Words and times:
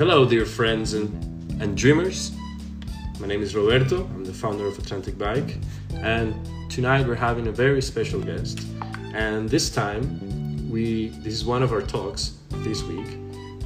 Hello, 0.00 0.24
dear 0.24 0.46
friends 0.46 0.94
and, 0.94 1.12
and 1.60 1.76
dreamers. 1.76 2.32
My 3.18 3.26
name 3.26 3.42
is 3.42 3.54
Roberto. 3.54 4.04
I'm 4.04 4.24
the 4.24 4.32
founder 4.32 4.66
of 4.66 4.78
Atlantic 4.78 5.18
Bike, 5.18 5.58
and 5.96 6.34
tonight 6.70 7.06
we're 7.06 7.14
having 7.14 7.48
a 7.48 7.52
very 7.52 7.82
special 7.82 8.18
guest. 8.18 8.66
And 9.12 9.46
this 9.46 9.68
time, 9.68 10.70
we 10.70 11.08
this 11.22 11.34
is 11.34 11.44
one 11.44 11.62
of 11.62 11.70
our 11.70 11.82
talks 11.82 12.32
this 12.64 12.82
week. 12.82 13.08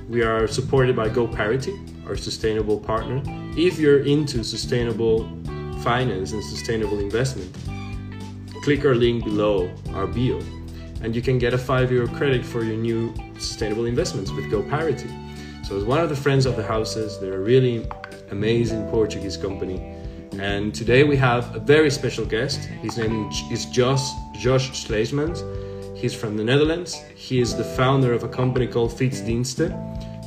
We 0.09 0.23
are 0.23 0.49
supported 0.49 0.97
by 0.97 1.09
GoParity, 1.09 1.79
our 2.09 2.17
sustainable 2.17 2.81
partner. 2.81 3.23
If 3.57 3.79
you're 3.79 4.01
into 4.01 4.43
sustainable 4.43 5.29
finance 5.85 6.33
and 6.33 6.43
sustainable 6.43 6.99
investment, 6.99 7.49
click 8.65 8.85
our 8.85 8.97
link 8.97 9.23
below 9.23 9.71
our 9.91 10.09
bio, 10.09 10.41
and 11.01 11.15
you 11.15 11.23
can 11.23 11.39
get 11.39 11.55
a 11.55 11.59
five 11.59 11.93
euro 11.93 12.09
credit 12.09 12.45
for 12.45 12.65
your 12.65 12.77
new 12.77 13.15
sustainable 13.39 13.85
investments 13.85 14.33
with 14.33 14.47
GoParity. 14.47 15.24
So, 15.67 15.79
as 15.79 15.85
one 15.85 16.01
of 16.01 16.11
the 16.11 16.17
friends 16.17 16.45
of 16.45 16.57
the 16.57 16.63
houses, 16.63 17.19
they're 17.19 17.37
a 17.37 17.39
really 17.39 17.89
amazing 18.31 18.87
Portuguese 18.91 19.39
company. 19.39 19.97
And 20.39 20.75
today 20.75 21.05
we 21.05 21.17
have 21.17 21.57
a 21.57 21.59
very 21.59 21.91
special 21.91 22.27
guest. 22.27 22.61
His 22.83 22.99
name 22.99 23.31
is 23.51 23.65
Josh, 23.67 24.07
Josh 24.35 24.73
Sluijsmans. 24.73 25.41
He's 25.97 26.15
from 26.15 26.37
the 26.37 26.45
Netherlands. 26.45 27.01
He 27.15 27.41
is 27.41 27.57
the 27.57 27.65
founder 27.65 28.13
of 28.13 28.25
a 28.25 28.29
company 28.29 28.67
called 28.67 28.91
Fietsdiensten. 28.91 29.73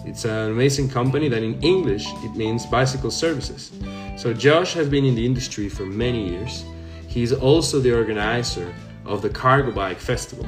It's 0.08 0.26
an 0.26 0.50
amazing 0.50 0.90
company 0.90 1.30
that 1.30 1.44
in 1.44 1.62
English 1.62 2.08
it 2.23 2.36
means 2.36 2.66
bicycle 2.66 3.12
services. 3.12 3.72
So 4.17 4.34
Josh 4.34 4.73
has 4.73 4.90
been 4.90 5.06
in 5.06 5.14
the 5.14 5.26
industry 5.26 5.70
for 5.70 5.86
many 5.86 6.30
years. 6.30 6.66
He's 7.08 7.31
also 7.31 7.80
the 7.80 7.94
organizer 7.94 8.73
of 9.06 9.22
the 9.22 9.30
Cargo 9.30 9.72
Bike 9.72 10.00
Festival 10.00 10.48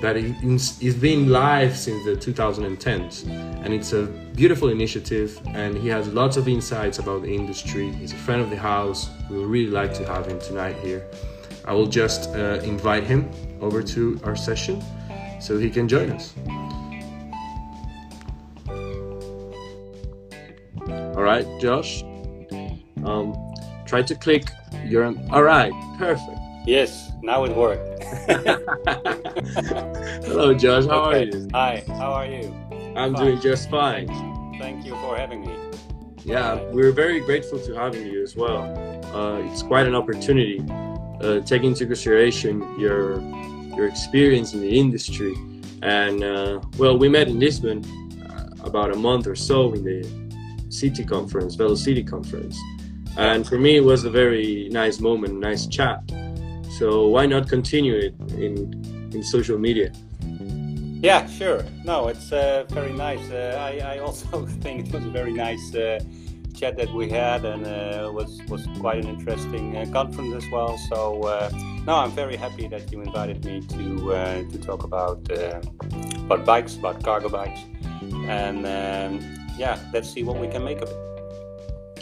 that 0.00 0.16
is 0.16 0.94
been 0.94 1.28
live 1.28 1.76
since 1.76 2.04
the 2.04 2.12
2010s 2.12 3.28
and 3.64 3.74
it's 3.74 3.92
a 3.92 4.06
beautiful 4.34 4.70
initiative 4.70 5.38
and 5.48 5.76
he 5.76 5.88
has 5.88 6.08
lots 6.08 6.38
of 6.38 6.48
insights 6.48 6.98
about 6.98 7.22
the 7.22 7.34
industry. 7.34 7.92
He's 7.92 8.12
a 8.12 8.16
friend 8.16 8.40
of 8.40 8.48
the 8.48 8.56
house. 8.56 9.10
We 9.28 9.36
would 9.36 9.48
really 9.48 9.70
like 9.70 9.92
to 9.94 10.06
have 10.06 10.26
him 10.26 10.40
tonight 10.40 10.76
here. 10.76 11.06
I 11.66 11.74
will 11.74 11.86
just 11.86 12.30
uh, 12.30 12.60
invite 12.62 13.04
him 13.04 13.30
over 13.60 13.82
to 13.82 14.18
our 14.24 14.36
session 14.36 14.82
so 15.38 15.58
he 15.58 15.68
can 15.68 15.86
join 15.86 16.10
us. 16.10 16.34
All 21.14 21.22
right 21.22 21.46
josh? 21.60 22.02
Um, 23.04 23.34
try 23.86 24.00
to 24.00 24.14
click 24.14 24.44
your 24.86 25.14
all 25.30 25.42
right 25.42 25.72
perfect 25.98 26.39
yes 26.66 27.12
now 27.22 27.44
it 27.44 27.56
worked 27.56 27.90
Hello, 30.30 30.54
Josh. 30.54 30.86
How 30.86 31.10
okay. 31.10 31.22
are 31.22 31.24
you? 31.24 31.48
Hi. 31.52 31.84
How 31.86 32.12
are 32.12 32.26
you? 32.26 32.54
I'm 32.96 33.14
fine. 33.14 33.14
doing 33.14 33.40
just 33.40 33.70
fine. 33.70 34.06
Thank 34.58 34.84
you 34.84 34.92
for 34.96 35.16
having 35.16 35.40
me. 35.46 35.56
Yeah, 36.24 36.60
we're 36.70 36.92
very 36.92 37.20
grateful 37.20 37.58
to 37.60 37.74
having 37.74 38.06
you 38.06 38.22
as 38.22 38.36
well. 38.36 38.62
Uh, 39.14 39.38
it's 39.50 39.62
quite 39.62 39.86
an 39.86 39.94
opportunity, 39.94 40.60
uh, 41.20 41.40
taking 41.40 41.70
into 41.70 41.86
consideration 41.86 42.60
your 42.78 43.20
your 43.76 43.86
experience 43.86 44.54
in 44.54 44.60
the 44.60 44.78
industry. 44.78 45.34
And 45.82 46.22
uh, 46.22 46.60
well, 46.78 46.98
we 46.98 47.08
met 47.08 47.28
in 47.28 47.38
Lisbon 47.38 47.84
uh, 48.22 48.66
about 48.66 48.92
a 48.92 48.96
month 48.96 49.26
or 49.26 49.36
so 49.36 49.72
in 49.72 49.84
the 49.84 50.06
City 50.68 51.04
Conference, 51.04 51.54
Velo 51.54 51.74
City 51.74 52.02
Conference. 52.02 52.58
And 53.16 53.46
for 53.46 53.58
me, 53.58 53.76
it 53.76 53.84
was 53.84 54.04
a 54.04 54.10
very 54.10 54.68
nice 54.70 55.00
moment, 55.00 55.40
nice 55.40 55.66
chat 55.66 56.02
so 56.80 57.08
why 57.08 57.26
not 57.26 57.46
continue 57.46 57.94
it 57.94 58.14
in 58.46 58.54
in 59.14 59.22
social 59.22 59.58
media? 59.58 59.92
Yeah, 61.02 61.26
sure. 61.26 61.62
No, 61.84 62.08
it's 62.08 62.32
uh, 62.32 62.64
very 62.70 62.92
nice. 62.92 63.30
Uh, 63.30 63.56
I, 63.68 63.96
I 63.96 63.98
also 63.98 64.46
think 64.62 64.86
it 64.86 64.92
was 64.94 65.04
a 65.04 65.10
very 65.10 65.32
nice 65.32 65.74
uh, 65.74 66.00
chat 66.54 66.78
that 66.78 66.90
we 66.92 67.10
had, 67.10 67.44
and 67.44 67.66
uh, 67.66 68.10
was 68.18 68.40
was 68.48 68.62
quite 68.80 68.98
an 69.04 69.08
interesting 69.14 69.76
uh, 69.76 69.84
conference 69.92 70.34
as 70.42 70.50
well. 70.50 70.78
So 70.90 71.22
uh, 71.34 71.50
no, 71.86 71.94
I'm 71.96 72.12
very 72.12 72.36
happy 72.36 72.66
that 72.68 72.90
you 72.90 73.02
invited 73.02 73.44
me 73.44 73.60
to 73.74 73.82
to 74.52 74.58
talk 74.58 74.82
about 74.84 75.20
about 76.24 76.46
bikes, 76.46 76.76
about 76.76 77.04
cargo 77.04 77.28
bikes, 77.28 77.60
and 78.40 78.60
um, 78.78 79.12
yeah, 79.58 79.76
let's 79.92 80.08
see 80.14 80.22
what 80.22 80.36
we 80.40 80.48
can 80.48 80.64
make 80.64 80.80
of 80.80 80.88
it. 80.88 80.98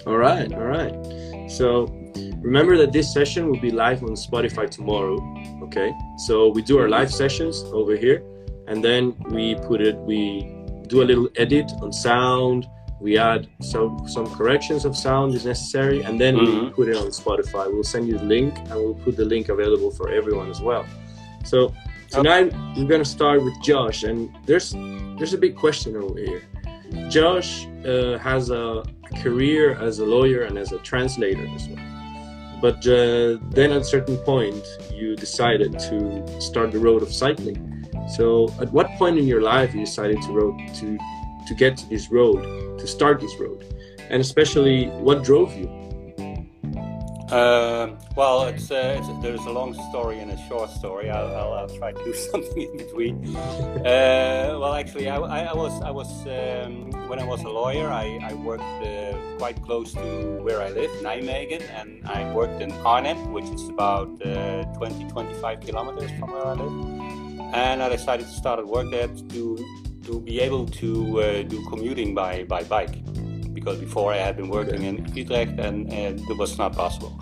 All 0.07 0.17
right, 0.17 0.53
all 0.53 0.71
right. 0.79 0.95
So 1.51 1.69
Remember 2.41 2.77
that 2.77 2.93
this 2.93 3.13
session 3.13 3.51
will 3.51 3.61
be 3.61 3.71
live 3.71 4.03
on 4.03 4.11
Spotify 4.11 4.71
tomorrow. 4.71 5.19
Okay, 5.63 5.93
so 6.27 6.49
we 6.49 6.63
do 6.63 6.79
our 6.79 6.89
live 6.89 7.13
sessions 7.13 7.63
over 7.73 7.97
here, 7.97 8.23
and 8.69 8.83
then 8.83 9.17
we 9.31 9.57
put 9.57 9.81
it. 9.81 9.97
We 9.97 10.55
do 10.87 11.03
a 11.03 11.07
little 11.07 11.29
edit 11.37 11.71
on 11.83 11.93
sound. 11.93 12.69
We 13.01 13.19
add 13.19 13.49
some 13.61 14.09
some 14.09 14.33
corrections 14.35 14.85
of 14.85 14.97
sound 14.97 15.35
is 15.35 15.45
necessary, 15.45 16.03
and 16.03 16.21
then 16.21 16.37
mm-hmm. 16.37 16.67
we 16.67 16.71
put 16.71 16.89
it 16.89 16.97
on 16.97 17.09
Spotify. 17.09 17.73
We'll 17.73 17.83
send 17.83 18.07
you 18.09 18.19
the 18.19 18.25
link, 18.25 18.57
and 18.57 18.75
we'll 18.75 18.95
put 18.95 19.17
the 19.17 19.25
link 19.25 19.49
available 19.49 19.91
for 19.91 20.09
everyone 20.11 20.49
as 20.49 20.61
well. 20.61 20.87
So 21.45 21.75
tonight 22.09 22.49
okay. 22.49 22.75
we're 22.77 22.89
gonna 22.89 23.05
start 23.05 23.45
with 23.45 23.55
Josh, 23.63 24.05
and 24.05 24.31
there's 24.47 24.75
there's 25.19 25.35
a 25.35 25.39
big 25.39 25.57
question 25.57 25.97
over 25.97 26.19
here. 26.19 26.43
Josh 27.09 27.67
uh, 27.85 28.17
has 28.19 28.51
a 28.51 28.85
career 29.23 29.75
as 29.75 29.99
a 29.99 30.05
lawyer 30.05 30.43
and 30.43 30.57
as 30.57 30.73
a 30.73 30.79
translator 30.79 31.47
as 31.55 31.69
well. 31.69 31.98
But 32.61 32.87
uh, 32.87 33.39
then 33.51 33.73
at 33.73 33.83
a 33.83 33.85
certain 33.85 34.17
point, 34.19 34.65
you 34.93 35.17
decided 35.17 35.79
to 35.79 36.41
start 36.41 36.73
the 36.73 36.79
road 36.79 37.03
of 37.03 37.13
cycling. 37.13 37.87
So, 38.17 38.49
at 38.61 38.73
what 38.73 38.89
point 38.99 39.19
in 39.19 39.27
your 39.27 39.43
life 39.43 39.75
you 39.75 39.81
decided 39.81 40.21
to 40.23 40.33
road 40.33 40.59
to 40.77 40.99
to 41.47 41.55
get 41.55 41.77
to 41.79 41.89
this 41.89 42.11
road, 42.11 42.79
to 42.79 42.87
start 42.87 43.21
this 43.21 43.35
road, 43.39 43.65
and 44.11 44.21
especially 44.21 44.87
what 44.89 45.23
drove 45.25 45.57
you? 45.57 45.78
Uh, 47.31 47.95
well, 48.17 48.45
it's, 48.45 48.71
uh, 48.71 48.97
it's, 48.99 49.09
there's 49.23 49.45
a 49.45 49.51
long 49.51 49.75
story 49.91 50.19
and 50.19 50.31
a 50.31 50.49
short 50.49 50.71
story. 50.71 51.11
I'll, 51.11 51.27
I'll, 51.37 51.53
I'll 51.53 51.69
try 51.69 51.93
to 51.93 52.05
do 52.05 52.15
something 52.33 52.63
in 52.63 52.77
between. 52.79 53.37
Uh, 53.37 54.57
well, 54.59 54.73
actually, 54.73 55.11
I, 55.11 55.19
I, 55.19 55.41
I 55.45 55.55
was 55.55 55.83
I 55.83 55.91
was 55.91 56.11
um, 56.27 56.91
when 57.09 57.19
I 57.19 57.25
was 57.25 57.43
a 57.43 57.49
lawyer, 57.49 57.89
I, 57.91 58.19
I 58.23 58.33
worked 58.33 58.63
uh, 58.63 59.13
quite 59.37 59.61
close 59.63 59.93
to 59.93 60.41
where 60.43 60.63
I 60.63 60.71
live, 60.71 60.91
Nijmegen, 61.03 61.63
and 61.79 62.03
I 62.09 62.33
worked 62.33 62.63
in 62.63 62.73
Arnhem, 62.87 63.33
which 63.33 63.51
is 63.51 63.69
about 63.69 64.09
uh, 64.25 64.65
20 64.79 65.09
25 65.09 65.61
kilometers 65.61 66.11
from 66.19 66.31
where 66.31 66.47
I 66.47 66.55
live. 66.55 67.53
And 67.53 67.83
I 67.83 67.91
decided 67.91 68.25
to 68.27 68.33
start 68.33 68.59
at 68.59 68.67
work 68.67 68.91
there 68.91 69.09
to 69.09 69.59
to 70.05 70.21
be 70.21 70.41
able 70.41 70.65
to 70.65 71.21
uh, 71.21 71.43
do 71.43 71.63
commuting 71.69 72.15
by 72.15 72.45
by 72.45 72.63
bike 72.63 72.97
because 73.59 73.79
before 73.79 74.13
I 74.13 74.19
had 74.19 74.37
been 74.37 74.49
working 74.49 74.83
in 74.83 74.95
Utrecht 75.15 75.59
and, 75.59 75.93
it 75.93 76.39
was 76.39 76.59
not 76.59 76.75
possible. 76.75 77.13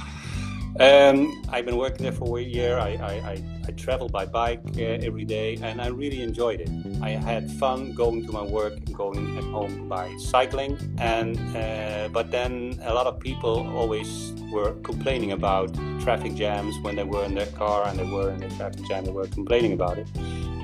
Um, 0.78 1.42
I've 1.48 1.64
been 1.64 1.78
working 1.78 2.02
there 2.02 2.12
for 2.12 2.38
a 2.38 2.42
year. 2.42 2.78
I, 2.78 2.90
I, 3.12 3.12
I, 3.32 3.42
I 3.66 3.70
travel 3.72 4.08
by 4.10 4.26
bike 4.26 4.60
uh, 4.76 5.08
every 5.08 5.24
day 5.24 5.56
and 5.62 5.80
I 5.80 5.88
really 5.88 6.20
enjoyed 6.20 6.60
it. 6.60 6.70
I 7.00 7.10
had 7.10 7.50
fun 7.50 7.94
going 7.94 8.26
to 8.26 8.32
my 8.32 8.42
work 8.42 8.74
and 8.76 8.94
going 8.94 9.38
at 9.38 9.44
home 9.44 9.88
by 9.88 10.14
cycling. 10.18 10.76
And 10.98 11.38
uh, 11.56 12.08
but 12.12 12.30
then 12.30 12.78
a 12.84 12.92
lot 12.92 13.06
of 13.06 13.18
people 13.18 13.66
always 13.74 14.34
were 14.52 14.72
complaining 14.82 15.32
about 15.32 15.72
traffic 16.00 16.34
jams 16.34 16.74
when 16.82 16.96
they 16.96 17.04
were 17.04 17.24
in 17.24 17.34
their 17.34 17.52
car 17.62 17.88
and 17.88 17.98
they 17.98 18.04
were 18.04 18.30
in 18.30 18.42
a 18.42 18.50
traffic 18.58 18.84
jam. 18.86 19.06
They 19.06 19.12
were 19.12 19.28
complaining 19.28 19.72
about 19.72 19.96
it. 19.96 20.08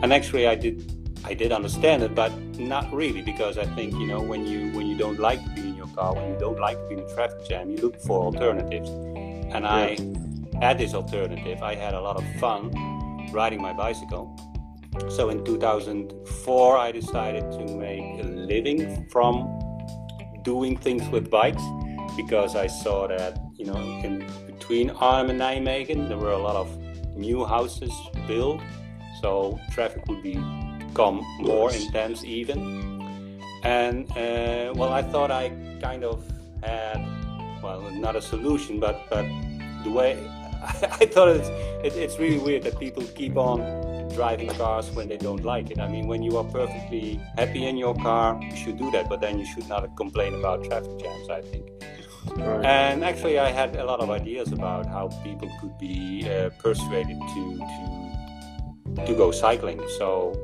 And 0.03 0.13
actually, 0.13 0.47
I 0.47 0.57
did 0.57 1.02
I 1.25 1.35
did 1.35 1.53
understand 1.53 2.03
it, 2.03 2.15
but 2.15 2.33
not 2.59 2.93
really 2.93 3.23
because 3.23 3.57
I 3.57 3.65
think 3.77 3.93
you 3.95 4.07
know 4.07 4.21
when 4.21 4.47
you 4.47 4.73
when 4.73 4.87
you 4.87 4.97
don't 4.97 5.21
like 5.21 5.43
to 5.45 5.51
be 5.51 5.69
in 5.69 5.77
your 5.77 5.87
car, 5.89 6.15
when 6.15 6.33
you 6.33 6.39
don't 6.39 6.59
like 6.59 6.77
to 6.79 6.87
be 6.89 6.95
in 6.95 7.01
a 7.01 7.15
traffic 7.15 7.47
jam, 7.49 7.71
you 7.71 7.79
look 7.79 8.01
for 8.01 8.25
alternatives. 8.25 8.89
And 9.55 9.67
I 9.67 9.99
had 10.61 10.79
this 10.79 10.95
alternative. 10.95 11.63
I 11.63 11.75
had 11.75 11.95
a 11.95 12.01
lot 12.01 12.17
of 12.17 12.25
fun 12.41 12.71
riding 13.33 13.61
my 13.63 13.73
bicycle. 13.73 14.37
So 15.09 15.31
in 15.31 15.45
2004, 15.45 16.77
I 16.77 16.93
decided 16.93 17.51
to 17.53 17.77
make 17.77 18.21
a 18.21 18.27
living 18.27 19.09
from 19.09 19.49
doing 20.43 20.77
things 20.77 21.09
with 21.09 21.31
bikes 21.31 21.63
because 22.17 22.57
I 22.57 22.67
saw 22.67 23.07
that 23.07 23.39
you 23.57 23.65
know 23.65 23.77
in 23.77 24.27
between 24.47 24.91
Arnhem 24.91 25.31
and 25.31 25.41
Nijmegen 25.41 26.09
there 26.09 26.19
were 26.19 26.33
a 26.33 26.39
lot 26.39 26.57
of 26.57 26.69
new 27.17 27.45
houses 27.45 27.93
built, 28.27 28.61
so 29.21 29.61
traffic 29.71 30.07
would 30.09 30.23
be 30.23 30.35
become 30.93 31.25
more 31.41 31.73
intense 31.73 32.25
even. 32.25 32.59
And 33.65 34.11
uh, 34.13 34.73
well, 34.75 34.93
I 34.93 35.03
thought 35.03 35.31
I 35.31 35.51
kind 35.81 36.05
of 36.05 36.25
had, 36.63 37.01
well, 37.63 37.81
not 37.93 38.17
a 38.17 38.23
solution, 38.23 38.81
but 38.81 39.09
but 39.09 39.25
the 39.85 39.91
way 39.91 40.13
I 41.01 41.07
thought 41.07 41.29
it's 41.29 41.49
it, 41.87 41.97
it's 41.97 42.19
really 42.19 42.39
weird 42.39 42.63
that 42.65 42.79
people 42.79 43.05
keep 43.15 43.37
on 43.37 43.61
driving 44.15 44.51
cars 44.51 44.91
when 44.91 45.09
they 45.09 45.17
don't 45.17 45.45
like 45.45 45.71
it. 45.71 45.79
I 45.79 45.89
mean, 45.89 46.07
when 46.07 46.23
you 46.23 46.37
are 46.37 46.45
perfectly 46.45 47.21
happy 47.37 47.67
in 47.67 47.77
your 47.77 47.95
car, 47.95 48.39
you 48.43 48.57
should 48.57 48.77
do 48.77 48.91
that, 48.91 49.09
but 49.09 49.21
then 49.21 49.39
you 49.39 49.47
should 49.47 49.69
not 49.69 49.97
complain 49.97 50.35
about 50.35 50.65
traffic 50.65 50.99
jams. 50.99 51.29
I 51.31 51.41
think. 51.41 51.71
Right. 52.37 52.65
And 52.65 53.05
actually, 53.05 53.39
I 53.39 53.51
had 53.51 53.77
a 53.77 53.85
lot 53.85 54.01
of 54.01 54.11
ideas 54.11 54.53
about 54.53 54.87
how 54.87 55.09
people 55.25 55.51
could 55.61 55.77
be 55.79 56.29
uh, 56.29 56.51
persuaded 56.59 57.19
to 57.35 57.43
to 57.73 59.07
to 59.07 59.15
go 59.15 59.31
cycling. 59.31 59.81
So 59.99 60.37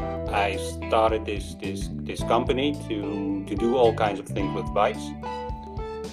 I 0.00 0.56
started 0.56 1.24
this 1.24 1.54
this 1.54 1.88
this 1.92 2.20
company 2.24 2.74
to 2.88 3.44
to 3.46 3.54
do 3.54 3.76
all 3.76 3.94
kinds 3.94 4.18
of 4.20 4.26
things 4.26 4.54
with 4.54 4.72
bikes. 4.74 5.04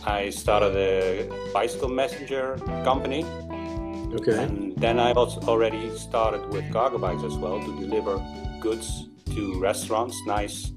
I 0.05 0.29
started 0.31 0.75
a 0.75 1.29
bicycle 1.53 1.89
messenger 1.89 2.57
company. 2.83 3.25
Okay. 4.13 4.43
And 4.43 4.75
then 4.75 4.99
I 4.99 5.13
also 5.13 5.39
already 5.41 5.95
started 5.97 6.51
with 6.51 6.71
cargo 6.73 6.97
bikes 6.97 7.23
as 7.23 7.35
well 7.37 7.59
to 7.59 7.79
deliver 7.79 8.21
goods 8.59 9.09
to 9.35 9.59
restaurants, 9.59 10.17
nice 10.25 10.73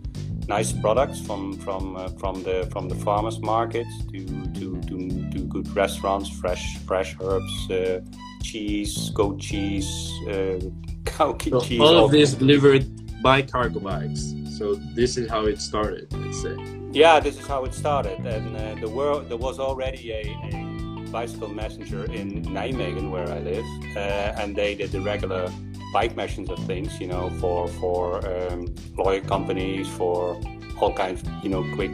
nice 0.49 0.73
products 0.73 1.21
from 1.21 1.59
from 1.59 1.97
uh, 1.97 2.09
from 2.09 2.43
the 2.43 2.69
from 2.71 2.89
the 2.89 2.95
farmers 2.95 3.41
market 3.41 3.87
to 4.13 4.27
to 4.55 4.81
to, 4.83 5.31
to 5.31 5.39
good 5.47 5.69
restaurants, 5.75 6.29
fresh 6.29 6.79
fresh 6.87 7.17
herbs, 7.21 7.71
uh, 7.71 8.01
cheese, 8.45 9.11
goat 9.11 9.39
cheese, 9.41 9.89
uh, 10.29 10.59
cow 11.07 11.37
So 11.41 11.61
cheese. 11.61 11.81
all 11.81 11.97
of 12.05 12.11
this 12.11 12.35
delivered 12.35 12.85
by 13.23 13.43
cargo 13.43 13.81
bikes. 13.81 14.35
So 14.59 14.75
this 14.95 15.17
is 15.17 15.27
how 15.29 15.47
it 15.47 15.59
started, 15.61 16.07
let's 16.13 16.41
say. 16.43 16.57
Yeah, 16.93 17.19
this 17.19 17.37
is 17.41 17.47
how 17.47 17.65
it 17.65 17.75
started, 17.75 18.19
and 18.35 18.57
uh, 18.57 18.81
the 18.85 18.89
world 18.99 19.29
there 19.29 19.43
was 19.49 19.59
already 19.59 20.13
a, 20.13 20.23
a 20.51 21.11
bicycle 21.11 21.49
messenger 21.49 22.05
in 22.21 22.45
Nijmegen 22.57 23.11
where 23.11 23.29
I 23.29 23.41
live, 23.53 23.65
uh, 23.97 24.41
and 24.41 24.55
they 24.55 24.75
did 24.77 24.91
the 24.93 25.01
regular 25.01 25.51
bike 25.93 26.15
messenger 26.15 26.57
things, 26.71 27.01
you 27.01 27.09
know, 27.09 27.31
for 27.41 27.67
for 27.81 28.05
um, 28.33 28.61
lawyer 28.97 29.23
companies, 29.35 29.89
for 29.89 30.39
all 30.81 30.93
kinds, 30.93 31.21
you 31.43 31.51
know, 31.51 31.63
quick, 31.75 31.93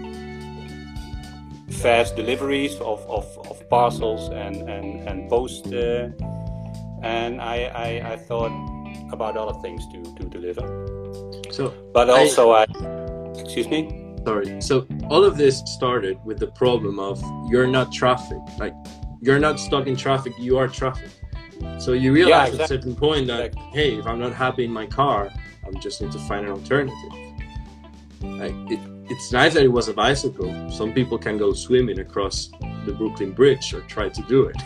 fast 1.70 2.16
deliveries 2.16 2.74
of, 2.80 3.00
of, 3.08 3.26
of 3.50 3.56
parcels 3.70 4.28
and 4.44 4.56
and 4.68 5.08
and 5.08 5.30
post. 5.30 5.66
Uh, 5.72 6.08
and 7.02 7.40
I, 7.40 7.56
I 7.86 8.12
I 8.12 8.16
thought 8.16 8.52
about 9.12 9.36
other 9.36 9.58
things 9.60 9.86
to 9.92 10.02
to 10.18 10.24
deliver, 10.28 10.64
So 11.50 11.72
but 11.92 12.08
also 12.10 12.50
I, 12.52 12.64
excuse 13.40 13.68
me. 13.68 13.80
sorry. 14.26 14.60
So 14.60 14.86
all 15.08 15.24
of 15.24 15.36
this 15.36 15.62
started 15.66 16.18
with 16.24 16.38
the 16.38 16.48
problem 16.62 16.98
of 16.98 17.22
you're 17.50 17.66
not 17.66 17.92
traffic. 17.92 18.38
Like 18.58 18.74
you're 19.20 19.38
not 19.40 19.58
stuck 19.60 19.86
in 19.86 19.96
traffic, 19.96 20.32
you 20.38 20.58
are 20.58 20.68
traffic. 20.68 21.10
So 21.78 21.92
you 21.92 22.12
realize 22.12 22.54
at 22.54 22.60
a 22.60 22.68
certain 22.68 22.94
point 22.94 23.26
that 23.26 23.46
Exactly. 23.46 23.70
hey, 23.72 23.98
if 23.98 24.06
I'm 24.06 24.18
not 24.18 24.32
happy 24.34 24.64
in 24.64 24.72
my 24.72 24.86
car, 24.86 25.30
I 25.64 25.70
just 25.78 26.00
need 26.00 26.12
to 26.12 26.18
find 26.20 26.46
an 26.46 26.52
alternative. 26.52 27.12
Like 28.22 28.54
it, 28.70 28.80
it's 29.10 29.32
nice 29.32 29.54
that 29.54 29.64
it 29.64 29.72
was 29.72 29.88
a 29.88 29.94
bicycle. 29.94 30.70
Some 30.70 30.92
people 30.92 31.18
can 31.18 31.36
go 31.36 31.52
swimming 31.52 31.98
across 31.98 32.50
the 32.86 32.92
Brooklyn 32.92 33.32
Bridge 33.32 33.74
or 33.74 33.80
try 33.82 34.08
to 34.08 34.22
do 34.22 34.44
it. 34.46 34.56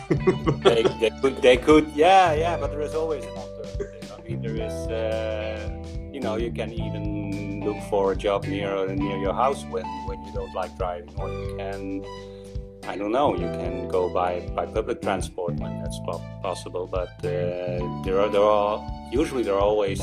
they, 0.63 0.83
they 0.99 1.09
could 1.19 1.41
they 1.41 1.57
could 1.57 1.87
yeah 1.95 2.33
yeah 2.33 2.57
but 2.57 2.71
there 2.71 2.81
is 2.81 2.95
always 2.95 3.23
an 3.25 3.31
alternative 3.31 4.13
i 4.17 4.21
mean 4.27 4.41
there 4.41 4.55
is 4.55 4.73
uh, 4.87 5.69
you 6.13 6.19
know 6.19 6.35
you 6.35 6.51
can 6.51 6.71
even 6.71 7.63
look 7.65 7.77
for 7.89 8.13
a 8.13 8.15
job 8.15 8.45
near 8.45 8.87
near 8.95 9.17
your 9.17 9.33
house 9.33 9.63
when 9.65 9.85
when 10.07 10.23
you 10.23 10.31
don't 10.33 10.53
like 10.53 10.75
driving 10.77 11.13
or 11.17 11.29
you 11.29 11.55
can 11.57 12.05
i 12.87 12.95
don't 12.95 13.11
know 13.11 13.33
you 13.35 13.49
can 13.59 13.87
go 13.89 14.09
by 14.09 14.39
by 14.55 14.65
public 14.65 15.01
transport 15.01 15.53
when 15.55 15.73
that's 15.81 15.99
possible 16.41 16.87
but 16.87 17.13
uh, 17.25 17.81
there 18.05 18.19
are 18.21 18.29
there 18.29 18.47
are 18.57 18.75
usually 19.11 19.43
there 19.43 19.55
are 19.55 19.67
always 19.71 20.01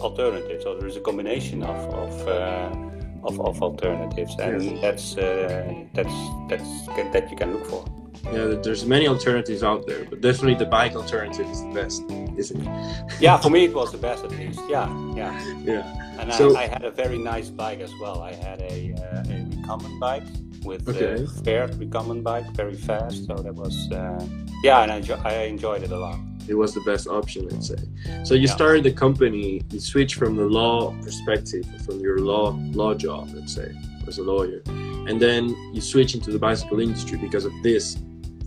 alternatives 0.00 0.64
so 0.64 0.78
there 0.78 0.88
is 0.88 0.96
a 0.96 1.00
combination 1.00 1.62
of 1.62 1.78
of 2.04 2.28
uh, 2.28 2.89
of, 3.24 3.40
of 3.40 3.62
alternatives 3.62 4.34
and 4.40 4.62
Yes. 4.62 4.80
that's 4.82 5.16
uh, 5.16 5.74
that's 5.94 6.14
that's 6.48 6.86
that 7.12 7.30
you 7.30 7.36
can 7.36 7.52
look 7.54 7.66
for 7.66 7.84
yeah, 8.24 8.54
there's 8.62 8.84
many 8.84 9.08
alternatives 9.08 9.62
out 9.62 9.86
there, 9.86 10.04
but 10.04 10.20
definitely 10.20 10.54
the 10.54 10.66
bike 10.66 10.94
alternative 10.94 11.46
is 11.48 11.62
the 11.62 11.70
best, 11.72 12.02
isn't 12.36 12.60
it? 12.66 13.12
yeah, 13.20 13.38
for 13.38 13.48
me 13.48 13.64
it 13.64 13.72
was 13.72 13.92
the 13.92 13.98
best 13.98 14.24
at 14.24 14.30
least. 14.32 14.60
Yeah, 14.68 14.86
yeah. 15.14 15.32
Yeah. 15.64 16.18
And 16.20 16.30
So- 16.34 16.54
I, 16.54 16.64
I 16.64 16.66
had 16.66 16.84
a 16.84 16.90
very 16.90 17.16
nice 17.16 17.48
bike 17.48 17.80
as 17.80 17.92
well. 17.98 18.20
I 18.20 18.34
had 18.34 18.60
a, 18.60 18.92
uh, 18.92 19.24
a 19.32 19.46
recumbent 19.56 19.98
bike 19.98 20.24
with 20.64 20.86
Okay. 20.86 21.22
a 21.22 21.26
fair 21.44 21.68
recumbent 21.78 22.22
bike, 22.22 22.44
very 22.54 22.74
fast. 22.76 23.24
So 23.26 23.34
that 23.36 23.54
was 23.54 23.90
uh, 23.90 24.22
yeah, 24.62 24.82
and 24.82 24.92
I, 24.92 25.00
enjo- 25.00 25.24
I 25.24 25.44
enjoyed 25.44 25.82
it 25.82 25.90
a 25.90 25.98
lot. 25.98 26.18
It 26.50 26.56
was 26.58 26.74
the 26.74 26.80
best 26.80 27.06
option, 27.06 27.46
let's 27.48 27.68
say. 27.68 27.76
So 28.24 28.34
you 28.34 28.48
Yeah. 28.48 28.54
started 28.58 28.82
the 28.82 28.90
company, 28.90 29.62
you 29.70 29.78
switched 29.78 30.16
from 30.16 30.34
the 30.36 30.46
law 30.46 30.92
perspective, 31.00 31.64
from 31.86 32.00
your 32.00 32.18
law 32.18 32.58
law 32.72 32.92
job, 32.92 33.28
let's 33.36 33.54
say, 33.54 33.70
as 34.08 34.18
a 34.18 34.22
lawyer, 34.24 34.60
and 35.08 35.20
then 35.22 35.42
you 35.72 35.80
switch 35.80 36.14
into 36.16 36.32
the 36.32 36.38
bicycle 36.40 36.80
industry 36.80 37.18
because 37.18 37.44
of 37.44 37.52
this 37.62 37.96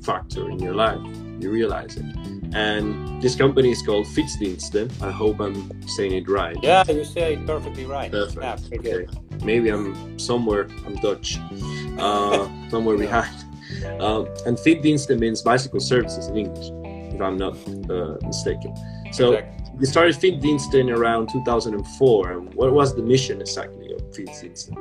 factor 0.03 0.49
in 0.49 0.59
your 0.59 0.75
life. 0.75 0.99
You 1.39 1.49
realize 1.49 1.95
it. 1.95 2.05
And 2.53 2.85
this 3.21 3.35
company 3.35 3.71
is 3.71 3.81
called 3.81 4.05
Fietsdiensten. 4.07 4.85
I 5.01 5.11
hope 5.11 5.39
I'm 5.39 5.57
saying 5.95 6.11
it 6.21 6.27
right. 6.27 6.57
Yeah, 6.61 6.83
you 6.91 7.05
say 7.05 7.33
it 7.35 7.47
perfectly 7.47 7.85
right. 7.85 8.11
Perfect. 8.11 8.43
Yeah, 8.43 8.57
Okay. 8.79 8.91
good. 9.05 9.07
Maybe 9.43 9.69
I'm 9.69 10.19
somewhere, 10.19 10.67
I'm 10.85 10.95
Dutch, 10.97 11.39
uh, 11.97 12.47
somewhere 12.69 12.97
behind. 12.97 13.33
Um, 13.99 14.27
and 14.45 14.57
Fietsdiensten 14.57 15.19
means 15.19 15.41
bicycle 15.41 15.79
services 15.79 16.27
in 16.27 16.35
English, 16.37 16.67
if 17.13 17.21
I'm 17.21 17.37
not 17.37 17.55
uh, 17.89 18.17
mistaken. 18.21 18.73
So 19.11 19.33
Exactly. 19.33 19.79
you 19.79 19.85
started 19.85 20.15
Fietsdiensten 20.15 20.95
around 20.95 21.29
2004. 21.29 22.31
And 22.31 22.53
what 22.55 22.71
was 22.73 22.95
the 22.95 23.03
mission 23.03 23.41
exactly 23.41 23.93
of 23.93 24.01
Fietsdiensten? 24.13 24.73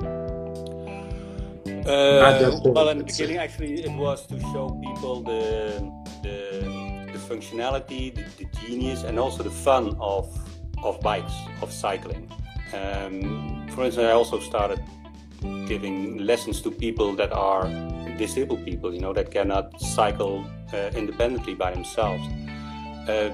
At 1.66 1.86
Uh, 1.86 2.60
point, 2.60 2.74
well, 2.74 2.88
in 2.90 2.98
the 2.98 3.04
beginning, 3.04 3.38
actually, 3.38 3.82
it 3.82 3.90
was 4.06 4.26
to 4.26 4.38
show 4.52 4.66
people 4.86 5.14
the 5.22 5.42
the, 6.22 6.38
the 7.12 7.18
functionality, 7.30 8.14
the, 8.14 8.24
the 8.38 8.46
genius, 8.60 9.02
and 9.02 9.18
also 9.18 9.42
the 9.42 9.56
fun 9.66 9.96
of 10.00 10.24
of 10.84 11.00
bikes, 11.00 11.34
of 11.62 11.72
cycling. 11.72 12.24
Um, 12.72 13.66
for 13.74 13.84
instance, 13.84 14.06
I 14.06 14.12
also 14.12 14.38
started 14.40 14.80
giving 15.66 16.18
lessons 16.18 16.60
to 16.62 16.70
people 16.70 17.08
that 17.20 17.32
are 17.32 17.66
disabled 18.18 18.64
people, 18.64 18.92
you 18.92 19.00
know, 19.00 19.12
that 19.12 19.30
cannot 19.30 19.80
cycle 19.80 20.44
uh, 20.72 20.90
independently 20.94 21.54
by 21.54 21.72
themselves. 21.72 22.26
Uh, 23.08 23.30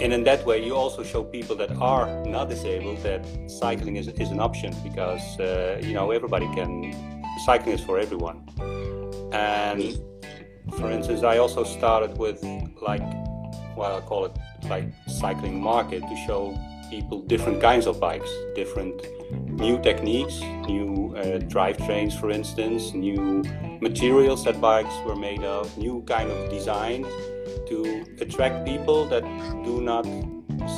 and 0.00 0.12
in 0.12 0.24
that 0.24 0.44
way, 0.46 0.64
you 0.64 0.74
also 0.74 1.02
show 1.02 1.22
people 1.22 1.54
that 1.56 1.70
are 1.72 2.06
not 2.24 2.48
disabled 2.48 3.02
that 3.02 3.26
cycling 3.50 3.96
is, 3.96 4.08
is 4.08 4.30
an 4.30 4.40
option 4.40 4.74
because 4.82 5.38
uh, 5.38 5.80
you 5.82 5.92
know 5.92 6.10
everybody 6.10 6.46
can. 6.54 6.94
Cycling 7.44 7.74
is 7.74 7.82
for 7.82 7.98
everyone. 7.98 8.48
And 9.32 10.00
for 10.78 10.90
instance, 10.90 11.22
I 11.22 11.36
also 11.36 11.64
started 11.64 12.16
with 12.16 12.42
like, 12.80 13.02
well, 13.76 13.98
I 13.98 14.00
call 14.00 14.24
it 14.24 14.38
like 14.70 14.86
cycling 15.06 15.60
market 15.60 16.00
to 16.00 16.16
show 16.26 16.58
people 16.90 17.20
different 17.22 17.60
kinds 17.60 17.86
of 17.86 18.00
bikes, 18.00 18.30
different 18.54 19.02
new 19.56 19.80
techniques, 19.82 20.40
new 20.68 21.14
uh, 21.16 21.38
drivetrains, 21.40 22.18
for 22.18 22.30
instance, 22.30 22.92
new 22.92 23.42
materials 23.80 24.44
that 24.44 24.60
bikes 24.60 24.94
were 25.04 25.16
made 25.16 25.42
of, 25.42 25.76
new 25.78 26.02
kind 26.06 26.30
of 26.30 26.50
designs 26.50 27.06
to 27.68 28.04
attract 28.20 28.66
people 28.66 29.06
that 29.06 29.22
do 29.64 29.80
not 29.80 30.04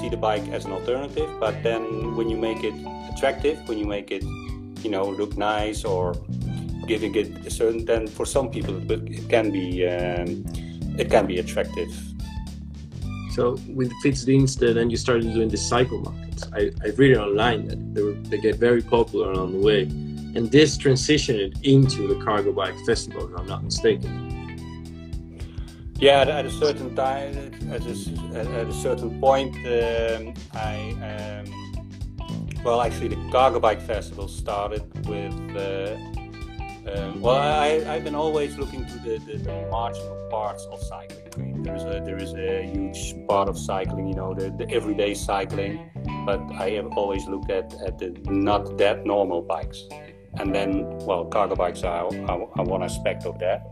see 0.01 0.09
the 0.09 0.17
bike 0.17 0.47
as 0.49 0.65
an 0.65 0.73
alternative. 0.73 1.29
But 1.41 1.63
then 1.63 2.17
when 2.17 2.29
you 2.29 2.37
make 2.37 2.63
it 2.65 2.75
attractive, 3.13 3.59
when 3.69 3.79
you 3.79 3.87
make 3.87 4.11
it, 4.11 4.23
you 4.83 4.91
know, 4.91 5.05
look 5.05 5.37
nice 5.37 5.85
or 5.85 6.15
giving 6.87 7.15
it 7.15 7.47
a 7.47 7.51
certain, 7.51 7.85
then 7.85 8.07
for 8.07 8.25
some 8.25 8.51
people 8.51 8.75
it, 8.91 9.29
can 9.29 9.51
be 9.51 9.87
um, 9.87 10.45
it 10.99 11.11
can 11.11 11.27
be 11.27 11.39
attractive. 11.39 11.93
So 13.39 13.57
with 13.69 13.93
Fietsdiensten, 14.03 14.75
then 14.75 14.91
you 14.91 14.97
started 14.97 15.33
doing 15.33 15.49
the 15.49 15.57
cycle 15.57 16.01
markets. 16.01 16.43
I, 16.53 16.73
I've 16.83 16.99
read 16.99 17.13
it 17.13 17.19
online 17.19 17.69
that 17.69 17.95
they, 17.95 18.03
were, 18.03 18.15
they 18.15 18.39
get 18.39 18.57
very 18.57 18.83
popular 18.83 19.31
along 19.31 19.53
the 19.53 19.65
way. 19.65 19.83
And 19.83 20.51
this 20.51 20.77
transitioned 20.77 21.53
into 21.63 22.09
the 22.13 22.17
Cargo 22.25 22.51
Bike 22.51 22.75
Festival, 22.85 23.33
if 23.33 23.39
I'm 23.39 23.47
not 23.47 23.63
mistaken. 23.63 24.11
Yeah, 26.01 26.23
at, 26.23 26.47
a 26.47 26.51
certain 26.51 26.97
time, 26.97 27.37
at 27.71 27.87
a, 27.87 28.61
at 28.61 28.67
a 28.67 28.73
certain 28.73 29.21
point, 29.21 29.55
um, 29.55 30.35
I 30.55 30.75
um, 31.07 32.65
well, 32.65 32.81
actually, 32.81 33.15
the 33.15 33.31
Cargo 33.31 33.61
Bike 33.61 33.81
Festival 33.81 34.27
started 34.27 34.83
with. 35.07 35.57
Uh, 35.57 36.18
um, 36.97 37.21
well, 37.21 37.37
I, 37.37 37.85
I've 37.93 38.05
been 38.05 38.15
always 38.15 38.57
looking 38.57 38.85
to 38.87 38.99
the, 38.99 39.19
the, 39.19 39.39
the 39.39 39.69
marginal 39.71 40.29
parts 40.31 40.65
of 40.73 40.81
cycling. 40.83 41.23
I 41.35 41.39
mean, 41.41 41.63
there 41.63 41.77
is 41.77 41.83
a 41.85 42.01
there 42.05 42.17
is 42.17 42.33
a 42.35 42.63
huge 42.67 43.15
part 43.29 43.49
of 43.49 43.59
cycling, 43.59 44.09
you 44.09 44.15
know, 44.15 44.35
the, 44.35 44.51
the 44.51 44.69
everyday 44.71 45.15
cycling. 45.15 45.91
But 46.27 46.41
I 46.59 46.71
have 46.71 46.89
always 46.97 47.27
looked 47.27 47.51
at, 47.51 47.73
at 47.87 47.99
the 47.99 48.11
not 48.31 48.77
that 48.79 49.05
normal 49.07 49.43
bikes, 49.43 49.83
and 50.39 50.55
then 50.55 50.71
well, 51.07 51.25
cargo 51.25 51.55
bikes 51.57 51.83
are, 51.83 52.07
are, 52.31 52.49
are 52.59 52.65
one 52.65 52.83
aspect 52.83 53.25
of 53.25 53.39
that. 53.39 53.67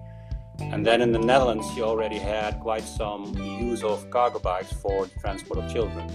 And 0.61 0.87
then 0.87 1.03
in 1.03 1.13
the 1.13 1.19
Netherlands, 1.19 1.67
you 1.77 1.85
already 1.85 2.19
had 2.19 2.61
quite 2.61 2.85
some 2.85 3.35
use 3.37 3.83
of 3.83 4.09
cargo 4.11 4.39
bikes 4.39 4.73
for 4.73 5.07
the 5.07 5.21
transport 5.21 5.59
of 5.65 5.71
children. 5.73 6.07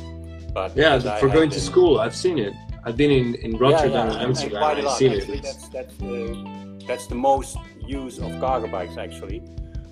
But 0.53 0.75
Yeah, 0.75 0.97
for 0.99 1.09
have 1.09 1.21
going 1.33 1.49
to 1.51 1.55
been- 1.57 1.63
school, 1.71 1.99
I've 1.99 2.15
seen 2.15 2.37
it. 2.39 2.53
I've 2.83 2.97
been 2.97 3.11
in, 3.11 3.35
in 3.35 3.57
Rotterdam 3.57 3.91
yeah, 3.91 4.01
and 4.01 4.09
and- 4.09 4.17
and 4.17 4.27
Amsterdam. 4.29 4.57
quite 4.59 4.79
a 4.83 4.87
I've 4.89 4.97
seen 4.97 5.11
it. 5.11 5.17
Actually, 5.19 5.37
It's- 5.37 5.55
that's 5.55 5.69
that's 5.69 5.95
the 5.97 6.70
that's 6.87 7.07
the 7.07 7.15
most 7.15 7.57
use 7.85 8.19
of 8.19 8.39
cargo 8.39 8.67
bikes 8.67 8.97
actually. 8.97 9.41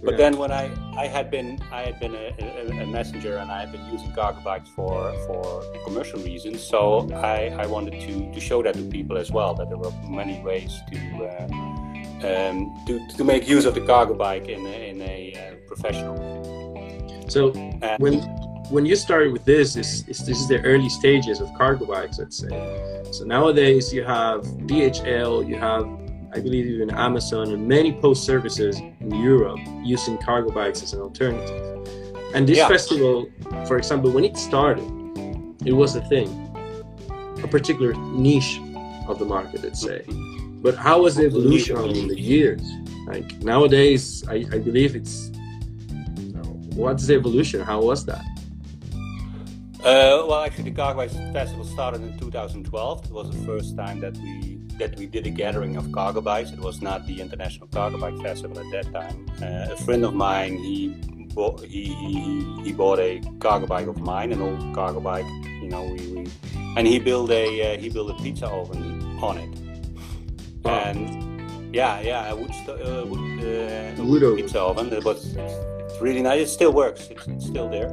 But 0.02 0.12
yeah. 0.12 0.18
then 0.18 0.38
when 0.38 0.52
I, 0.52 0.72
I 0.98 1.08
had 1.08 1.30
been 1.30 1.60
I 1.72 1.82
had 1.82 2.00
been 2.00 2.16
a, 2.16 2.34
a, 2.40 2.84
a, 2.84 2.88
messenger 2.88 3.36
and 3.38 3.52
I 3.52 3.60
had 3.60 3.72
been 3.72 3.86
using 3.92 4.14
cargo 4.14 4.40
bikes 4.42 4.70
for 4.70 5.14
for 5.28 5.64
commercial 5.84 6.22
reasons, 6.22 6.64
so 6.64 7.12
I, 7.16 7.48
I 7.64 7.66
wanted 7.66 8.00
to, 8.00 8.32
to 8.34 8.40
show 8.40 8.64
that 8.64 8.76
to 8.76 8.84
people 8.84 9.18
as 9.18 9.30
well 9.30 9.54
that 9.56 9.68
there 9.68 9.78
were 9.78 9.92
many 10.08 10.40
ways 10.42 10.80
to 10.92 11.26
uh, 11.26 11.48
um, 12.30 12.82
to, 12.86 13.06
to 13.18 13.24
make 13.24 13.48
use 13.48 13.66
of 13.66 13.74
the 13.76 13.82
cargo 13.82 14.14
bike 14.14 14.48
in 14.48 14.66
a, 14.66 14.90
in 14.90 15.02
a 15.02 15.34
uh, 15.36 15.56
professional. 15.68 16.16
So 17.28 17.52
when 17.98 18.20
when 18.70 18.86
you 18.86 18.96
started 18.96 19.34
with 19.34 19.44
this, 19.46 19.74
this 19.74 20.08
is 20.08 20.20
this 20.26 20.40
is 20.40 20.48
the 20.48 20.62
early 20.62 20.90
stages 20.90 21.42
of 21.42 21.54
cargo 21.56 21.86
bikes, 21.86 22.20
let's 22.20 22.38
say. 22.38 23.04
So 23.12 23.26
nowadays 23.26 23.92
you 23.94 24.04
have 24.04 24.44
DHL, 24.70 25.48
you 25.48 25.56
have 25.56 25.84
I 26.34 26.40
believe 26.40 26.68
even 26.68 26.92
Amazon 26.92 27.52
and 27.52 27.68
many 27.68 27.92
post 27.92 28.24
services 28.24 28.80
in 28.80 29.16
Europe 29.16 29.60
using 29.84 30.18
cargo 30.18 30.52
bikes 30.52 30.84
as 30.84 30.94
an 30.94 31.02
alternative. 31.02 31.88
And 32.36 32.48
this 32.48 32.58
yeah. 32.58 32.68
festival, 32.68 33.30
for 33.66 33.78
example, 33.78 34.12
when 34.12 34.24
it 34.24 34.38
started, 34.38 34.86
it 35.66 35.74
was 35.74 35.96
a 35.96 36.02
thing, 36.02 36.30
a 37.44 37.48
particular 37.48 37.94
niche 37.94 38.60
of 39.08 39.18
the 39.18 39.26
market, 39.26 39.64
let's 39.64 39.82
say. 39.82 40.04
But 40.62 40.76
how 40.76 41.02
was 41.02 41.16
the 41.16 41.26
evolution 41.26 41.78
in 41.78 42.08
the 42.08 42.20
years? 42.20 42.62
Like 43.08 43.42
nowadays, 43.42 44.24
I, 44.28 44.46
I 44.52 44.60
believe 44.60 44.96
it's. 44.96 45.32
What's 46.76 47.08
the 47.08 47.16
evolution? 47.16 47.62
How 47.62 47.82
was 47.82 48.06
that? 48.06 48.24
Uh, 49.80 50.28
well, 50.28 50.44
actually, 50.44 50.66
the 50.66 50.72
Cargo 50.72 50.98
Bikes 50.98 51.16
Festival 51.34 51.66
started 51.66 52.02
in 52.02 52.18
2012. 52.20 53.06
It 53.06 53.12
was 53.12 53.32
the 53.32 53.46
first 53.46 53.76
time 53.76 54.00
that 54.02 54.16
we 54.18 54.59
that 54.80 54.98
we 54.98 55.06
did 55.06 55.28
a 55.28 55.30
gathering 55.30 55.76
of 55.76 55.92
cargo 55.92 56.22
bikes. 56.22 56.52
It 56.52 56.60
was 56.60 56.82
not 56.82 57.06
the 57.06 57.22
International 57.22 57.68
Cargo 57.68 58.00
Bike 58.00 58.20
Festival 58.22 58.60
at 58.60 58.72
that 58.72 58.92
time. 58.92 59.26
Uh, 59.42 59.74
a 59.74 59.78
friend 59.78 60.04
of 60.04 60.14
mine, 60.14 60.58
he 60.58 60.90
bought 61.36 61.62
he, 61.62 61.86
he, 61.86 62.64
he 62.64 62.72
bought 62.72 63.00
a 63.00 63.22
cargo 63.40 63.68
bike 63.68 63.88
of 63.88 64.00
mine, 64.00 64.32
an 64.32 64.42
old 64.42 64.74
cargo 64.74 65.00
bike. 65.00 65.26
You 65.44 65.70
know, 65.70 65.84
we, 65.84 66.08
we 66.14 66.28
and 66.78 66.88
he 66.88 67.00
built 67.00 67.30
a 67.30 67.76
uh, 67.76 67.78
he 67.78 67.90
built 67.90 68.10
a 68.12 68.24
pizza 68.24 68.48
oven 68.48 69.02
on 69.22 69.38
it. 69.38 69.50
Oh. 70.66 70.70
And 70.70 71.76
yeah, 71.76 72.00
yeah, 72.02 72.32
a 72.32 72.36
wood, 72.36 72.52
uh, 72.68 73.06
wood, 73.06 74.00
uh, 74.00 74.04
wood 74.04 74.38
pizza 74.38 74.60
oven. 74.62 74.92
It 74.92 75.04
was 75.04 75.36
really 76.02 76.22
nice. 76.22 76.42
It 76.42 76.48
still 76.48 76.74
works. 76.74 77.08
It's, 77.10 77.28
it's 77.28 77.46
still 77.46 77.70
there 77.70 77.90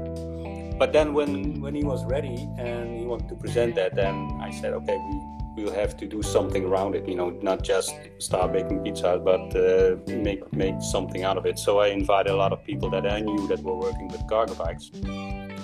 but 0.78 0.92
then 0.92 1.14
when 1.14 1.60
when 1.60 1.74
he 1.74 1.82
was 1.84 2.04
ready 2.04 2.36
and 2.58 2.98
he 2.98 3.06
wanted 3.06 3.28
to 3.28 3.34
present 3.34 3.74
that 3.74 3.94
then 3.94 4.14
i 4.42 4.50
said 4.50 4.74
okay 4.74 4.98
we 5.08 5.35
we'll 5.56 5.72
have 5.72 5.96
to 5.96 6.06
do 6.06 6.22
something 6.22 6.64
around 6.64 6.94
it. 6.94 7.08
You 7.08 7.16
know, 7.16 7.30
not 7.30 7.62
just 7.62 7.94
start 8.18 8.52
making 8.52 8.84
pizza, 8.84 9.20
but 9.22 9.56
uh, 9.56 9.96
make 10.06 10.52
make 10.52 10.80
something 10.80 11.24
out 11.24 11.38
of 11.38 11.46
it. 11.46 11.58
So 11.58 11.80
I 11.80 11.88
invited 11.88 12.32
a 12.32 12.36
lot 12.36 12.52
of 12.52 12.62
people 12.64 12.90
that 12.90 13.10
I 13.10 13.20
knew 13.20 13.48
that 13.48 13.62
were 13.62 13.76
working 13.76 14.08
with 14.08 14.22
cargo 14.28 14.54
bikes 14.54 14.90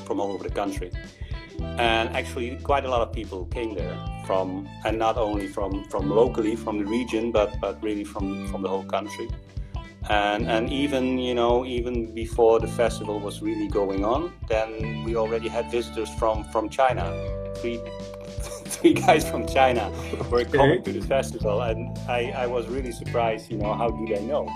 from 0.06 0.20
all 0.20 0.32
over 0.32 0.44
the 0.44 0.54
country, 0.54 0.90
and 1.60 2.08
actually 2.16 2.56
quite 2.62 2.84
a 2.84 2.88
lot 2.88 3.02
of 3.02 3.12
people 3.12 3.44
came 3.46 3.74
there 3.74 3.96
from, 4.26 4.68
and 4.84 4.98
not 4.98 5.16
only 5.16 5.46
from 5.46 5.84
from 5.84 6.10
locally 6.10 6.56
from 6.56 6.78
the 6.78 6.86
region, 6.86 7.30
but 7.30 7.60
but 7.60 7.82
really 7.82 8.04
from 8.04 8.48
from 8.48 8.62
the 8.62 8.68
whole 8.68 8.84
country. 8.84 9.28
And, 10.10 10.50
and 10.50 10.68
even 10.72 11.16
you 11.18 11.32
know 11.32 11.64
even 11.64 12.12
before 12.12 12.58
the 12.58 12.66
festival 12.66 13.20
was 13.20 13.40
really 13.40 13.68
going 13.68 14.04
on, 14.04 14.32
then 14.48 15.04
we 15.04 15.14
already 15.14 15.48
had 15.48 15.70
visitors 15.70 16.10
from 16.18 16.42
from 16.50 16.68
China, 16.68 17.04
three 17.56 17.80
three 18.82 18.94
guys 18.94 19.28
from 19.28 19.46
China 19.46 19.90
were 20.30 20.40
okay. 20.40 20.58
coming 20.58 20.82
to 20.82 20.92
the 20.92 21.00
festival, 21.06 21.62
and 21.62 21.96
I, 22.08 22.32
I 22.36 22.46
was 22.46 22.66
really 22.66 22.90
surprised. 22.90 23.50
You 23.50 23.58
know, 23.58 23.74
how 23.74 23.88
do 23.88 24.06
they 24.12 24.22
know? 24.24 24.48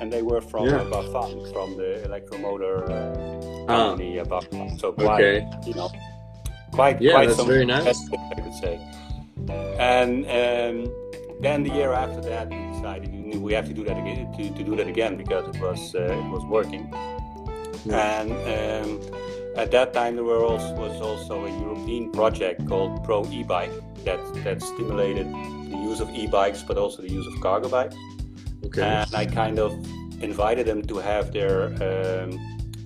And 0.00 0.12
they 0.12 0.22
were 0.22 0.40
from 0.40 0.66
yeah. 0.66 0.84
Bafang, 0.84 1.52
from 1.52 1.76
the 1.76 2.02
electromotor 2.06 2.88
uh, 2.88 3.66
ah. 3.68 3.88
company 3.90 4.18
uh, 4.18 4.24
Bafang. 4.24 4.80
So 4.80 4.92
quite, 4.92 5.22
okay. 5.22 5.46
you 5.66 5.74
know, 5.74 5.90
quite 6.72 7.00
yeah, 7.02 7.12
quite 7.12 7.26
that's 7.26 7.36
some 7.36 7.46
very 7.46 7.66
nice. 7.66 8.08
I 8.10 8.40
could 8.40 8.54
say. 8.54 8.80
And 9.78 10.24
um, 10.24 10.92
then 11.40 11.62
the 11.62 11.70
year 11.70 11.92
after 11.92 12.22
that, 12.22 12.48
we 12.48 12.56
decided 12.72 13.38
we 13.38 13.52
have 13.52 13.66
to 13.68 13.74
do 13.74 13.84
that 13.84 13.98
again 13.98 14.32
to, 14.32 14.50
to 14.54 14.64
do 14.64 14.76
that 14.76 14.88
again 14.88 15.16
because 15.16 15.54
it 15.54 15.60
was 15.60 15.94
uh, 15.94 16.04
it 16.04 16.30
was 16.30 16.44
working. 16.46 16.90
Yeah. 17.84 18.20
And 18.20 18.32
um, 18.32 19.00
at 19.58 19.70
that 19.72 19.92
time, 19.92 20.14
there 20.14 20.24
were 20.24 20.44
also, 20.44 20.72
was 20.74 21.00
also 21.00 21.44
a 21.44 21.50
European 21.60 22.12
project 22.12 22.66
called 22.68 23.02
Pro 23.04 23.26
E-Bike 23.26 23.72
that 24.04 24.20
that 24.44 24.62
stimulated 24.62 25.26
the 25.72 25.78
use 25.90 26.00
of 26.00 26.08
e-bikes, 26.10 26.62
but 26.62 26.78
also 26.78 27.02
the 27.02 27.10
use 27.10 27.26
of 27.26 27.40
cargo 27.40 27.68
bikes. 27.68 27.96
Okay. 28.66 28.82
And 28.82 29.14
I 29.14 29.26
kind 29.26 29.58
of 29.58 29.72
invited 30.22 30.66
them 30.66 30.82
to 30.82 30.96
have 30.98 31.32
their 31.32 31.66
um, 31.66 32.30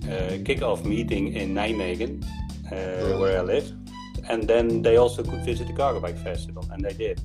uh, 0.03 0.37
kickoff 0.47 0.83
meeting 0.83 1.33
in 1.33 1.53
Nijmegen, 1.53 2.23
uh, 2.71 3.19
where 3.19 3.37
I 3.37 3.41
live, 3.41 3.71
and 4.29 4.47
then 4.47 4.81
they 4.81 4.97
also 4.97 5.23
could 5.23 5.43
visit 5.45 5.67
the 5.67 5.73
cargo 5.73 5.99
bike 5.99 6.17
festival, 6.17 6.67
and 6.71 6.83
they 6.83 6.93
did. 6.93 7.21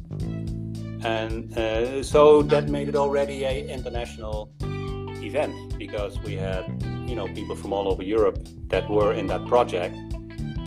And 1.05 1.57
uh, 1.57 2.03
so 2.03 2.43
that 2.43 2.69
made 2.69 2.89
it 2.89 2.97
already 2.97 3.45
a 3.45 3.67
international 3.69 4.51
event 5.29 5.79
because 5.79 6.19
we 6.27 6.35
had 6.35 6.65
you 7.07 7.17
know 7.19 7.27
people 7.39 7.57
from 7.57 7.73
all 7.73 7.87
over 7.93 8.03
Europe 8.03 8.39
that 8.73 8.85
were 8.91 9.13
in 9.21 9.27
that 9.33 9.47
project 9.47 9.95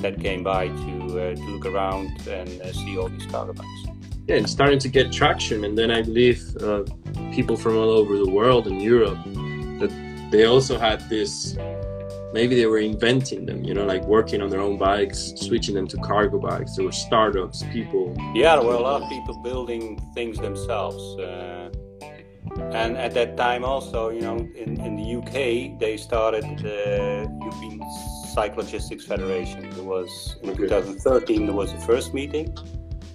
that 0.01 0.19
came 0.19 0.43
by 0.43 0.67
to 0.67 0.95
uh, 1.21 1.35
to 1.35 1.45
look 1.53 1.65
around 1.65 2.09
and 2.27 2.49
uh, 2.61 2.71
see 2.73 2.97
all 2.97 3.09
these 3.09 3.25
cargo 3.25 3.53
bikes. 3.53 3.81
Yeah, 4.27 4.37
and 4.37 4.49
starting 4.49 4.79
to 4.79 4.89
get 4.89 5.11
traction, 5.11 5.63
and 5.65 5.77
then 5.77 5.89
I 5.91 6.01
believe 6.01 6.41
uh, 6.57 6.83
people 7.33 7.57
from 7.57 7.75
all 7.77 7.89
over 7.89 8.17
the 8.17 8.29
world 8.29 8.67
in 8.67 8.79
Europe 8.79 9.21
that 9.81 9.91
they 10.31 10.45
also 10.45 10.77
had 10.77 11.07
this. 11.09 11.57
Maybe 12.33 12.55
they 12.55 12.65
were 12.65 12.77
inventing 12.77 13.45
them, 13.45 13.65
you 13.65 13.73
know, 13.73 13.85
like 13.85 14.03
working 14.05 14.41
on 14.41 14.49
their 14.49 14.61
own 14.61 14.77
bikes, 14.77 15.33
switching 15.35 15.75
them 15.75 15.85
to 15.89 15.97
cargo 15.97 16.39
bikes. 16.39 16.77
There 16.77 16.85
were 16.85 16.93
startups, 16.93 17.63
people. 17.73 18.15
Yeah, 18.33 18.55
there 18.55 18.65
were 18.65 18.75
a 18.75 18.79
lot 18.79 19.01
of 19.01 19.09
people 19.09 19.35
building 19.43 19.99
things 20.13 20.37
themselves. 20.37 21.03
And 22.73 22.97
at 22.97 23.13
that 23.15 23.35
time, 23.35 23.65
also, 23.65 24.09
you 24.09 24.21
know, 24.21 24.37
in, 24.55 24.79
in 24.79 24.95
the 24.95 25.15
UK, 25.15 25.77
they 25.79 25.97
started 25.97 26.43
the 26.59 27.27
European 27.41 27.81
Cyclogistics 28.35 29.03
Federation. 29.03 29.69
There 29.71 29.83
was 29.83 30.37
in 30.41 30.55
2013 30.55 31.45
there 31.47 31.55
was 31.55 31.73
the 31.73 31.79
first 31.81 32.13
meeting, 32.13 32.55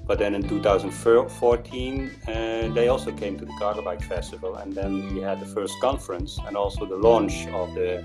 but 0.07 0.19
then 0.19 0.35
in 0.35 0.47
2014 0.47 2.11
uh, 2.29 2.69
they 2.75 2.89
also 2.89 3.13
came 3.13 3.39
to 3.39 3.47
the 3.47 3.53
Cargo 3.59 3.83
Bike 3.83 4.03
Festival, 4.03 4.57
and 4.57 4.75
then 4.75 5.15
we 5.15 5.23
had 5.23 5.41
the 5.41 5.47
first 5.47 5.75
conference 5.81 6.39
and 6.47 6.57
also 6.57 6.85
the 6.85 6.97
launch 6.97 7.47
of 7.49 7.75
the 7.75 8.05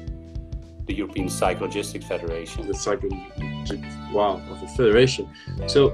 the 0.88 0.96
European 0.96 1.28
Cyclogistics 1.28 2.06
Federation. 2.06 2.66
The 2.68 2.74
cycle, 2.74 3.10
wow, 4.12 4.42
of 4.50 4.62
the 4.62 4.68
federation. 4.68 5.30
So 5.68 5.92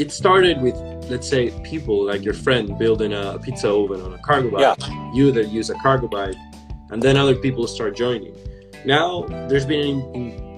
it 0.00 0.10
started 0.10 0.62
with 0.62 0.74
let's 1.10 1.28
say 1.28 1.50
people 1.62 2.06
like 2.06 2.24
your 2.24 2.32
friend 2.32 2.78
building 2.78 3.12
a 3.12 3.38
pizza 3.38 3.68
oven 3.68 4.00
on 4.00 4.14
a 4.14 4.18
cargo 4.18 4.50
bike. 4.50 4.78
Yeah. 4.78 5.12
you 5.12 5.30
that 5.32 5.48
use 5.48 5.68
a 5.68 5.74
cargo 5.74 6.08
bike 6.08 6.36
and 6.90 7.02
then 7.02 7.16
other 7.18 7.36
people 7.36 7.66
start 7.66 7.94
joining. 7.94 8.34
Now 8.86 9.26
there's 9.48 9.66
been 9.66 10.00
an, 10.14 10.50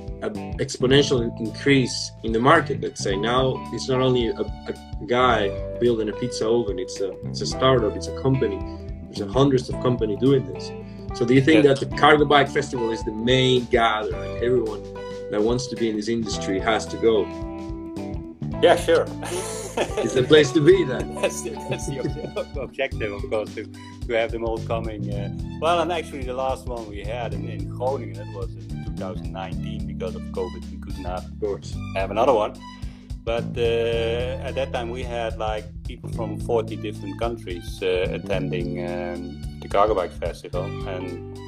exponential 0.59 1.19
increase 1.41 2.13
in 2.23 2.31
the 2.31 2.39
market 2.39 2.81
let's 2.81 3.03
say. 3.03 3.17
Now 3.17 3.61
it's 3.73 3.89
not 3.89 4.01
only 4.01 4.29
a, 4.29 4.43
a, 4.43 4.75
guy 5.09 5.49
building 5.81 6.09
a 6.09 6.13
pizza 6.13 6.47
oven 6.47 6.79
it's 6.79 7.01
a 7.01 7.11
it's 7.27 7.41
a 7.41 7.47
startup 7.47 7.97
it's 7.97 8.07
a 8.07 8.17
company. 8.23 8.59
There's 9.11 9.29
hundreds 9.33 9.69
of 9.69 9.83
companies 9.83 10.21
doing 10.21 10.47
this. 10.53 10.71
So 11.15 11.27
do 11.27 11.35
you 11.35 11.43
think 11.43 11.65
yeah. 11.65 11.75
that 11.75 11.81
the 11.81 11.97
cargo 11.97 12.25
bike 12.25 12.49
festival 12.49 12.93
is 12.93 13.03
the 13.03 13.11
main 13.33 13.65
gathering 13.65 14.37
everyone 14.37 14.83
that 15.33 15.43
wants 15.43 15.67
to 15.67 15.75
be 15.75 15.91
in 15.91 15.97
this 15.97 16.09
industry 16.09 16.61
has 16.61 16.87
to 16.87 16.97
go 16.99 17.25
yeah, 18.63 18.77
sure. 18.77 19.07
it's 20.03 20.15
the 20.15 20.23
place 20.23 20.53
to 20.53 20.61
be 20.61 20.85
then. 20.85 21.15
that's, 21.21 21.43
the, 21.43 21.51
that's 21.69 21.87
the 21.87 21.99
objective, 22.61 23.13
of 23.13 23.29
course, 23.29 23.55
to, 23.57 23.65
to 24.07 24.13
have 24.13 24.31
them 24.31 24.45
all 24.45 24.59
coming. 24.59 25.13
Uh, 25.13 25.37
well, 25.61 25.81
and 25.81 25.93
actually, 25.93 26.23
the 26.23 26.35
last 26.35 26.67
one 26.67 26.89
we 26.89 27.03
had 27.03 27.35
in, 27.35 27.49
in 27.49 27.69
Groningen, 27.69 28.15
that 28.15 28.33
was 28.35 28.55
in 28.55 28.85
2019 28.97 29.87
because 29.87 30.15
of 30.15 30.23
COVID. 30.23 30.71
We 30.71 30.79
could 30.79 30.99
not, 30.99 31.25
of 31.25 31.41
course, 31.41 31.75
have 31.97 32.11
another 32.11 32.33
one. 32.33 32.55
But 33.25 33.57
uh, 33.57 34.47
at 34.47 34.55
that 34.57 34.73
time, 34.73 34.91
we 34.91 35.03
had 35.03 35.39
like 35.39 35.65
people 35.85 36.11
from 36.11 36.41
40 36.41 36.77
different 36.77 37.21
countries 37.21 37.81
uh, 37.83 38.09
attending 38.11 38.85
um, 38.85 39.61
the 39.61 39.69
Cargo 39.69 39.95
Bike 39.95 40.13
Festival, 40.13 40.65
and 40.89 41.39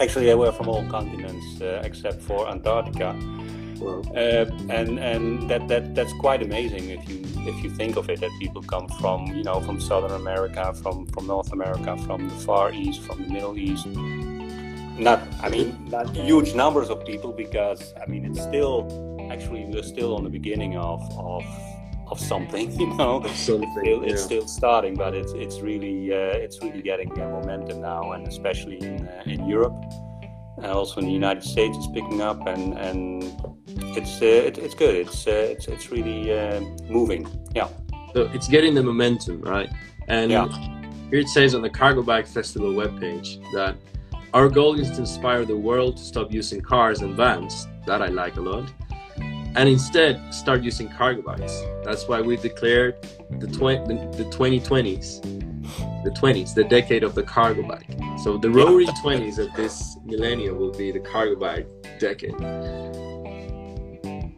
actually, 0.00 0.26
they 0.26 0.34
were 0.34 0.52
from 0.52 0.68
all 0.68 0.84
continents 0.88 1.60
uh, 1.60 1.80
except 1.84 2.22
for 2.22 2.48
Antarctica 2.48 3.16
uh, 3.88 4.46
and 4.70 4.98
and 4.98 5.48
that, 5.50 5.68
that 5.68 5.94
that's 5.94 6.12
quite 6.14 6.42
amazing 6.42 6.90
if 6.90 7.08
you 7.08 7.22
if 7.46 7.62
you 7.64 7.70
think 7.70 7.96
of 7.96 8.08
it 8.08 8.20
that 8.20 8.30
people 8.38 8.62
come 8.62 8.88
from 9.00 9.26
you 9.26 9.42
know 9.42 9.60
from 9.60 9.80
Southern 9.80 10.12
America, 10.12 10.72
from 10.82 11.06
from 11.06 11.26
North 11.26 11.52
America, 11.52 11.96
from 12.06 12.28
the 12.28 12.34
Far 12.36 12.72
East, 12.72 13.02
from 13.02 13.22
the 13.22 13.28
Middle 13.28 13.58
East. 13.58 13.86
Not 14.98 15.20
I 15.42 15.48
mean 15.48 15.88
not 15.90 16.14
huge 16.14 16.54
numbers 16.54 16.88
of 16.90 17.04
people 17.04 17.32
because 17.32 17.94
I 18.02 18.06
mean 18.10 18.24
it's 18.24 18.42
still 18.42 18.76
actually 19.30 19.64
we're 19.64 19.82
still 19.82 20.14
on 20.16 20.24
the 20.24 20.30
beginning 20.30 20.76
of 20.76 21.00
of 21.18 21.44
of 22.12 22.20
something. 22.20 22.70
You 22.82 22.88
know, 22.96 23.22
something, 23.34 23.62
it's, 23.62 23.80
still, 23.80 24.02
yeah. 24.02 24.12
it's 24.12 24.22
still 24.22 24.46
starting, 24.46 24.94
but 24.94 25.14
it's 25.14 25.32
it's 25.32 25.60
really 25.60 26.12
uh, 26.12 26.44
it's 26.44 26.62
really 26.62 26.82
getting 26.82 27.08
momentum 27.08 27.80
now, 27.80 28.12
and 28.12 28.26
especially 28.28 28.78
in 28.82 29.08
uh, 29.08 29.22
in 29.34 29.48
Europe, 29.48 29.78
and 30.56 30.66
also 30.66 31.00
in 31.00 31.06
the 31.06 31.12
United 31.12 31.44
States, 31.44 31.76
it's 31.76 31.86
picking 31.88 32.20
up, 32.20 32.46
and 32.46 32.78
and 32.78 33.24
it's 33.96 34.20
uh, 34.20 34.24
it, 34.24 34.58
it's 34.58 34.74
good. 34.74 34.94
It's 34.94 35.26
uh, 35.26 35.30
it's 35.30 35.68
it's 35.68 35.90
really 35.90 36.30
moving. 36.88 37.26
Yeah. 37.54 37.68
So 38.14 38.30
it's 38.34 38.48
getting 38.48 38.74
the 38.74 38.82
momentum, 38.82 39.40
right? 39.40 39.70
And 40.08 40.30
yeah. 40.30 40.48
here 41.10 41.20
it 41.20 41.28
says 41.28 41.54
on 41.54 41.62
the 41.62 41.70
Cargo 41.70 42.02
Bike 42.02 42.26
Festival 42.26 42.72
webpage 42.72 43.42
that 43.54 43.76
our 44.34 44.48
goal 44.48 44.78
is 44.78 44.90
to 44.92 45.00
inspire 45.00 45.44
the 45.44 45.56
world 45.56 45.96
to 45.98 46.02
stop 46.02 46.32
using 46.32 46.60
cars 46.60 47.00
and 47.00 47.16
vans. 47.16 47.66
That 47.86 48.02
I 48.02 48.08
like 48.08 48.36
a 48.36 48.40
lot 48.40 48.70
and 49.54 49.68
instead 49.68 50.32
start 50.32 50.62
using 50.62 50.88
cargo 50.88 51.22
bikes. 51.22 51.62
That's 51.84 52.08
why 52.08 52.20
we 52.20 52.36
declared 52.36 52.96
the, 53.30 53.46
tw- 53.46 53.86
the, 53.86 53.94
the 54.16 54.24
2020s, 54.30 55.51
the 56.04 56.10
20s, 56.10 56.54
the 56.54 56.64
decade 56.64 57.02
of 57.02 57.14
the 57.14 57.22
cargo 57.22 57.62
bike. 57.62 57.86
So 58.22 58.38
the 58.38 58.50
roaring 58.50 58.88
20s 58.88 59.38
of 59.38 59.52
this 59.54 59.96
millennium 60.04 60.58
will 60.58 60.72
be 60.72 60.92
the 60.92 61.00
cargo 61.00 61.36
bike 61.36 61.68
decade. 61.98 62.34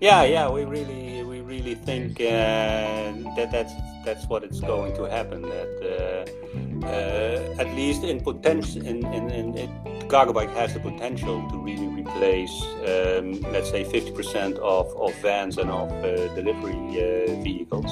Yeah, 0.00 0.24
yeah, 0.24 0.50
we 0.50 0.64
really, 0.64 1.24
we 1.24 1.40
really 1.40 1.74
think 1.74 2.20
uh, 2.20 3.12
that 3.36 3.48
that's 3.50 3.72
that's 4.04 4.26
what 4.26 4.44
it's 4.44 4.60
going 4.60 4.94
to 4.96 5.04
happen. 5.04 5.42
That 5.42 5.72
uh, 5.82 6.86
uh, 6.86 7.54
at 7.58 7.74
least 7.74 8.04
in 8.04 8.20
potential, 8.20 8.84
in, 8.84 9.04
in, 9.06 9.30
in, 9.30 9.56
in 9.56 10.08
cargo 10.08 10.32
bike 10.32 10.50
has 10.50 10.74
the 10.74 10.80
potential 10.80 11.48
to 11.50 11.56
really 11.58 11.86
replace, 11.86 12.62
um, 12.86 13.40
let's 13.52 13.70
say, 13.70 13.84
50% 13.84 14.58
of, 14.58 14.94
of 14.96 15.14
vans 15.22 15.58
and 15.58 15.70
of 15.70 15.90
uh, 15.90 16.34
delivery 16.34 16.74
uh, 16.74 17.42
vehicles. 17.42 17.90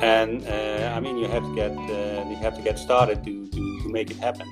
And 0.00 0.46
uh, 0.46 0.92
I 0.94 1.00
mean, 1.00 1.16
you 1.16 1.28
have 1.28 1.44
to 1.44 1.54
get 1.54 1.72
you 1.72 2.36
have 2.36 2.56
to 2.56 2.62
get 2.62 2.78
started 2.78 3.24
to, 3.24 3.46
to, 3.46 3.82
to 3.82 3.88
make 3.88 4.10
it 4.10 4.16
happen. 4.16 4.48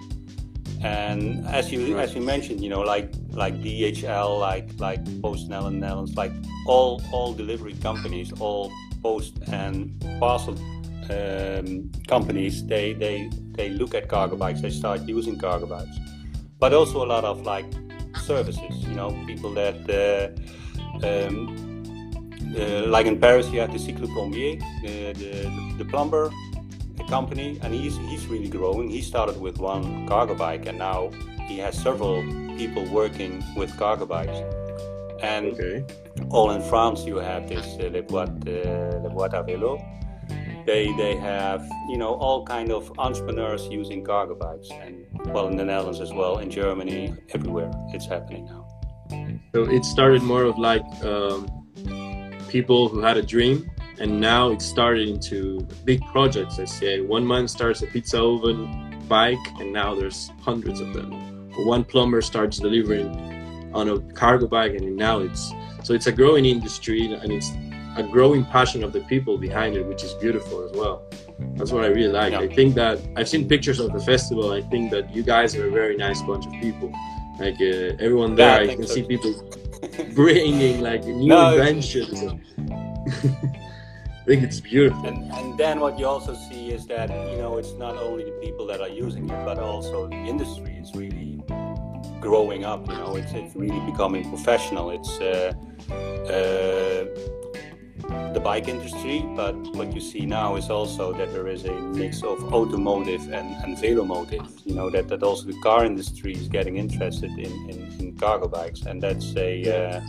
And 0.82 1.46
as 1.46 1.70
you 1.70 1.98
as 1.98 2.14
you 2.14 2.20
mentioned, 2.20 2.60
you 2.60 2.68
know, 2.68 2.80
like 2.80 3.12
like 3.30 3.54
DHL, 3.62 4.40
like 4.40 4.68
like 4.78 5.04
PostNL 5.20 5.68
in 5.68 5.80
Netherlands, 5.80 6.16
like 6.16 6.32
all 6.66 7.00
all 7.12 7.32
delivery 7.32 7.74
companies, 7.74 8.32
all 8.40 8.72
post 9.02 9.38
and 9.48 9.92
parcel 10.18 10.58
um, 11.10 11.90
companies, 12.08 12.66
they 12.66 12.94
they 12.94 13.30
they 13.52 13.68
look 13.68 13.94
at 13.94 14.08
cargo 14.08 14.36
bikes, 14.36 14.60
they 14.60 14.70
start 14.70 15.02
using 15.02 15.38
cargo 15.38 15.66
bikes, 15.66 15.96
but 16.58 16.72
also 16.72 17.04
a 17.04 17.08
lot 17.14 17.24
of 17.24 17.42
like 17.42 17.66
services. 18.24 18.74
You 18.88 18.94
know, 18.94 19.10
people 19.26 19.54
that 19.54 19.78
uh, 19.88 21.06
um, 21.06 21.71
uh, 22.58 22.86
like 22.88 23.06
in 23.06 23.18
Paris, 23.18 23.48
you 23.50 23.60
have 23.60 23.72
the 23.72 23.78
Cycle 23.78 24.08
Plombier, 24.08 24.58
the, 24.82 25.12
the, 25.12 25.74
the 25.78 25.84
plumber 25.84 26.30
company, 27.08 27.58
and 27.62 27.74
he's 27.74 27.96
he's 28.10 28.26
really 28.26 28.48
growing. 28.48 28.88
He 28.90 29.02
started 29.02 29.40
with 29.40 29.58
one 29.58 30.06
cargo 30.06 30.34
bike, 30.34 30.66
and 30.66 30.78
now 30.78 31.10
he 31.46 31.58
has 31.58 31.74
several 31.76 32.22
people 32.56 32.84
working 32.86 33.42
with 33.56 33.76
cargo 33.76 34.06
bikes. 34.06 34.38
And 35.22 35.46
okay. 35.52 35.84
all 36.30 36.50
in 36.50 36.62
France, 36.62 37.04
you 37.04 37.16
have 37.16 37.48
this 37.48 37.66
uh, 37.78 37.90
Le 37.92 38.02
Boîte 38.02 38.48
uh, 38.48 39.02
Le 39.04 39.10
Boîte 39.10 39.34
à 39.34 39.42
Vélo. 39.46 39.78
They 40.66 40.92
they 40.96 41.16
have 41.16 41.62
you 41.88 41.98
know 41.98 42.14
all 42.14 42.44
kind 42.44 42.70
of 42.70 42.90
entrepreneurs 42.98 43.66
using 43.70 44.04
cargo 44.04 44.34
bikes, 44.34 44.70
and 44.70 44.94
well 45.34 45.46
in 45.48 45.56
the 45.56 45.64
Netherlands 45.64 46.00
as 46.00 46.12
well, 46.12 46.38
in 46.38 46.50
Germany, 46.50 47.14
everywhere 47.34 47.70
it's 47.94 48.06
happening 48.06 48.44
now. 48.46 48.66
So 49.54 49.64
it 49.64 49.84
started 49.84 50.22
more 50.22 50.44
of 50.44 50.56
like 50.58 50.86
um, 51.04 51.46
people 52.52 52.86
who 52.88 53.00
had 53.00 53.16
a 53.16 53.22
dream 53.22 53.70
and 53.98 54.20
now 54.20 54.50
it's 54.50 54.64
started 54.64 55.08
into 55.08 55.60
big 55.84 56.04
projects. 56.06 56.58
I 56.58 56.66
say 56.66 57.00
one 57.00 57.26
man 57.26 57.48
starts 57.48 57.80
a 57.82 57.86
pizza 57.86 58.20
oven 58.20 59.02
bike, 59.08 59.46
and 59.58 59.72
now 59.72 59.94
there's 59.94 60.30
hundreds 60.40 60.80
of 60.80 60.92
them. 60.92 61.10
One 61.66 61.84
plumber 61.84 62.20
starts 62.20 62.58
delivering 62.58 63.70
on 63.72 63.88
a 63.88 64.00
cargo 64.20 64.46
bike, 64.46 64.74
and 64.74 64.96
now 64.96 65.20
it's 65.20 65.52
so 65.82 65.94
it's 65.94 66.06
a 66.06 66.12
growing 66.12 66.44
industry, 66.44 67.12
and 67.12 67.32
it's 67.32 67.50
a 67.96 68.02
growing 68.02 68.44
passion 68.44 68.82
of 68.84 68.92
the 68.92 69.00
people 69.12 69.38
behind 69.38 69.76
it, 69.76 69.86
which 69.86 70.02
is 70.02 70.12
beautiful 70.14 70.62
as 70.66 70.72
well. 70.72 71.02
That's 71.56 71.72
what 71.72 71.84
I 71.84 71.88
really 71.88 72.12
like. 72.12 72.32
Yeah. 72.32 72.40
I 72.40 72.48
think 72.48 72.74
that 72.74 73.00
I've 73.16 73.28
seen 73.28 73.48
pictures 73.48 73.80
of 73.80 73.92
the 73.92 74.00
festival. 74.00 74.52
I 74.52 74.62
think 74.62 74.90
that 74.90 75.14
you 75.14 75.22
guys 75.22 75.56
are 75.56 75.66
a 75.68 75.70
very 75.70 75.96
nice 75.96 76.20
bunch 76.22 76.46
of 76.46 76.52
people. 76.52 76.92
Like 77.38 77.60
uh, 77.60 78.04
everyone 78.06 78.34
there, 78.34 78.64
yeah, 78.64 78.70
I, 78.70 78.72
I 78.72 78.76
can 78.76 78.86
so. 78.86 78.94
see 78.94 79.02
people 79.02 79.32
bringing 80.14 80.80
like 80.80 81.04
new 81.04 81.28
no, 81.28 81.52
inventions. 81.52 82.22
I 84.22 84.24
think 84.24 84.44
it's 84.44 84.60
beautiful. 84.60 85.06
And, 85.06 85.32
and 85.32 85.58
then 85.58 85.80
what 85.80 85.98
you 85.98 86.06
also 86.06 86.34
see 86.34 86.70
is 86.70 86.86
that 86.86 87.10
you 87.10 87.38
know 87.38 87.58
it's 87.58 87.72
not 87.72 87.96
only 87.96 88.24
the 88.24 88.38
people 88.40 88.66
that 88.66 88.80
are 88.80 88.88
using 88.88 89.28
it, 89.28 89.44
but 89.44 89.58
also 89.58 90.06
the 90.06 90.16
industry 90.16 90.74
is 90.74 90.94
really 90.94 91.42
growing 92.20 92.64
up. 92.64 92.86
You 92.88 92.94
know, 92.94 93.16
it's 93.16 93.32
it's 93.32 93.56
really 93.56 93.80
becoming 93.90 94.28
professional. 94.28 94.90
It's 94.90 95.20
uh, 95.20 95.52
uh, 96.30 97.04
the 98.08 98.40
bike 98.42 98.68
industry, 98.68 99.24
but 99.36 99.54
what 99.74 99.92
you 99.92 100.00
see 100.00 100.26
now 100.26 100.56
is 100.56 100.70
also 100.70 101.12
that 101.12 101.32
there 101.32 101.48
is 101.48 101.64
a 101.64 101.72
mix 101.72 102.22
of 102.22 102.52
automotive 102.52 103.22
and, 103.32 103.54
and 103.64 103.76
velomotive. 103.76 104.48
You 104.64 104.74
know 104.74 104.90
that 104.90 105.08
that 105.08 105.22
also 105.22 105.46
the 105.46 105.60
car 105.60 105.84
industry 105.84 106.32
is 106.32 106.48
getting 106.48 106.76
interested 106.76 107.30
in, 107.30 107.52
in, 107.70 107.96
in 108.00 108.16
cargo 108.16 108.48
bikes, 108.48 108.82
and 108.82 109.02
that's 109.02 109.36
a 109.36 109.50
uh, 109.62 110.00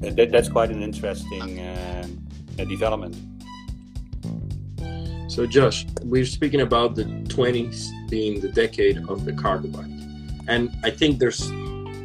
that, 0.00 0.30
that's 0.30 0.48
quite 0.48 0.70
an 0.70 0.82
interesting 0.82 1.60
uh, 1.60 2.06
development. 2.56 3.16
So, 5.30 5.46
Josh, 5.46 5.86
we're 6.02 6.26
speaking 6.26 6.60
about 6.60 6.96
the 6.96 7.04
20s 7.04 8.08
being 8.08 8.40
the 8.40 8.48
decade 8.48 8.98
of 9.08 9.24
the 9.24 9.32
cargo 9.32 9.68
bike, 9.68 9.86
and 10.48 10.70
I 10.82 10.90
think 10.90 11.18
there's 11.18 11.50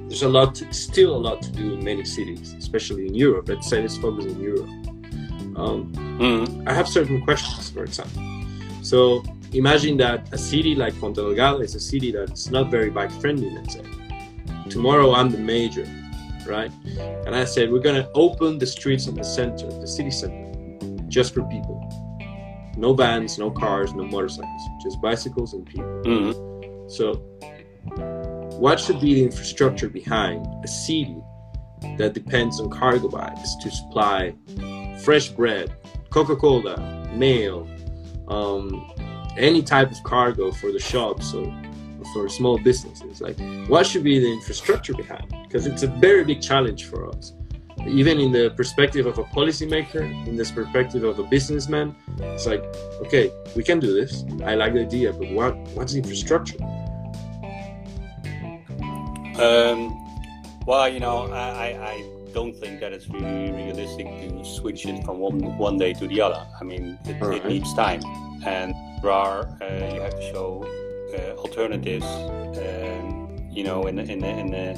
there's 0.07 0.21
a 0.21 0.29
lot, 0.29 0.63
still 0.69 1.15
a 1.15 1.17
lot 1.17 1.41
to 1.41 1.51
do 1.51 1.73
in 1.73 1.83
many 1.83 2.05
cities, 2.05 2.53
especially 2.53 3.07
in 3.07 3.15
Europe. 3.15 3.49
Let's 3.49 3.67
say 3.67 3.81
let's 3.81 3.97
focus 3.97 4.25
in 4.25 4.39
Europe. 4.39 4.69
Um, 5.55 5.91
mm-hmm. 5.93 6.67
I 6.67 6.73
have 6.73 6.87
certain 6.87 7.21
questions, 7.21 7.69
for 7.69 7.83
example. 7.83 8.21
So, 8.81 9.23
imagine 9.53 9.97
that 9.97 10.31
a 10.33 10.37
city 10.37 10.75
like 10.75 10.99
Ponta 10.99 11.21
Delgada 11.21 11.63
is 11.63 11.75
a 11.75 11.79
city 11.79 12.11
that's 12.11 12.49
not 12.49 12.69
very 12.69 12.89
bike 12.89 13.11
friendly. 13.21 13.49
Let's 13.49 13.73
say 13.73 13.83
tomorrow 14.69 15.13
I'm 15.13 15.29
the 15.29 15.37
major, 15.37 15.87
right? 16.45 16.71
And 17.25 17.35
I 17.35 17.45
said 17.45 17.71
we're 17.71 17.79
gonna 17.79 18.09
open 18.13 18.59
the 18.59 18.67
streets 18.67 19.07
in 19.07 19.15
the 19.15 19.23
center, 19.23 19.67
the 19.67 19.87
city 19.87 20.11
center 20.11 20.45
just 21.07 21.33
for 21.33 21.43
people. 21.43 21.81
No 22.77 22.93
vans, 22.93 23.37
no 23.39 23.49
cars, 23.49 23.93
no 23.93 24.03
motorcycles, 24.03 24.61
just 24.83 25.01
bicycles 25.01 25.53
and 25.53 25.65
people. 25.65 26.01
Mm-hmm. 26.03 26.89
So, 26.89 27.13
what 28.59 28.79
should 28.79 28.99
be 28.99 29.13
the 29.15 29.23
infrastructure 29.23 29.89
behind 29.89 30.45
a 30.63 30.67
city 30.67 31.17
that 31.97 32.13
depends 32.13 32.59
on 32.59 32.69
cargo 32.69 33.07
bikes 33.07 33.55
to 33.61 33.71
supply 33.71 34.33
fresh 35.03 35.29
bread, 35.29 35.73
Coca 36.09 36.35
Cola, 36.35 36.77
mail, 37.13 37.67
um, 38.27 38.91
any 39.37 39.61
type 39.61 39.91
of 39.91 40.01
cargo 40.03 40.51
for 40.51 40.71
the 40.71 40.79
shops 40.79 41.33
or 41.33 41.53
for 42.13 42.29
small 42.29 42.57
businesses? 42.57 43.21
Like, 43.21 43.37
what 43.67 43.85
should 43.85 44.03
be 44.03 44.19
the 44.19 44.31
infrastructure 44.31 44.93
behind? 44.93 45.33
Because 45.43 45.67
it's 45.67 45.83
a 45.83 45.87
very 45.87 46.23
big 46.23 46.41
challenge 46.41 46.85
for 46.85 47.09
us 47.09 47.33
even 47.87 48.19
in 48.19 48.31
the 48.31 48.51
perspective 48.51 49.05
of 49.05 49.17
a 49.19 49.23
policymaker, 49.23 50.01
in 50.27 50.35
this 50.35 50.51
perspective 50.51 51.03
of 51.03 51.19
a 51.19 51.23
businessman, 51.23 51.95
it's 52.19 52.45
like, 52.45 52.63
okay, 53.01 53.31
we 53.55 53.63
can 53.63 53.79
do 53.79 53.93
this. 53.93 54.23
I 54.43 54.55
like 54.55 54.73
the 54.73 54.81
idea, 54.81 55.13
but 55.13 55.29
what 55.31 55.55
what's 55.75 55.93
the 55.93 55.99
infrastructure? 55.99 56.57
Um, 59.39 60.01
well, 60.65 60.87
you 60.89 60.99
know, 60.99 61.27
I, 61.31 61.67
I 61.67 62.03
don't 62.35 62.53
think 62.53 62.81
that 62.81 62.91
it's 62.91 63.07
really 63.07 63.49
realistic 63.63 64.07
to 64.19 64.43
switch 64.43 64.85
it 64.85 64.97
from 65.05 65.19
one 65.19 65.39
one 65.57 65.77
day 65.77 65.93
to 65.93 66.05
the 66.05 66.19
other. 66.19 66.41
I 66.61 66.63
mean, 66.71 66.99
it, 67.05 67.21
right. 67.21 67.37
it 67.37 67.45
needs 67.47 67.73
time, 67.73 68.01
and 68.45 68.75
there 69.01 69.11
are 69.11 69.39
uh, 69.61 69.93
you 69.95 70.01
have 70.07 70.17
to 70.21 70.25
show 70.33 70.49
uh, 71.15 71.41
alternatives. 71.43 72.09
Um, 72.65 73.07
you 73.57 73.63
know, 73.63 73.79
in 73.89 73.95
in 73.99 74.23
in. 74.23 74.53
in 74.53 74.75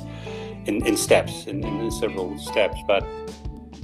in, 0.67 0.85
in 0.85 0.97
steps, 0.97 1.47
in, 1.47 1.63
in, 1.63 1.89
several 1.91 2.37
steps. 2.37 2.77
But 2.85 3.03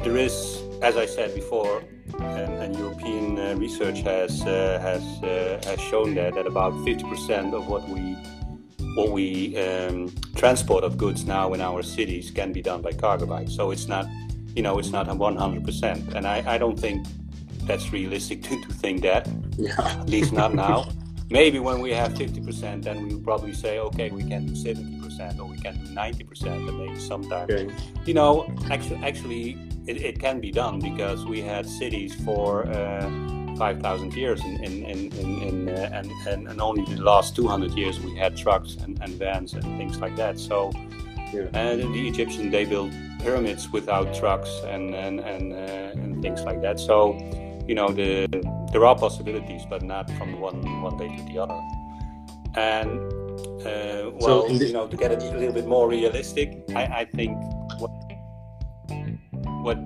there 0.03 0.17
is, 0.17 0.35
as 0.81 0.97
I 0.97 1.05
said 1.05 1.33
before, 1.33 1.81
and, 2.19 2.51
and 2.61 2.75
European 2.75 3.39
uh, 3.39 3.55
research 3.55 3.99
has 4.01 4.41
uh, 4.41 4.79
has 4.81 5.03
uh, 5.23 5.61
has 5.63 5.79
shown 5.79 6.13
that 6.15 6.33
that 6.35 6.45
about 6.45 6.73
50% 6.73 7.53
of 7.53 7.67
what 7.67 7.87
we 7.87 8.17
what 8.95 9.09
we 9.09 9.57
um, 9.57 10.13
transport 10.35 10.83
of 10.83 10.97
goods 10.97 11.25
now 11.25 11.53
in 11.53 11.61
our 11.61 11.81
cities 11.81 12.31
can 12.31 12.51
be 12.51 12.61
done 12.61 12.81
by 12.81 12.91
cargo 12.91 13.25
bikes. 13.25 13.55
So 13.55 13.71
it's 13.71 13.87
not, 13.87 14.05
you 14.55 14.61
know, 14.61 14.77
it's 14.79 14.91
not 14.91 15.07
100%. 15.07 16.13
And 16.15 16.27
I, 16.27 16.43
I 16.45 16.57
don't 16.57 16.79
think 16.79 17.05
that's 17.65 17.91
realistic 17.91 18.43
to, 18.43 18.61
to 18.61 18.73
think 18.73 19.01
that. 19.01 19.27
Yeah. 19.57 19.73
At 19.79 20.09
least 20.09 20.33
not 20.33 20.53
now. 20.53 20.87
Maybe 21.29 21.57
when 21.59 21.79
we 21.79 21.91
have 21.91 22.13
50%, 22.13 22.83
then 22.83 23.07
we 23.07 23.15
will 23.15 23.23
probably 23.23 23.53
say, 23.53 23.79
okay, 23.79 24.11
we 24.11 24.23
can 24.23 24.45
do 24.45 24.53
70% 24.53 25.39
or 25.39 25.45
we 25.45 25.57
can 25.57 25.83
do 25.83 25.91
90%, 25.91 26.45
and 26.45 26.77
maybe 26.77 26.99
sometimes. 26.99 27.51
Okay. 27.51 27.73
You 28.05 28.13
know, 28.13 28.53
actually, 28.69 28.97
actually, 28.97 29.57
it, 29.87 30.01
it, 30.01 30.19
can 30.19 30.39
be 30.39 30.51
done 30.51 30.79
because 30.79 31.25
we 31.25 31.41
had 31.41 31.65
cities 31.67 32.13
for 32.13 32.67
uh, 32.67 33.09
5,000 33.57 34.13
years, 34.13 34.43
in, 34.43 34.63
in, 34.63 34.83
in, 34.83 35.41
in 35.41 35.69
uh, 35.69 35.89
and, 35.93 36.11
and, 36.27 36.47
and 36.47 36.61
only 36.61 36.83
the 36.95 37.01
last 37.01 37.35
200 37.35 37.71
years 37.71 37.99
we 37.99 38.15
had 38.15 38.37
trucks 38.37 38.75
and, 38.75 39.01
and 39.01 39.13
vans 39.15 39.53
and 39.53 39.63
things 39.77 39.99
like 39.99 40.15
that. 40.15 40.39
So, 40.39 40.71
yeah. 41.33 41.47
and 41.53 41.81
the 41.93 42.07
Egyptians 42.07 42.51
they 42.51 42.65
built 42.65 42.91
pyramids 43.19 43.69
without 43.69 44.13
trucks 44.13 44.49
and 44.65 44.93
and 44.93 45.19
and, 45.19 45.53
uh, 45.53 46.01
and 46.01 46.21
things 46.21 46.41
like 46.43 46.61
that. 46.61 46.79
So, 46.79 47.17
you 47.67 47.75
know, 47.75 47.89
the 47.89 48.27
there 48.71 48.85
are 48.85 48.95
possibilities, 48.95 49.63
but 49.69 49.81
not 49.81 50.09
from 50.17 50.39
one 50.39 50.81
one 50.81 50.97
day 50.97 51.15
to 51.15 51.23
the 51.23 51.39
other. 51.39 51.59
And 52.55 52.99
uh, 53.65 54.11
well, 54.19 54.47
so 54.47 54.47
you 54.47 54.73
know, 54.73 54.87
to 54.87 54.97
get 54.97 55.11
it 55.11 55.23
a 55.23 55.37
little 55.37 55.53
bit 55.53 55.67
more 55.67 55.87
realistic, 55.87 56.63
I, 56.75 56.83
I 57.01 57.05
think 57.05 57.37
what 57.79 57.91
what 59.63 59.77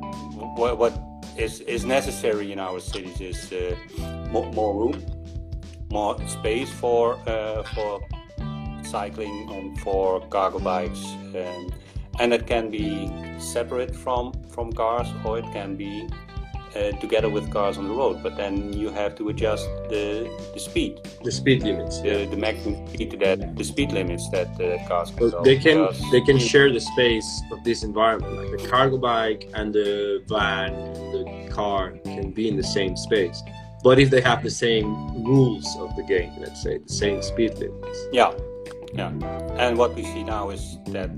what, 0.58 0.78
what 0.78 0.94
is, 1.38 1.62
is 1.62 1.86
necessary 1.86 2.52
in 2.52 2.60
our 2.60 2.80
cities 2.80 3.22
is 3.22 3.52
uh, 3.52 3.76
more, 4.32 4.52
more, 4.54 4.74
room, 4.76 5.06
more 5.92 6.18
space 6.28 6.70
for 6.70 7.16
uh, 7.28 7.64
for 7.64 8.02
cycling 8.84 9.50
and 9.52 9.80
for 9.82 10.22
cargo 10.28 10.60
bikes, 10.60 11.04
and, 11.36 11.74
and 12.20 12.34
it 12.34 12.48
can 12.48 12.70
be 12.70 13.12
separate 13.40 13.96
from 13.96 14.34
from 14.50 14.72
cars 14.72 15.08
or 15.24 15.40
it 15.40 15.46
can 15.54 15.76
be 15.76 16.08
uh, 16.78 16.92
together 17.00 17.30
with 17.30 17.52
cars 17.52 17.78
on 17.78 17.88
the 17.88 17.94
road. 17.94 18.22
But 18.22 18.38
then 18.38 18.74
you 18.74 18.90
have 18.90 19.16
to 19.16 19.30
adjust 19.30 19.66
the, 19.90 20.30
the 20.54 20.60
speed, 20.60 21.00
the 21.24 21.32
speed 21.32 21.64
limits, 21.64 22.02
the, 22.02 22.26
the 22.26 22.38
maximum 22.38 22.88
speed 22.88 23.12
to 23.12 23.18
that 23.18 23.56
the 23.56 23.64
speed 23.64 23.92
limits 23.92 24.30
that 24.30 24.50
uh, 24.62 24.88
cars 24.88 25.12
can 25.12 25.32
well, 25.32 25.44
They 25.44 25.58
can 25.58 25.88
they 26.12 26.22
can 26.22 26.38
share 26.38 26.72
the 26.72 26.80
space 26.80 27.42
of 27.52 27.64
this 27.64 27.84
environment. 27.84 28.34
Like 28.38 28.52
the 28.58 28.68
cargo 28.68 28.98
bike 28.98 29.50
and 29.54 29.74
the 29.74 30.24
van, 30.28 30.72
the 31.12 31.50
car 31.52 31.92
can 32.04 32.32
be 32.32 32.48
in 32.48 32.56
the 32.58 32.64
same 32.64 32.96
space. 32.96 33.42
But 33.84 34.00
if 34.00 34.10
they 34.10 34.22
have 34.22 34.44
the 34.44 34.50
same 34.52 35.24
rules 35.24 35.68
of 35.80 35.96
the 35.96 36.04
game, 36.04 36.34
let's 36.40 36.62
say 36.64 36.80
the 36.80 36.94
same 36.94 37.22
speed 37.22 37.58
limits. 37.60 38.00
Yeah, 38.12 38.32
yeah. 38.94 39.10
And 39.58 39.78
what 39.78 39.96
we 39.96 40.04
see 40.04 40.24
now 40.24 40.50
is 40.50 40.78
that 40.88 41.10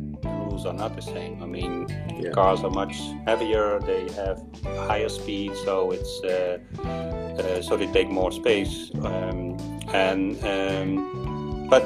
are 0.65 0.73
not 0.73 0.95
the 0.95 1.01
same. 1.01 1.41
I 1.41 1.45
mean, 1.45 1.87
yeah. 2.19 2.31
cars 2.31 2.63
are 2.63 2.69
much 2.69 2.95
heavier, 3.25 3.79
they 3.79 4.11
have 4.13 4.41
higher 4.87 5.09
speed, 5.09 5.55
so 5.65 5.91
it's 5.91 6.21
uh, 6.23 6.57
uh, 6.83 7.61
so 7.61 7.77
they 7.77 7.87
take 7.87 8.09
more 8.09 8.31
space. 8.31 8.91
Um, 9.03 9.57
and 9.93 10.37
um, 10.43 11.67
but 11.69 11.83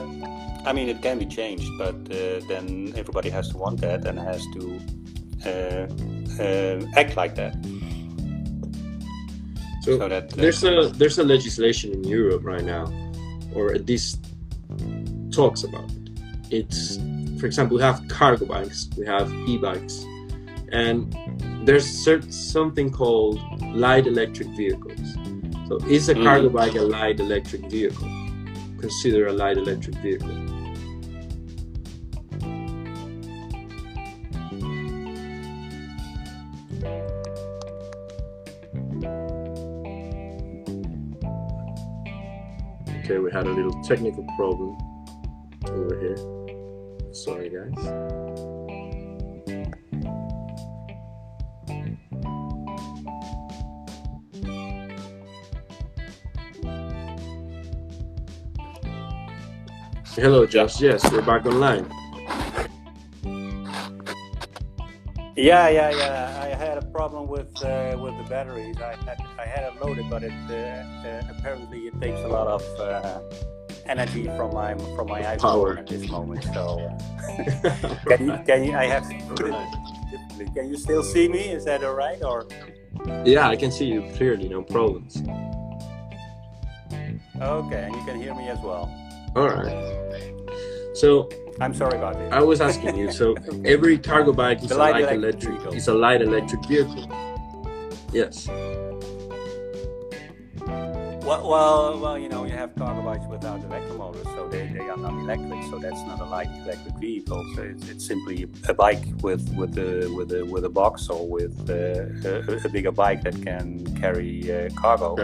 I 0.66 0.74
mean, 0.74 0.90
it 0.90 1.02
can 1.02 1.20
be 1.20 1.26
changed, 1.26 1.70
but 1.78 1.96
uh, 1.96 2.40
then 2.48 2.94
everybody 2.96 3.30
has 3.30 3.50
to 3.50 3.58
want 3.58 3.82
that 3.82 4.06
and 4.06 4.18
has 4.18 4.46
to 4.54 4.80
uh, 5.46 5.88
uh, 6.42 6.86
act 6.96 7.18
like 7.18 7.36
that. 7.36 7.54
So, 9.82 9.98
so 9.98 10.08
that, 10.08 10.34
uh, 10.34 10.36
there's 10.38 10.64
a 10.64 10.90
there's 10.96 11.20
a 11.20 11.24
legislation 11.24 11.92
in 11.92 12.04
Europe 12.06 12.44
right 12.46 12.64
now, 12.64 12.92
or 13.54 13.74
at 13.74 13.86
least 13.86 14.26
talks 15.32 15.64
about 15.64 15.92
it. 15.92 16.10
It's 16.50 16.98
for 17.44 17.48
example, 17.48 17.76
we 17.76 17.84
have 17.84 18.08
cargo 18.08 18.46
bikes, 18.46 18.88
we 18.98 19.06
have 19.06 19.30
e-bikes, 19.50 20.06
and 20.72 21.14
there's 21.66 21.86
something 22.34 22.90
called 22.90 23.38
light 23.76 24.08
electric 24.08 24.48
vehicles. 24.56 24.98
So, 25.68 25.76
is 25.90 26.08
a 26.08 26.14
cargo 26.14 26.48
mm. 26.48 26.54
bike 26.54 26.76
a 26.76 26.82
light 26.82 27.20
electric 27.20 27.70
vehicle? 27.70 28.08
Consider 28.80 29.28
a 29.28 29.34
light 29.34 29.58
electric 29.58 29.98
vehicle. 29.98 30.30
Okay, 43.04 43.18
we 43.18 43.30
had 43.34 43.48
a 43.48 43.52
little 43.52 43.84
technical 43.84 44.26
problem 44.38 44.78
over 45.68 46.00
here. 46.00 46.43
Sorry, 47.14 47.48
guys. 47.48 47.72
Hello, 60.16 60.48
Josh. 60.48 60.82
Yes, 60.82 61.04
we're 61.12 61.22
back 61.22 61.46
online. 61.46 61.86
Yeah, 65.36 65.70
yeah, 65.70 65.92
yeah. 65.92 66.40
I 66.42 66.48
had 66.56 66.80
a 66.80 66.86
problem 66.88 67.28
with 67.28 67.64
uh, 67.64 67.96
with 68.00 68.18
the 68.18 68.26
batteries. 68.28 68.78
I 68.78 68.96
had 69.06 69.20
I 69.38 69.46
had 69.46 69.72
it 69.72 69.80
loaded, 69.80 70.10
but 70.10 70.24
it 70.24 70.32
uh, 70.50 71.08
uh, 71.08 71.38
apparently 71.38 71.82
it 71.82 72.02
takes 72.02 72.20
a 72.22 72.28
lot 72.28 72.48
of 72.48 72.64
uh, 72.80 73.20
energy 73.86 74.26
from 74.26 74.54
my 74.54 74.76
from 74.96 75.08
my 75.08 75.22
iPhone 75.22 75.40
Power. 75.40 75.78
at 75.78 75.88
this 75.88 76.10
moment. 76.10 76.44
So 76.46 76.78
can 78.08 78.28
you 78.28 78.40
can 78.46 78.64
you? 78.64 78.76
I 78.76 78.86
have 78.86 79.08
Can 80.54 80.70
you 80.70 80.78
still 80.78 81.04
see 81.04 81.28
me? 81.28 81.50
Is 81.50 81.66
that 81.66 81.84
all 81.84 81.96
right? 81.96 82.24
Or 82.24 82.48
yeah, 83.26 83.48
I 83.48 83.56
can 83.56 83.72
see 83.72 83.86
you 83.86 84.02
clearly. 84.16 84.50
No 84.50 84.62
problems. 84.62 85.18
Okay, 87.42 87.84
and 87.84 87.96
you 87.96 88.04
can 88.06 88.22
hear 88.22 88.34
me 88.36 88.48
as 88.48 88.60
well. 88.60 88.90
All 89.36 89.50
right. 89.50 90.34
So 90.94 91.28
I'm 91.60 91.74
sorry 91.74 91.98
about 91.98 92.18
this. 92.18 92.32
I 92.32 92.42
was 92.42 92.62
asking 92.62 92.96
you. 92.96 93.12
So 93.12 93.36
every 93.66 93.98
cargo 93.98 94.34
bike 94.34 94.64
is 94.64 94.72
a 94.72 94.78
light 94.78 95.02
electric. 95.02 95.56
electric 95.56 95.76
is 95.76 95.88
a 95.88 95.94
light 95.94 96.22
electric 96.22 96.64
vehicle. 96.66 97.10
Yes. 98.12 98.48
Well, 101.26 101.50
well, 101.50 102.00
well, 102.00 102.20
you 102.20 102.28
know, 102.28 102.44
you 102.44 102.52
have 102.52 102.76
cargo 102.76 103.02
bikes 103.02 103.26
without 103.30 103.64
electric 103.64 103.98
motors, 103.98 104.26
so 104.36 104.50
they, 104.50 104.68
they 104.68 104.90
are 104.90 104.98
not 104.98 105.14
electric. 105.14 105.64
So 105.70 105.80
that's 105.80 106.02
not 106.02 106.20
a 106.20 106.26
light 106.26 106.50
electric 106.66 106.96
vehicle. 106.96 107.42
So 107.56 107.62
it's, 107.62 107.88
it's 107.88 108.06
simply 108.06 108.46
a 108.68 108.74
bike 108.74 109.06
with 109.22 109.48
with 109.56 109.78
a 109.78 110.14
with 110.14 110.34
a 110.34 110.44
with 110.44 110.66
a 110.66 110.70
box 110.70 111.10
or 111.10 111.26
with 111.26 111.70
uh, 111.70 112.28
a, 112.28 112.66
a, 112.66 112.70
bigger 112.70 112.92
bike 112.92 113.22
that 113.24 113.42
can 113.42 113.86
carry 113.96 114.52
uh, 114.52 114.70
cargo. 114.76 115.16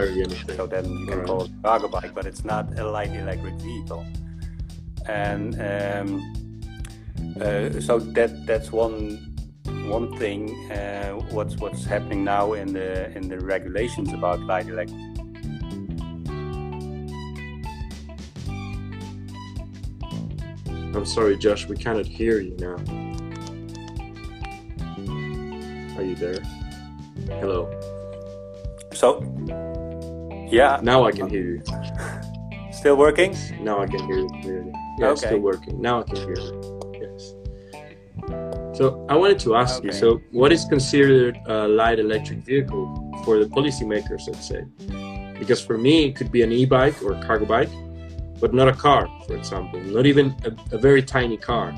So 0.56 0.66
then 0.66 0.86
you 0.90 1.06
can 1.06 1.18
right. 1.18 1.26
call 1.26 1.42
it 1.42 1.50
a 1.50 1.62
cargo 1.62 1.88
bike, 1.88 2.14
but 2.14 2.24
it's 2.24 2.46
not 2.46 2.78
a 2.78 2.90
light 2.90 3.12
electric 3.12 3.54
vehicle. 3.56 4.06
And 5.06 5.54
um, 5.60 6.62
uh, 7.38 7.78
so 7.78 7.98
that 7.98 8.46
that's 8.46 8.72
one 8.72 9.36
one 9.84 10.16
thing. 10.16 10.48
Uh, 10.72 11.12
what's 11.30 11.58
what's 11.58 11.84
happening 11.84 12.24
now 12.24 12.54
in 12.54 12.72
the 12.72 13.14
in 13.14 13.28
the 13.28 13.38
regulations 13.38 14.14
about 14.14 14.40
light 14.40 14.66
electric 14.66 15.09
I'm 20.94 21.06
sorry, 21.06 21.36
Josh, 21.36 21.66
we 21.66 21.76
cannot 21.76 22.06
hear 22.06 22.40
you 22.40 22.56
now. 22.58 22.76
Are 25.96 26.02
you 26.02 26.16
there? 26.16 26.40
Hello. 27.38 27.70
So, 28.92 29.22
yeah. 30.50 30.80
Now 30.82 31.04
I 31.04 31.12
can 31.12 31.28
hear 31.28 31.42
you. 31.42 31.62
Still 32.72 32.96
working? 32.96 33.36
Now 33.60 33.80
I 33.80 33.86
can 33.86 34.00
hear 34.06 34.18
you 34.18 34.28
clearly. 34.42 34.72
Yeah, 34.98 35.08
okay. 35.08 35.26
still 35.26 35.38
working. 35.38 35.80
Now 35.80 36.00
I 36.00 36.02
can 36.04 36.16
hear 36.16 36.38
you. 36.38 36.80
Yes. 37.00 37.34
So 38.76 39.06
I 39.08 39.16
wanted 39.16 39.38
to 39.40 39.54
ask 39.54 39.78
okay. 39.78 39.88
you. 39.88 39.92
So, 39.92 40.20
what 40.30 40.50
is 40.50 40.64
considered 40.64 41.38
a 41.46 41.68
light 41.68 41.98
electric 41.98 42.38
vehicle 42.40 42.86
for 43.24 43.38
the 43.38 43.46
policymakers? 43.46 44.26
Let's 44.26 44.48
say, 44.48 44.64
because 45.38 45.60
for 45.60 45.76
me, 45.76 46.06
it 46.06 46.16
could 46.16 46.32
be 46.32 46.42
an 46.42 46.52
e-bike 46.52 47.02
or 47.02 47.12
a 47.12 47.22
cargo 47.26 47.44
bike 47.44 47.70
but 48.40 48.54
not 48.54 48.68
a 48.68 48.72
car, 48.72 49.08
for 49.26 49.36
example, 49.36 49.80
not 49.80 50.06
even 50.06 50.34
a, 50.44 50.74
a 50.76 50.78
very 50.78 51.02
tiny 51.02 51.36
car. 51.36 51.74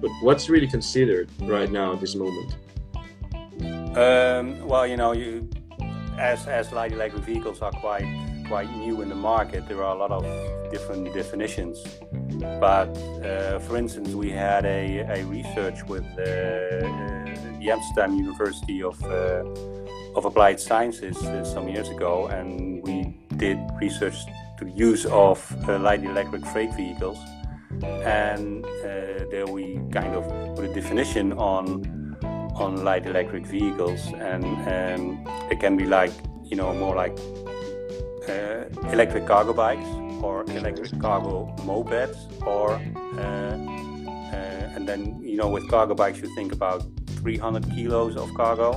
But 0.00 0.10
what's 0.22 0.48
really 0.48 0.66
considered 0.66 1.28
right 1.42 1.70
now 1.70 1.92
at 1.92 2.00
this 2.00 2.14
moment? 2.14 2.56
Um, 3.96 4.66
well, 4.66 4.86
you 4.86 4.96
know, 4.96 5.12
you 5.12 5.48
as 6.18 6.46
as 6.46 6.72
light 6.72 6.92
electric 6.92 7.24
vehicles 7.24 7.60
are 7.60 7.72
quite 7.72 8.08
quite 8.48 8.70
new 8.76 9.00
in 9.02 9.08
the 9.08 9.14
market, 9.14 9.68
there 9.68 9.82
are 9.84 9.94
a 9.94 9.98
lot 9.98 10.10
of 10.10 10.24
different 10.70 11.12
definitions. 11.14 11.78
But 12.58 12.88
uh, 13.24 13.58
for 13.60 13.76
instance, 13.76 14.08
we 14.10 14.30
had 14.30 14.64
a, 14.64 15.00
a 15.00 15.24
research 15.24 15.84
with 15.86 16.04
uh, 16.18 16.24
the 17.60 17.68
Amsterdam 17.70 18.16
University 18.16 18.82
of 18.82 19.02
uh, 19.04 19.44
of 20.16 20.24
Applied 20.24 20.58
Sciences 20.58 21.16
uh, 21.22 21.44
some 21.44 21.68
years 21.68 21.88
ago, 21.88 22.26
and 22.26 22.82
we 22.82 23.14
did 23.36 23.58
research 23.80 24.16
to 24.60 24.66
the 24.66 24.72
use 24.72 25.06
of 25.06 25.38
uh, 25.68 25.78
light 25.78 26.04
electric 26.04 26.44
freight 26.46 26.72
vehicles. 26.74 27.18
And 27.82 28.64
uh, 28.64 29.24
there 29.30 29.46
we 29.46 29.80
kind 29.90 30.14
of 30.14 30.24
put 30.54 30.64
a 30.64 30.74
definition 30.74 31.32
on 31.32 31.98
on 32.56 32.84
light 32.84 33.06
electric 33.06 33.46
vehicles, 33.46 34.00
and 34.18 34.44
um, 34.44 35.24
it 35.50 35.60
can 35.60 35.76
be 35.76 35.86
like 35.86 36.12
you 36.44 36.56
know 36.56 36.74
more 36.74 36.94
like 36.94 37.18
uh, 38.28 38.64
electric 38.92 39.26
cargo 39.26 39.54
bikes 39.54 39.86
or 40.22 40.44
electric 40.50 41.00
cargo 41.00 41.54
mopeds, 41.60 42.18
or 42.46 42.72
uh, 43.18 43.56
uh, 44.34 44.74
and 44.74 44.86
then 44.86 45.22
you 45.22 45.36
know 45.36 45.48
with 45.48 45.66
cargo 45.70 45.94
bikes 45.94 46.18
you 46.18 46.34
think 46.34 46.52
about 46.52 46.84
300 47.22 47.64
kilos 47.70 48.16
of 48.16 48.28
cargo 48.34 48.72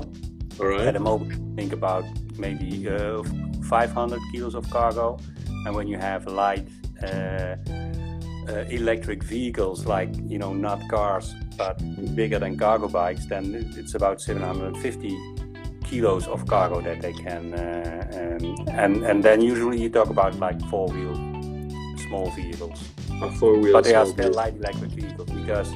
All 0.59 0.67
right. 0.67 0.87
At 0.87 0.95
a 0.95 0.99
moment, 0.99 1.57
think 1.57 1.73
about 1.73 2.05
maybe 2.37 2.87
uh, 2.87 3.23
500 3.63 4.19
kilos 4.31 4.55
of 4.55 4.69
cargo, 4.69 5.17
and 5.65 5.75
when 5.75 5.87
you 5.87 5.97
have 5.97 6.25
light 6.27 6.67
uh, 7.03 7.55
uh, 8.49 8.65
electric 8.69 9.23
vehicles, 9.23 9.85
like 9.85 10.09
you 10.27 10.37
know, 10.37 10.53
not 10.53 10.87
cars 10.89 11.33
but 11.57 11.77
bigger 12.15 12.39
than 12.39 12.57
cargo 12.57 12.87
bikes, 12.87 13.25
then 13.25 13.53
it's 13.77 13.93
about 13.93 14.21
750 14.21 15.17
kilos 15.83 16.27
of 16.27 16.45
cargo 16.47 16.81
that 16.81 17.01
they 17.01 17.13
can. 17.13 17.53
Uh, 17.53 18.37
um, 18.41 18.55
and 18.69 19.03
and 19.03 19.23
then 19.23 19.41
usually 19.41 19.79
you 19.79 19.89
talk 19.89 20.09
about 20.09 20.35
like 20.39 20.59
four 20.69 20.87
wheel 20.87 21.15
small 22.07 22.29
vehicles. 22.31 22.89
A 23.21 23.31
four 23.31 23.57
wheel. 23.57 23.73
But 23.73 23.85
they 23.85 23.95
are 23.95 24.05
still 24.05 24.33
light 24.33 24.55
electric 24.55 24.91
vehicles 24.91 25.29
because 25.29 25.71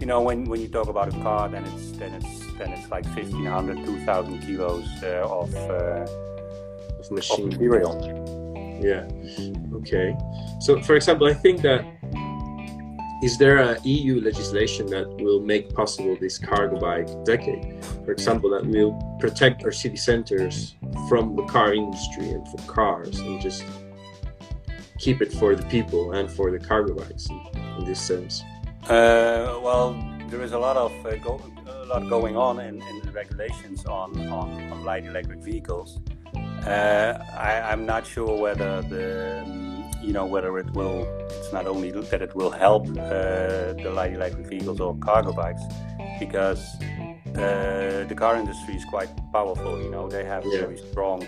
you 0.00 0.06
know 0.06 0.20
when, 0.20 0.44
when 0.44 0.60
you 0.60 0.68
talk 0.68 0.88
about 0.88 1.08
a 1.08 1.18
car, 1.22 1.48
then 1.48 1.64
it's 1.64 1.92
then 1.92 2.14
it's 2.14 2.52
then 2.58 2.70
it's 2.72 2.90
like 2.90 3.04
1500 3.04 3.84
2000 3.84 4.40
kilos 4.40 4.86
uh, 5.02 5.28
of, 5.28 5.54
uh, 5.54 7.00
of 7.00 7.10
machine 7.10 7.46
of 7.46 7.52
material. 7.52 8.25
Yeah. 8.80 9.08
Okay. 9.74 10.16
So, 10.60 10.80
for 10.82 10.96
example, 10.96 11.26
I 11.26 11.34
think 11.34 11.62
that 11.62 11.84
is 13.22 13.38
there 13.38 13.58
a 13.58 13.80
EU 13.80 14.20
legislation 14.20 14.86
that 14.86 15.08
will 15.20 15.40
make 15.40 15.74
possible 15.74 16.16
this 16.20 16.38
cargo 16.38 16.78
bike 16.78 17.08
decade? 17.24 17.82
For 18.04 18.12
example, 18.12 18.50
that 18.50 18.66
will 18.66 18.92
protect 19.18 19.64
our 19.64 19.72
city 19.72 19.96
centers 19.96 20.74
from 21.08 21.34
the 21.34 21.44
car 21.44 21.72
industry 21.72 22.28
and 22.30 22.46
for 22.48 22.58
cars, 22.70 23.18
and 23.18 23.40
just 23.40 23.64
keep 24.98 25.22
it 25.22 25.32
for 25.32 25.54
the 25.56 25.64
people 25.66 26.12
and 26.12 26.30
for 26.30 26.50
the 26.50 26.58
cargo 26.58 26.94
bikes 26.94 27.28
in, 27.30 27.40
in 27.78 27.84
this 27.84 28.00
sense. 28.00 28.42
Uh, 28.84 29.58
well, 29.62 29.96
there 30.28 30.42
is 30.42 30.52
a 30.52 30.58
lot 30.58 30.76
of 30.76 30.92
uh, 31.06 31.16
go, 31.16 31.40
a 31.66 31.86
lot 31.86 32.08
going 32.08 32.36
on 32.36 32.60
in, 32.60 32.82
in 32.82 33.00
the 33.02 33.12
regulations 33.12 33.86
on, 33.86 34.16
on, 34.28 34.72
on 34.72 34.84
light 34.84 35.06
electric 35.06 35.40
vehicles. 35.40 36.00
Uh, 36.66 37.24
I, 37.38 37.72
am 37.72 37.86
not 37.86 38.04
sure 38.04 38.36
whether 38.36 38.82
the 38.82 39.46
you 40.02 40.12
know 40.12 40.26
whether 40.26 40.58
it 40.58 40.68
will. 40.72 41.06
It's 41.30 41.52
not 41.52 41.66
only 41.66 41.92
that 41.92 42.22
it 42.22 42.34
will 42.34 42.50
help 42.50 42.88
uh, 42.88 43.72
the 43.74 43.92
light 43.94 44.12
electric 44.12 44.48
vehicles 44.48 44.80
or 44.80 44.96
cargo 44.96 45.32
bikes, 45.32 45.62
because 46.18 46.74
uh, 47.36 48.04
the 48.08 48.14
car 48.16 48.34
industry 48.34 48.74
is 48.74 48.84
quite 48.84 49.10
powerful. 49.32 49.80
You 49.80 49.90
know 49.90 50.08
they 50.08 50.24
have 50.24 50.44
yeah. 50.44 50.62
very 50.62 50.78
strong 50.78 51.24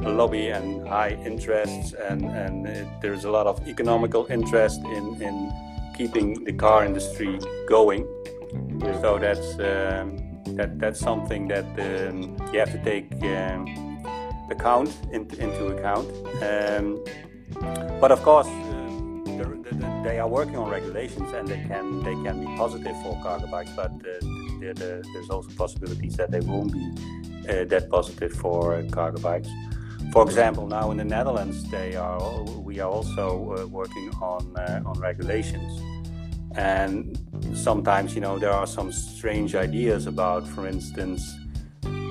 lobby 0.00 0.48
and 0.48 0.88
high 0.88 1.16
interests, 1.24 1.92
and 1.92 2.24
and 2.24 2.66
it, 2.66 2.88
there's 3.00 3.24
a 3.24 3.30
lot 3.30 3.46
of 3.46 3.68
economical 3.68 4.26
interest 4.28 4.80
in 4.86 5.22
in 5.22 5.52
keeping 5.96 6.42
the 6.42 6.52
car 6.52 6.84
industry 6.84 7.38
going. 7.68 8.08
Yeah. 8.80 9.00
So 9.00 9.18
that's 9.20 9.54
um, 9.54 10.18
that 10.56 10.80
that's 10.80 10.98
something 10.98 11.46
that 11.46 11.68
um, 11.78 12.36
you 12.52 12.58
have 12.58 12.72
to 12.72 12.82
take. 12.82 13.06
Um, 13.22 13.89
account 14.50 14.96
into, 15.12 15.38
into 15.40 15.66
account. 15.76 16.08
Um, 16.42 17.02
but 18.00 18.12
of 18.12 18.22
course, 18.22 18.46
uh, 18.46 20.02
they 20.02 20.18
are 20.18 20.28
working 20.28 20.56
on 20.56 20.70
regulations 20.70 21.32
and 21.32 21.46
they 21.46 21.62
can 21.68 22.02
they 22.02 22.14
can 22.24 22.40
be 22.40 22.46
positive 22.56 22.96
for 23.02 23.20
cargo 23.22 23.46
bikes, 23.46 23.70
but 23.76 23.92
uh, 23.92 24.74
there's 24.74 25.30
also 25.30 25.50
possibilities 25.56 26.16
that 26.16 26.30
they 26.30 26.40
won't 26.40 26.72
be 26.72 26.92
uh, 27.48 27.64
that 27.64 27.88
positive 27.90 28.32
for 28.32 28.82
cargo 28.90 29.20
bikes. 29.20 29.48
For 30.12 30.22
example, 30.24 30.66
now 30.66 30.90
in 30.90 30.96
the 30.96 31.04
Netherlands, 31.04 31.62
they 31.70 31.94
are 31.94 32.42
we 32.42 32.80
are 32.80 32.90
also 32.90 33.56
uh, 33.56 33.66
working 33.66 34.10
on 34.20 34.56
on 34.86 34.98
regulations, 34.98 35.80
and 36.56 37.18
sometimes 37.54 38.14
you 38.14 38.20
know 38.20 38.38
there 38.38 38.52
are 38.52 38.66
some 38.66 38.90
strange 38.92 39.54
ideas 39.54 40.06
about, 40.06 40.48
for 40.48 40.66
instance, 40.66 41.22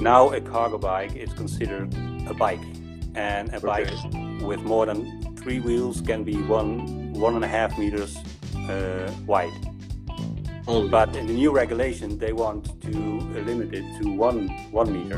now 0.02 0.30
a 0.32 0.42
cargo 0.42 0.78
bike 0.78 1.16
is 1.16 1.34
considered 1.34 1.94
a 2.28 2.34
bike, 2.34 2.62
and 3.16 3.50
a 3.50 3.58
okay. 3.58 3.68
bike 3.68 4.42
with 4.42 4.62
more 4.62 4.86
than 4.86 5.36
three 5.36 5.60
wheels 5.60 6.02
can 6.02 6.24
be 6.24 6.38
one 6.44 7.14
one 7.14 7.36
and 7.36 7.44
a 7.44 7.48
half 7.48 7.78
meters 7.78 8.18
uh, 8.70 9.12
wide. 9.26 9.52
But 10.66 11.16
in 11.16 11.26
the 11.26 11.34
new 11.34 11.52
regulation, 11.52 12.20
they 12.20 12.32
want 12.32 12.80
to 12.82 12.92
limit 13.50 13.74
it 13.74 13.86
to 14.02 14.14
one 14.14 14.50
one 14.72 14.94
meter. 14.94 15.18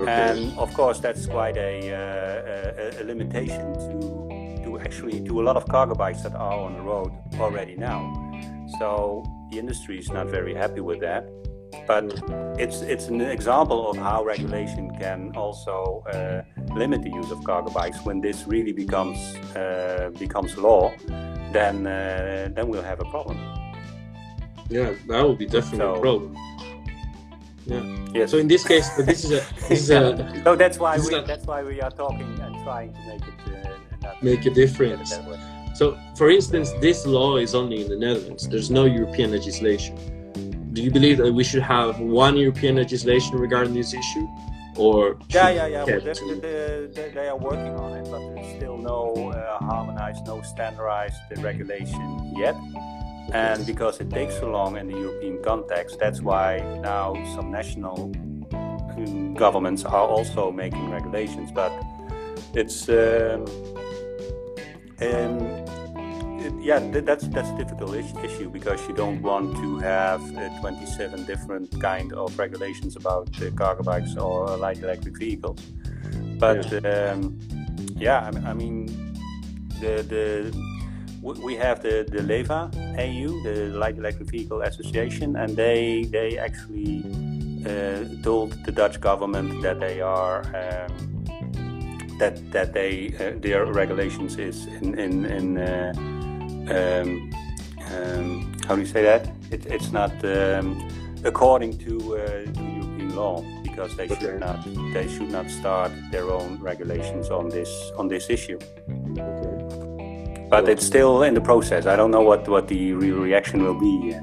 Okay. 0.00 0.10
And 0.10 0.58
of 0.58 0.72
course, 0.74 1.00
that's 1.00 1.26
quite 1.26 1.56
a, 1.56 1.92
uh, 1.92 2.98
a, 2.98 3.02
a 3.02 3.04
limitation 3.04 3.74
to 3.74 4.62
to 4.64 4.78
actually 4.78 5.20
to 5.24 5.40
a 5.40 5.44
lot 5.44 5.56
of 5.56 5.66
cargo 5.68 5.94
bikes 5.94 6.22
that 6.22 6.34
are 6.34 6.58
on 6.58 6.74
the 6.74 6.80
road 6.80 7.12
already 7.38 7.76
now. 7.76 8.00
So 8.78 9.24
the 9.50 9.58
industry 9.58 9.98
is 9.98 10.10
not 10.10 10.28
very 10.28 10.54
happy 10.54 10.80
with 10.80 11.00
that 11.00 11.28
but 11.86 12.04
it's 12.58 12.80
it's 12.82 13.08
an 13.08 13.20
example 13.20 13.90
of 13.90 13.96
how 13.96 14.24
regulation 14.24 14.90
can 14.98 15.32
also 15.36 16.04
uh, 16.12 16.42
limit 16.74 17.02
the 17.02 17.10
use 17.10 17.30
of 17.30 17.42
cargo 17.44 17.70
bikes. 17.70 18.04
When 18.04 18.20
this 18.20 18.46
really 18.46 18.72
becomes 18.72 19.18
uh, 19.56 20.10
becomes 20.18 20.56
law, 20.56 20.92
then 21.52 21.86
uh, 21.86 22.50
then 22.54 22.68
we'll 22.68 22.82
have 22.82 23.00
a 23.00 23.04
problem. 23.06 23.38
Yeah, 24.68 24.94
that 25.08 25.22
will 25.22 25.36
be 25.36 25.46
definitely 25.46 25.78
so, 25.78 25.94
a 25.94 26.00
problem. 26.00 26.36
Yeah. 27.66 27.82
Yes. 28.14 28.30
So 28.30 28.38
in 28.38 28.48
this 28.48 28.66
case, 28.66 28.90
but 28.96 29.06
this 29.06 29.24
is 29.24 29.32
a 29.32 29.42
this 29.68 29.82
is 29.82 29.90
a. 29.90 30.42
so 30.44 30.56
that's 30.56 30.78
why 30.78 30.98
we 30.98 31.14
a, 31.14 31.22
that's 31.22 31.46
why 31.46 31.62
we 31.62 31.80
are 31.80 31.90
talking 31.90 32.38
and 32.40 32.54
trying 32.64 32.92
to 32.92 33.00
make 33.06 33.22
it 33.22 34.04
uh, 34.04 34.14
make 34.22 34.46
a 34.46 34.50
difference. 34.50 35.18
So, 35.74 35.98
for 36.16 36.30
instance, 36.30 36.70
this 36.80 37.06
law 37.06 37.38
is 37.38 37.54
only 37.54 37.80
in 37.82 37.88
the 37.88 37.96
Netherlands. 37.96 38.46
There's 38.46 38.70
no 38.70 38.84
European 38.84 39.30
legislation 39.30 39.96
do 40.72 40.82
you 40.82 40.90
believe 40.90 41.18
that 41.18 41.32
we 41.32 41.44
should 41.44 41.62
have 41.62 42.00
one 42.00 42.36
European 42.36 42.76
legislation 42.76 43.36
regarding 43.36 43.74
this 43.74 43.92
issue? 43.94 44.26
Or 44.76 45.18
yeah, 45.28 45.50
yeah, 45.50 45.66
yeah. 45.66 45.84
Well, 45.84 46.00
they, 46.00 46.88
they, 46.94 47.10
they, 47.10 47.28
are 47.28 47.36
working 47.36 47.76
on 47.76 47.92
it, 47.92 48.10
but 48.10 48.20
there's 48.34 48.56
still 48.56 48.78
no 48.78 49.30
uh, 49.30 49.58
harmonized, 49.58 50.26
no 50.26 50.40
standardized 50.40 51.20
regulation 51.38 52.34
yet. 52.34 52.56
And 53.34 53.66
because 53.66 54.00
it 54.00 54.10
takes 54.10 54.38
so 54.38 54.50
long 54.50 54.78
in 54.78 54.88
the 54.88 54.98
European 54.98 55.42
context, 55.42 55.98
that's 55.98 56.22
why 56.22 56.60
now 56.80 57.14
some 57.34 57.50
national 57.50 58.12
um, 58.54 59.34
governments 59.34 59.84
are 59.84 60.06
also 60.06 60.50
making 60.50 60.90
regulations. 60.90 61.50
But 61.52 61.72
it's 62.54 62.88
um, 62.88 63.44
um, 65.02 65.61
yeah, 66.60 66.78
that's 66.78 67.28
that's 67.28 67.50
a 67.50 67.56
difficult 67.56 67.94
issue 67.94 68.48
because 68.50 68.80
you 68.88 68.94
don't 68.94 69.22
want 69.22 69.56
to 69.56 69.78
have 69.78 70.20
uh, 70.36 70.60
27 70.60 71.24
different 71.24 71.80
kind 71.80 72.12
of 72.12 72.38
regulations 72.38 72.96
about 72.96 73.28
uh, 73.42 73.50
cargo 73.50 73.82
bikes 73.82 74.16
or 74.16 74.56
light 74.56 74.78
electric 74.78 75.18
vehicles. 75.18 75.60
But 76.38 76.70
yeah, 76.70 77.12
um, 77.12 77.38
yeah 77.96 78.30
I, 78.32 78.50
I, 78.50 78.54
mean, 78.54 78.86
the 79.80 80.02
the 80.02 80.52
we 81.22 81.56
have 81.56 81.82
the 81.82 82.06
the 82.08 82.22
LEVA 82.22 82.70
EU, 82.98 83.42
the 83.42 83.76
Light 83.76 83.98
Electric 83.98 84.30
Vehicle 84.30 84.62
Association, 84.62 85.36
and 85.36 85.56
they 85.56 86.04
they 86.04 86.38
actually 86.38 87.04
uh, 87.66 88.04
told 88.22 88.52
the 88.64 88.72
Dutch 88.72 89.00
government 89.00 89.62
that 89.62 89.80
they 89.80 90.00
are. 90.00 90.42
Um, 90.54 91.12
that 92.18 92.52
that 92.52 92.72
they 92.72 93.14
uh, 93.18 93.32
their 93.40 93.64
regulations 93.66 94.36
is 94.38 94.66
in 94.66 94.98
in, 94.98 95.24
in 95.24 95.58
uh, 95.58 95.92
um, 96.70 97.30
um, 97.92 98.52
how 98.66 98.74
do 98.74 98.80
you 98.80 98.86
say 98.86 99.02
that? 99.02 99.30
It, 99.50 99.66
it's 99.66 99.92
not 99.92 100.12
um, 100.24 100.88
according 101.24 101.78
to, 101.78 102.16
uh, 102.16 102.44
to, 102.44 102.62
European 102.62 103.14
law 103.14 103.44
because 103.62 103.96
they 103.96 104.08
should 104.08 104.40
not 104.40 104.64
they 104.92 105.08
should 105.08 105.30
not 105.30 105.50
start 105.50 105.92
their 106.10 106.30
own 106.30 106.58
regulations 106.60 107.30
on 107.30 107.48
this 107.48 107.70
on 107.96 108.08
this 108.08 108.30
issue. 108.30 108.58
But 110.50 110.68
it's 110.68 110.84
still 110.84 111.22
in 111.22 111.34
the 111.34 111.40
process. 111.40 111.86
I 111.86 111.96
don't 111.96 112.10
know 112.10 112.22
what 112.22 112.48
what 112.48 112.68
the 112.68 112.92
real 112.92 113.18
reaction 113.18 113.64
will 113.64 113.78
be. 113.78 114.16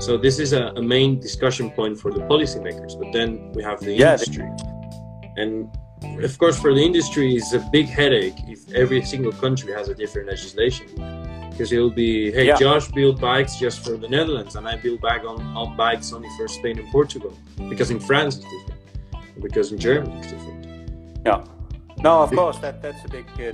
So 0.00 0.16
this 0.16 0.38
is 0.38 0.52
a, 0.52 0.72
a 0.74 0.82
main 0.82 1.20
discussion 1.20 1.70
point 1.70 1.98
for 2.00 2.10
the 2.10 2.20
policymakers, 2.20 2.98
but 2.98 3.12
then 3.12 3.52
we 3.52 3.62
have 3.62 3.78
the 3.80 3.92
yeah, 3.92 4.14
industry, 4.14 4.48
and 5.36 5.70
of 6.04 6.38
course, 6.38 6.58
for 6.58 6.74
the 6.74 6.80
industry, 6.82 7.34
it's 7.34 7.52
a 7.52 7.60
big 7.72 7.86
headache 7.86 8.34
if 8.48 8.72
every 8.72 9.02
single 9.04 9.32
country 9.32 9.72
has 9.72 9.88
a 9.88 9.94
different 9.94 10.28
legislation. 10.28 10.86
Because 11.50 11.70
it'll 11.70 11.90
be, 11.90 12.32
hey, 12.32 12.46
yeah. 12.46 12.56
Josh 12.56 12.88
build 12.88 13.20
bikes 13.20 13.56
just 13.56 13.84
for 13.84 13.96
the 13.98 14.08
Netherlands, 14.08 14.56
and 14.56 14.66
I 14.66 14.76
build 14.76 15.00
bike 15.00 15.24
on, 15.24 15.40
on 15.56 15.76
bikes 15.76 16.12
only 16.12 16.28
for 16.36 16.48
Spain 16.48 16.78
and 16.78 16.88
Portugal. 16.90 17.36
Because 17.68 17.90
in 17.90 18.00
France 18.00 18.36
it's 18.36 18.44
different. 18.44 19.42
Because 19.42 19.70
in 19.72 19.78
Germany 19.78 20.18
it's 20.18 20.32
different. 20.32 21.20
Yeah. 21.26 21.44
No, 22.02 22.22
of 22.22 22.30
course 22.30 22.58
that 22.58 22.82
that's 22.82 23.04
a 23.04 23.08
big 23.08 23.26
uh, 23.38 23.52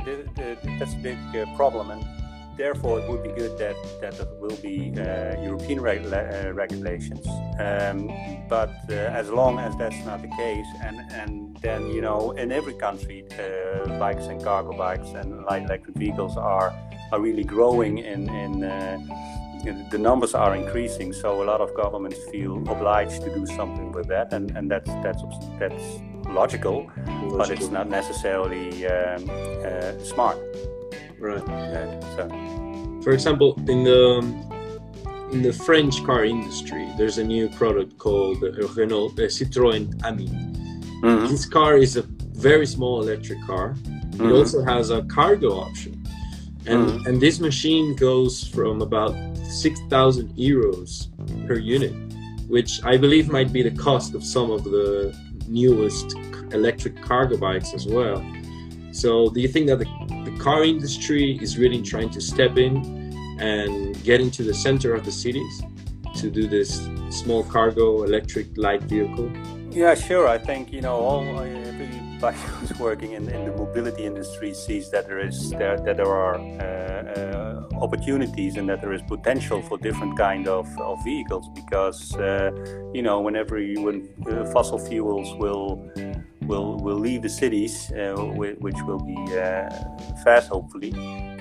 that's 0.78 0.94
a 0.94 1.02
big 1.02 1.18
uh, 1.36 1.44
problem, 1.56 1.90
and 1.90 2.02
therefore 2.58 2.98
it 2.98 3.08
would 3.08 3.22
be 3.22 3.30
good 3.30 3.56
that, 3.58 3.76
that 4.00 4.18
there 4.18 4.26
will 4.40 4.56
be 4.56 4.92
uh, 4.98 5.40
European 5.40 5.78
uh, 5.78 6.52
regulations. 6.52 7.26
Um, 7.58 8.10
but 8.48 8.74
uh, 8.90 9.20
as 9.20 9.30
long 9.30 9.58
as 9.58 9.74
that's 9.76 10.04
not 10.04 10.20
the 10.20 10.28
case, 10.36 10.66
and, 10.82 10.96
and 11.12 11.56
then, 11.62 11.86
you 11.90 12.02
know, 12.02 12.32
in 12.32 12.52
every 12.52 12.74
country, 12.74 13.24
uh, 13.32 13.98
bikes 13.98 14.26
and 14.26 14.42
cargo 14.42 14.76
bikes 14.76 15.08
and 15.10 15.44
light 15.44 15.62
electric 15.62 15.96
vehicles 15.96 16.36
are, 16.36 16.74
are 17.12 17.20
really 17.20 17.44
growing 17.44 17.98
in, 17.98 18.28
in, 18.28 18.64
uh, 18.64 18.98
the 19.90 19.98
numbers 19.98 20.34
are 20.34 20.54
increasing, 20.54 21.12
so 21.12 21.42
a 21.42 21.44
lot 21.44 21.60
of 21.60 21.74
governments 21.74 22.18
feel 22.30 22.56
obliged 22.68 23.22
to 23.22 23.34
do 23.34 23.46
something 23.46 23.92
with 23.92 24.06
that, 24.06 24.32
and, 24.32 24.56
and 24.56 24.70
that's 24.70 24.88
that's 25.02 25.22
that's 25.58 26.00
logical, 26.28 26.90
logical. 26.96 27.38
but 27.38 27.50
it's 27.50 27.68
not 27.68 27.88
necessarily 27.88 28.86
um, 28.86 29.28
uh, 29.64 29.98
smart. 30.04 30.38
Right. 31.20 31.42
so. 32.16 32.28
For 33.02 33.12
example, 33.12 33.54
in 33.68 33.84
the 33.84 34.18
in 35.32 35.42
the 35.42 35.52
French 35.52 36.02
car 36.04 36.24
industry, 36.24 36.88
there's 36.96 37.18
a 37.18 37.24
new 37.24 37.48
product 37.50 37.98
called 37.98 38.42
Renault 38.76 39.12
uh, 39.18 39.28
Citroën 39.28 40.04
Ami. 40.04 40.26
Mm-hmm. 40.26 41.26
This 41.26 41.44
car 41.44 41.76
is 41.76 41.96
a 41.96 42.02
very 42.32 42.66
small 42.66 43.02
electric 43.02 43.40
car. 43.44 43.70
It 43.70 43.86
mm-hmm. 43.86 44.32
also 44.32 44.64
has 44.64 44.90
a 44.90 45.02
cargo 45.02 45.60
option, 45.60 46.02
and 46.66 46.88
mm-hmm. 46.88 47.06
and 47.06 47.20
this 47.20 47.40
machine 47.40 47.94
goes 47.94 48.46
from 48.46 48.82
about 48.82 49.14
six 49.44 49.80
thousand 49.90 50.30
euros 50.36 51.08
per 51.46 51.58
unit, 51.58 51.94
which 52.48 52.82
I 52.84 52.96
believe 52.96 53.28
might 53.28 53.52
be 53.52 53.62
the 53.62 53.76
cost 53.76 54.14
of 54.14 54.24
some 54.24 54.50
of 54.50 54.64
the 54.64 55.14
newest 55.46 56.14
electric 56.52 57.00
cargo 57.02 57.36
bikes 57.36 57.74
as 57.74 57.86
well. 57.86 58.24
So, 58.92 59.30
do 59.30 59.40
you 59.40 59.48
think 59.48 59.68
that 59.68 59.78
the, 59.78 59.84
the 60.07 60.07
car 60.38 60.64
industry 60.64 61.38
is 61.42 61.58
really 61.58 61.82
trying 61.82 62.10
to 62.10 62.20
step 62.20 62.56
in 62.56 62.76
and 63.40 64.02
get 64.04 64.20
into 64.20 64.42
the 64.42 64.54
center 64.54 64.94
of 64.94 65.04
the 65.04 65.12
cities 65.12 65.62
to 66.16 66.30
do 66.30 66.48
this 66.48 66.88
small 67.10 67.44
cargo 67.44 68.02
electric 68.02 68.46
light 68.56 68.82
vehicle? 68.82 69.30
Yeah, 69.70 69.94
sure. 69.94 70.26
I 70.26 70.38
think 70.38 70.72
you 70.72 70.80
know 70.80 70.96
all 70.96 71.40
everybody 71.40 72.36
who's 72.58 72.78
working 72.78 73.12
in, 73.12 73.28
in 73.28 73.44
the 73.44 73.52
mobility 73.52 74.04
industry 74.04 74.54
sees 74.54 74.90
that 74.90 75.06
there 75.06 75.20
is 75.20 75.50
there 75.50 75.78
that 75.78 75.96
there 75.96 76.06
are 76.06 76.36
uh, 76.36 77.08
uh, 77.20 77.68
opportunities 77.80 78.56
and 78.56 78.68
that 78.68 78.80
there 78.80 78.92
is 78.92 79.02
potential 79.02 79.62
for 79.62 79.78
different 79.78 80.16
kind 80.16 80.48
of, 80.48 80.66
of 80.80 80.98
vehicles 81.04 81.48
because 81.54 82.16
uh, 82.16 82.50
you 82.92 83.02
know 83.02 83.20
whenever 83.20 83.58
you, 83.58 83.82
when 83.82 84.08
uh, 84.30 84.44
fossil 84.52 84.78
fuels 84.78 85.34
will 85.36 85.88
will 86.48 86.76
will 86.76 86.98
leave 86.98 87.22
the 87.22 87.28
cities, 87.28 87.92
uh, 87.92 88.14
which 88.64 88.80
will 88.86 88.98
be 88.98 89.18
uh, 89.36 89.68
fast, 90.24 90.48
hopefully, 90.48 90.90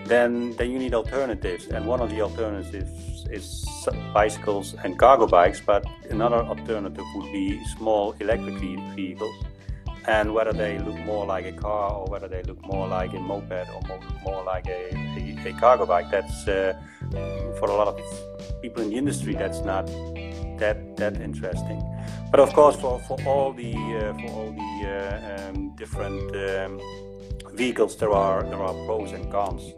then 0.05 0.55
then 0.57 0.69
you 0.71 0.79
need 0.79 0.93
alternatives. 0.93 1.67
And 1.67 1.87
one 1.87 2.01
of 2.01 2.09
the 2.09 2.21
alternatives 2.21 3.25
is 3.31 3.65
bicycles 4.13 4.75
and 4.83 4.99
cargo 4.99 5.27
bikes. 5.27 5.61
But 5.65 5.85
another 6.09 6.41
alternative 6.53 7.05
would 7.15 7.31
be 7.31 7.63
small 7.65 8.15
electric 8.19 8.55
vehicles. 8.95 9.35
And 10.07 10.33
whether 10.33 10.53
they 10.53 10.79
look 10.79 10.97
more 10.99 11.25
like 11.25 11.45
a 11.45 11.51
car 11.51 11.91
or 11.91 12.05
whether 12.07 12.29
they 12.29 12.41
look 12.43 12.65
more 12.65 12.87
like 12.87 13.13
a 13.13 13.19
moped 13.19 13.67
or 13.75 13.81
more, 13.89 13.99
more 14.23 14.43
like 14.43 14.67
a, 14.67 14.95
a, 14.95 15.49
a, 15.49 15.53
cargo 15.59 15.85
bike, 15.85 16.09
that's 16.09 16.47
uh, 16.47 16.73
for 17.59 17.69
a 17.69 17.75
lot 17.75 17.89
of 17.89 17.99
people 18.61 18.81
in 18.83 18.89
the 18.89 18.95
industry, 18.95 19.35
that's 19.35 19.59
not 19.65 19.85
that 20.59 20.97
that 20.97 21.21
interesting. 21.21 21.83
But 22.31 22.39
of 22.39 22.53
course, 22.53 22.75
for, 22.75 22.99
for 22.99 23.17
all 23.25 23.53
the 23.53 23.73
uh, 23.73 24.13
for 24.13 24.29
all 24.37 24.51
the 24.51 24.73
uh, 24.89 25.49
um, 25.49 25.75
different 25.75 26.35
um, 26.35 26.81
vehicles, 27.53 27.95
there 27.97 28.11
are 28.11 28.43
there 28.43 28.61
are 28.61 28.73
pros 28.85 29.11
and 29.11 29.31
cons. 29.31 29.73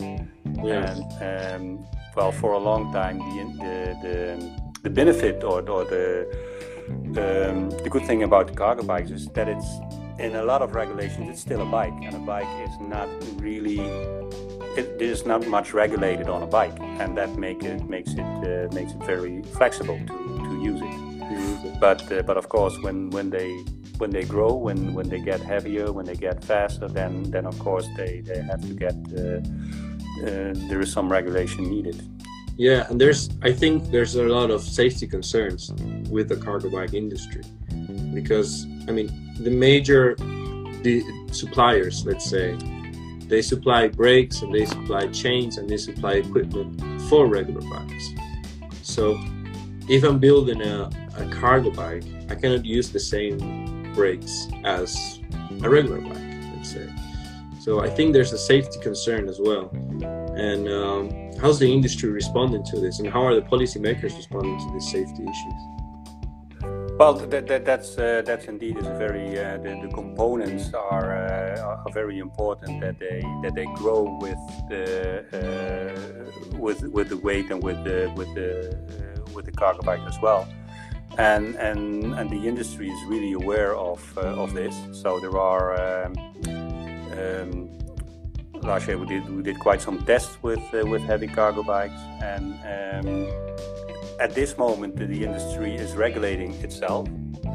Yes. 0.63 0.99
And 1.21 1.79
um, 1.79 1.85
well, 2.15 2.31
for 2.31 2.53
a 2.53 2.57
long 2.57 2.91
time, 2.91 3.19
the 3.19 3.43
the 3.63 3.75
the, 4.03 4.61
the 4.83 4.89
benefit 4.89 5.43
or, 5.43 5.61
or 5.69 5.85
the 5.85 6.27
um, 6.89 7.69
the 7.69 7.89
good 7.89 8.05
thing 8.05 8.23
about 8.23 8.55
cargo 8.55 8.83
bikes 8.83 9.11
is 9.11 9.27
that 9.29 9.47
it's 9.47 9.69
in 10.17 10.35
a 10.35 10.43
lot 10.43 10.61
of 10.61 10.75
regulations 10.75 11.29
it's 11.29 11.41
still 11.41 11.61
a 11.61 11.65
bike, 11.65 11.93
and 12.01 12.15
a 12.15 12.19
bike 12.19 12.47
is 12.67 12.75
not 12.79 13.07
really 13.37 13.79
it, 14.77 14.99
there's 14.99 15.25
not 15.25 15.47
much 15.47 15.73
regulated 15.73 16.29
on 16.29 16.43
a 16.43 16.47
bike, 16.47 16.77
and 16.79 17.17
that 17.17 17.35
make 17.35 17.63
it 17.63 17.87
makes 17.87 18.13
it 18.13 18.19
uh, 18.19 18.73
makes 18.73 18.91
it 18.91 19.03
very 19.03 19.41
flexible 19.43 19.99
to, 20.07 20.38
use 20.61 20.81
it. 20.81 21.79
But 21.79 22.11
uh, 22.11 22.21
but 22.23 22.37
of 22.37 22.49
course, 22.49 22.77
when 22.81 23.09
when 23.11 23.29
they 23.29 23.49
when 23.97 24.09
they 24.09 24.23
grow, 24.23 24.53
when 24.53 24.93
when 24.93 25.09
they 25.09 25.19
get 25.19 25.41
heavier, 25.41 25.91
when 25.91 26.05
they 26.05 26.15
get 26.15 26.43
faster, 26.43 26.87
then 26.87 27.23
then 27.23 27.45
of 27.45 27.57
course 27.59 27.87
they 27.95 28.21
they 28.21 28.41
have 28.41 28.61
to 28.61 28.73
get 28.73 28.95
uh, 29.15 29.39
uh, 30.25 30.53
there 30.69 30.79
is 30.79 30.91
some 30.91 31.11
regulation 31.11 31.69
needed. 31.69 32.01
Yeah, 32.57 32.87
and 32.89 32.99
there's 32.99 33.29
I 33.41 33.53
think 33.53 33.91
there's 33.91 34.15
a 34.15 34.23
lot 34.23 34.49
of 34.51 34.61
safety 34.61 35.07
concerns 35.07 35.71
with 36.09 36.27
the 36.29 36.35
cargo 36.35 36.69
bike 36.69 36.93
industry 36.93 37.43
because 38.13 38.65
I 38.87 38.91
mean 38.91 39.09
the 39.39 39.51
major 39.51 40.15
the 40.81 41.03
suppliers, 41.31 42.05
let's 42.05 42.25
say, 42.25 42.57
they 43.27 43.41
supply 43.41 43.87
brakes 43.87 44.41
and 44.41 44.53
they 44.53 44.65
supply 44.65 45.07
chains 45.07 45.57
and 45.57 45.69
they 45.69 45.77
supply 45.77 46.13
equipment 46.13 46.81
for 47.09 47.27
regular 47.27 47.61
bikes. 47.61 48.09
So 48.81 49.19
if 49.89 50.03
I'm 50.03 50.19
building 50.19 50.61
a, 50.61 50.89
a 51.17 51.25
cargo 51.29 51.71
bike, 51.71 52.03
I 52.29 52.35
cannot 52.35 52.63
use 52.63 52.89
the 52.91 52.99
same 52.99 53.91
brakes 53.95 54.47
as 54.63 55.19
a 55.63 55.69
regular 55.69 55.99
bike, 55.99 56.17
let's 56.55 56.71
say. 56.71 56.87
So 57.59 57.81
I 57.81 57.89
think 57.89 58.13
there's 58.13 58.31
a 58.31 58.37
safety 58.37 58.79
concern 58.79 59.27
as 59.27 59.39
well. 59.39 59.69
And 60.35 60.69
um, 60.69 61.31
how's 61.41 61.57
the 61.57 61.71
industry 61.71 62.09
responding 62.11 62.63
to 62.65 62.79
this, 62.79 62.99
and 62.99 63.09
how 63.09 63.23
are 63.23 63.33
the 63.33 63.41
policymakers 63.41 64.15
responding 64.15 64.59
to 64.59 64.73
these 64.73 64.91
safety 64.91 65.23
issues? 65.23 65.78
Well, 66.99 67.13
that, 67.13 67.47
that, 67.47 67.63
that's 67.63 67.97
uh, 67.97 68.23
that's 68.25 68.45
indeed 68.47 68.77
is 68.77 68.85
very 68.85 69.39
uh, 69.39 69.55
the, 69.57 69.79
the, 69.83 69.89
components 69.93 70.73
are 70.73 71.15
uh, 71.15 71.85
are 71.85 71.93
very 71.93 72.19
important 72.19 72.81
that 72.81 72.99
they 72.99 73.21
that 73.43 73.55
they 73.55 73.67
grow 73.81 74.17
with 74.19 74.37
the 74.67 75.23
uh, 75.31 76.57
with 76.57 76.81
with 76.81 77.07
the 77.07 77.15
weight 77.15 77.51
and 77.51 77.63
with 77.63 77.81
the 77.85 78.11
with 78.17 78.27
the 78.35 78.75
uh, 78.75 79.31
with 79.33 79.45
the 79.45 79.51
cargo 79.53 79.81
bike 79.81 80.01
as 80.07 80.17
well 80.21 80.45
and 81.17 81.55
and 81.55 82.13
and 82.15 82.29
the 82.29 82.47
industry 82.47 82.89
is 82.89 83.01
really 83.07 83.31
aware 83.33 83.75
of 83.77 84.01
uh, 84.17 84.43
of 84.43 84.53
this. 84.53 84.75
So 84.91 85.19
there 85.19 85.37
are. 85.37 85.65
Um, 86.05 86.13
um, 87.19 87.69
last 88.61 88.87
year 88.87 88.97
we 88.97 89.05
did 89.05 89.27
we 89.29 89.41
did 89.41 89.57
quite 89.59 89.81
some 89.81 89.99
tests 90.05 90.37
with 90.41 90.63
with 90.73 91.01
heavy 91.03 91.27
cargo 91.27 91.63
bikes, 91.63 92.01
and 92.21 92.45
um, 92.75 93.88
at 94.19 94.35
this 94.35 94.57
moment 94.57 94.95
the 94.95 95.23
industry 95.23 95.75
is 95.75 95.95
regulating 95.95 96.53
itself. 96.55 97.07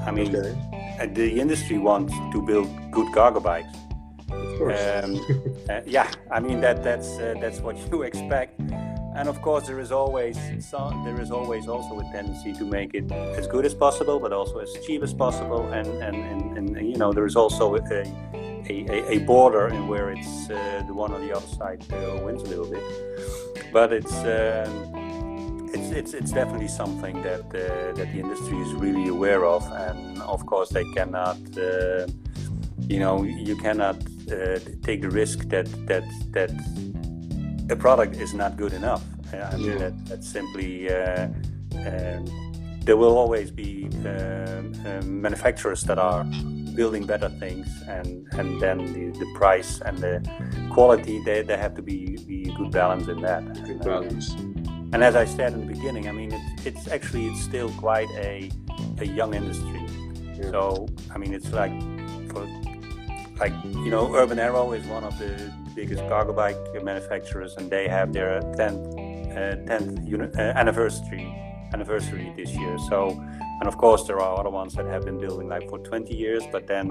I 0.06 0.10
mean, 0.10 0.34
okay. 0.34 1.06
the 1.12 1.40
industry 1.40 1.78
wants 1.78 2.12
to 2.32 2.42
build 2.42 2.68
good 2.90 3.12
cargo 3.12 3.40
bikes. 3.40 3.76
Of 4.30 4.58
course. 4.58 4.80
Um, 5.04 5.20
uh, 5.70 5.80
yeah, 5.86 6.10
I 6.30 6.40
mean 6.40 6.60
that 6.60 6.82
that's 6.82 7.18
uh, 7.18 7.34
that's 7.40 7.60
what 7.60 7.76
you 7.90 8.02
expect 8.02 8.60
and 9.14 9.28
of 9.28 9.40
course 9.42 9.66
there 9.66 9.78
is 9.78 9.92
always 9.92 10.36
some, 10.58 11.04
there 11.04 11.20
is 11.20 11.30
always 11.30 11.68
also 11.68 12.00
a 12.00 12.04
tendency 12.12 12.52
to 12.52 12.64
make 12.64 12.94
it 12.94 13.10
as 13.12 13.46
good 13.46 13.64
as 13.64 13.74
possible 13.74 14.18
but 14.18 14.32
also 14.32 14.58
as 14.58 14.72
cheap 14.86 15.02
as 15.02 15.14
possible 15.14 15.68
and 15.72 15.86
and, 16.02 16.16
and, 16.16 16.58
and 16.58 16.90
you 16.90 16.96
know 16.96 17.12
there 17.12 17.26
is 17.26 17.36
also 17.36 17.76
a, 17.76 17.80
a, 18.68 19.12
a 19.12 19.18
border 19.20 19.68
in 19.68 19.86
where 19.86 20.10
it's 20.10 20.50
uh, 20.50 20.82
the 20.86 20.94
one 20.94 21.12
on 21.12 21.20
the 21.26 21.34
other 21.34 21.46
side 21.46 21.84
uh, 21.92 22.20
wins 22.24 22.42
a 22.42 22.46
little 22.46 22.68
bit 22.68 22.82
but 23.72 23.92
it's 23.92 24.14
um, 24.24 25.03
it's, 25.74 25.88
it's, 26.00 26.12
it's 26.14 26.32
definitely 26.32 26.68
something 26.68 27.16
that 27.22 27.46
uh, 27.46 27.92
that 27.98 28.08
the 28.12 28.18
industry 28.24 28.56
is 28.58 28.72
really 28.74 29.08
aware 29.08 29.44
of 29.44 29.62
and 29.86 30.22
of 30.22 30.40
course 30.46 30.68
they 30.70 30.86
cannot 30.96 31.38
uh, 31.58 32.06
you 32.92 32.98
know 33.04 33.22
you 33.22 33.56
cannot 33.56 33.96
uh, 34.30 34.58
take 34.82 35.00
the 35.06 35.10
risk 35.10 35.36
that 35.48 35.66
that 35.86 36.04
that 36.36 36.50
a 37.70 37.76
product 37.76 38.16
is 38.16 38.34
not 38.34 38.56
good 38.56 38.72
enough. 38.72 39.02
I 39.32 39.56
mean, 39.56 39.66
yeah. 39.66 39.78
that, 39.78 40.06
that's 40.06 40.28
simply, 40.28 40.90
uh, 40.90 41.26
um, 41.86 42.80
there 42.84 42.96
will 42.96 43.16
always 43.16 43.50
be 43.50 43.88
um, 44.06 45.20
manufacturers 45.20 45.82
that 45.84 45.98
are 45.98 46.24
building 46.74 47.06
better 47.06 47.28
things, 47.28 47.66
and, 47.88 48.28
and 48.32 48.60
then 48.60 48.78
the, 48.92 49.18
the 49.18 49.26
price 49.34 49.80
and 49.80 49.98
the 49.98 50.22
quality, 50.72 51.22
they, 51.24 51.42
they 51.42 51.56
have 51.56 51.74
to 51.74 51.82
be, 51.82 52.16
be 52.26 52.50
a 52.50 52.54
good 52.54 52.70
balance 52.70 53.08
in 53.08 53.20
that. 53.22 53.42
Good 53.64 53.80
balance. 53.80 54.36
And 54.94 55.02
as 55.02 55.16
I 55.16 55.24
said 55.24 55.52
in 55.54 55.66
the 55.66 55.74
beginning, 55.74 56.08
I 56.08 56.12
mean, 56.12 56.30
it's, 56.30 56.66
it's 56.66 56.86
actually 56.86 57.26
it's 57.26 57.42
still 57.42 57.68
quite 57.70 58.08
a, 58.10 58.48
a 58.98 59.04
young 59.04 59.34
industry. 59.34 59.84
Yeah. 60.36 60.52
So, 60.52 60.86
I 61.12 61.18
mean, 61.18 61.34
it's 61.34 61.50
like, 61.50 61.72
for, 62.30 62.46
like, 63.40 63.52
you 63.64 63.90
know, 63.90 64.14
Urban 64.14 64.38
Arrow 64.38 64.70
is 64.70 64.86
one 64.86 65.02
of 65.02 65.18
the 65.18 65.52
biggest 65.74 66.00
cargo 66.08 66.32
bike 66.32 66.56
manufacturers, 66.84 67.56
and 67.56 67.68
they 67.68 67.88
have 67.88 68.12
their 68.12 68.40
10th, 68.40 68.86
uh, 69.32 69.56
10th 69.68 70.38
uh, 70.38 70.40
anniversary 70.40 71.40
anniversary 71.72 72.32
this 72.36 72.50
year. 72.54 72.78
So, 72.88 73.20
and 73.60 73.68
of 73.68 73.78
course, 73.78 74.04
there 74.04 74.20
are 74.20 74.40
other 74.40 74.50
ones 74.50 74.74
that 74.74 74.86
have 74.86 75.04
been 75.04 75.18
building 75.18 75.48
like 75.48 75.68
for 75.68 75.78
20 75.78 76.14
years, 76.14 76.42
but 76.50 76.66
then 76.66 76.90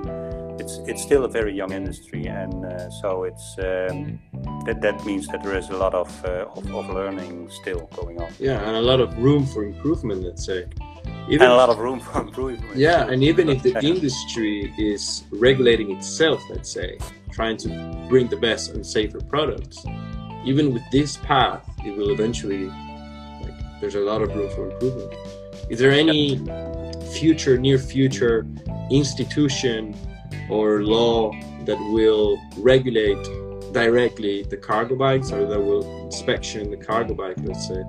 it's 0.59 0.79
it's 0.87 1.01
still 1.01 1.25
a 1.25 1.27
very 1.27 1.53
young 1.53 1.71
industry, 1.71 2.25
and 2.25 2.65
uh, 2.65 2.89
so 3.01 3.23
it's 3.23 3.55
um, 3.59 4.19
that 4.65 4.79
that 4.81 5.05
means 5.05 5.27
that 5.27 5.43
there 5.43 5.57
is 5.57 5.69
a 5.69 5.77
lot 5.77 5.93
of, 5.93 6.09
uh, 6.25 6.45
of, 6.55 6.65
of 6.73 6.89
learning 6.89 7.49
still 7.49 7.89
going 7.95 8.21
on. 8.21 8.31
Yeah, 8.39 8.65
and 8.65 8.75
a 8.77 8.81
lot 8.81 8.99
of 9.01 9.17
room 9.17 9.45
for 9.45 9.63
improvement. 9.63 10.23
Let's 10.23 10.45
say. 10.45 10.65
Even, 11.29 11.43
and 11.43 11.53
a 11.53 11.55
lot 11.55 11.69
of 11.69 11.79
room 11.79 12.01
for 12.01 12.21
improvement. 12.21 12.75
Yeah, 12.75 13.07
and 13.07 13.23
even 13.23 13.47
if 13.47 13.63
the 13.63 13.79
industry 13.83 14.73
is 14.77 15.23
regulating 15.31 15.91
itself, 15.91 16.41
let's 16.49 16.69
say, 16.69 16.97
trying 17.31 17.55
to 17.57 17.69
bring 18.09 18.27
the 18.27 18.35
best 18.35 18.71
and 18.71 18.85
safer 18.85 19.21
products, 19.21 19.85
even 20.45 20.73
with 20.73 20.83
this 20.91 21.17
path, 21.17 21.63
it 21.85 21.95
will 21.95 22.11
eventually, 22.11 22.65
like 23.41 23.53
there's 23.79 23.95
a 23.95 24.01
lot 24.01 24.21
of 24.21 24.35
room 24.35 24.49
for 24.51 24.69
improvement. 24.69 25.13
Is 25.69 25.79
there 25.79 25.91
any 25.91 26.37
future, 27.13 27.57
near 27.57 27.77
future 27.77 28.45
institution 28.91 29.95
or 30.49 30.83
law 30.83 31.31
that 31.65 31.77
will 31.91 32.37
regulate 32.57 33.23
directly 33.71 34.43
the 34.43 34.57
cargo 34.57 34.95
bikes 34.95 35.31
or 35.31 35.45
that 35.45 35.59
will 35.59 36.05
inspection 36.05 36.69
the 36.69 36.77
cargo 36.77 37.13
bike, 37.13 37.37
let's 37.43 37.67
say? 37.67 37.83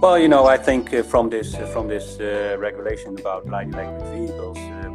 Well, 0.00 0.18
you 0.18 0.28
know, 0.28 0.46
I 0.46 0.56
think 0.56 0.94
uh, 0.94 1.02
from 1.02 1.28
this 1.28 1.54
uh, 1.54 1.66
from 1.66 1.88
this 1.88 2.20
uh, 2.20 2.56
regulation 2.58 3.18
about 3.18 3.46
light 3.46 3.66
electric 3.66 4.06
vehicles, 4.14 4.56
uh, 4.56 4.90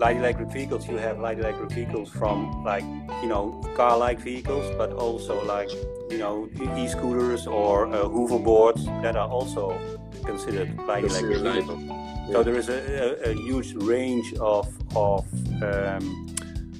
light 0.00 0.16
electric 0.16 0.48
vehicles, 0.50 0.88
you 0.88 0.96
have 0.96 1.20
light 1.20 1.38
electric 1.38 1.70
vehicles 1.70 2.10
from 2.10 2.64
like 2.64 2.82
you 3.22 3.28
know 3.28 3.60
car-like 3.76 4.18
vehicles, 4.18 4.66
but 4.76 4.92
also 4.92 5.44
like 5.44 5.70
you 6.10 6.18
know 6.18 6.48
e-scooters 6.76 7.46
or 7.46 7.86
uh, 7.86 8.04
hoverboards 8.04 8.84
that 9.02 9.16
are 9.16 9.28
also 9.28 9.78
considered 10.24 10.76
light 10.86 11.04
electric 11.04 11.40
vehicles. 11.40 11.82
Yeah. 11.82 12.32
So 12.32 12.42
there 12.42 12.56
is 12.56 12.68
a, 12.68 13.28
a, 13.28 13.30
a, 13.30 13.34
huge 13.34 13.74
range 13.74 14.34
of 14.34 14.66
of 14.96 15.24
um, 15.62 16.26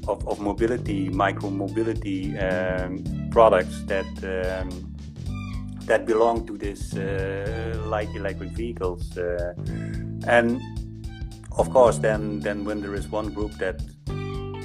of, 0.09 0.26
of, 0.26 0.41
mobility, 0.41 1.09
micro 1.09 1.51
mobility 1.51 2.39
um, 2.39 3.05
products 3.31 3.83
that. 3.85 4.11
Um, 4.24 4.87
that 5.87 6.07
belong 6.07 6.47
to 6.47 6.57
this 6.57 6.95
uh, 6.95 7.74
light 7.87 8.14
electric 8.14 8.51
vehicles. 8.51 9.18
Uh, 9.18 9.55
and 10.28 10.61
of 11.59 11.68
course, 11.70 11.99
then 11.99 12.39
then 12.41 12.64
when 12.64 12.81
there 12.81 12.95
is 12.95 13.09
one 13.09 13.31
group 13.35 13.53
that 13.59 13.81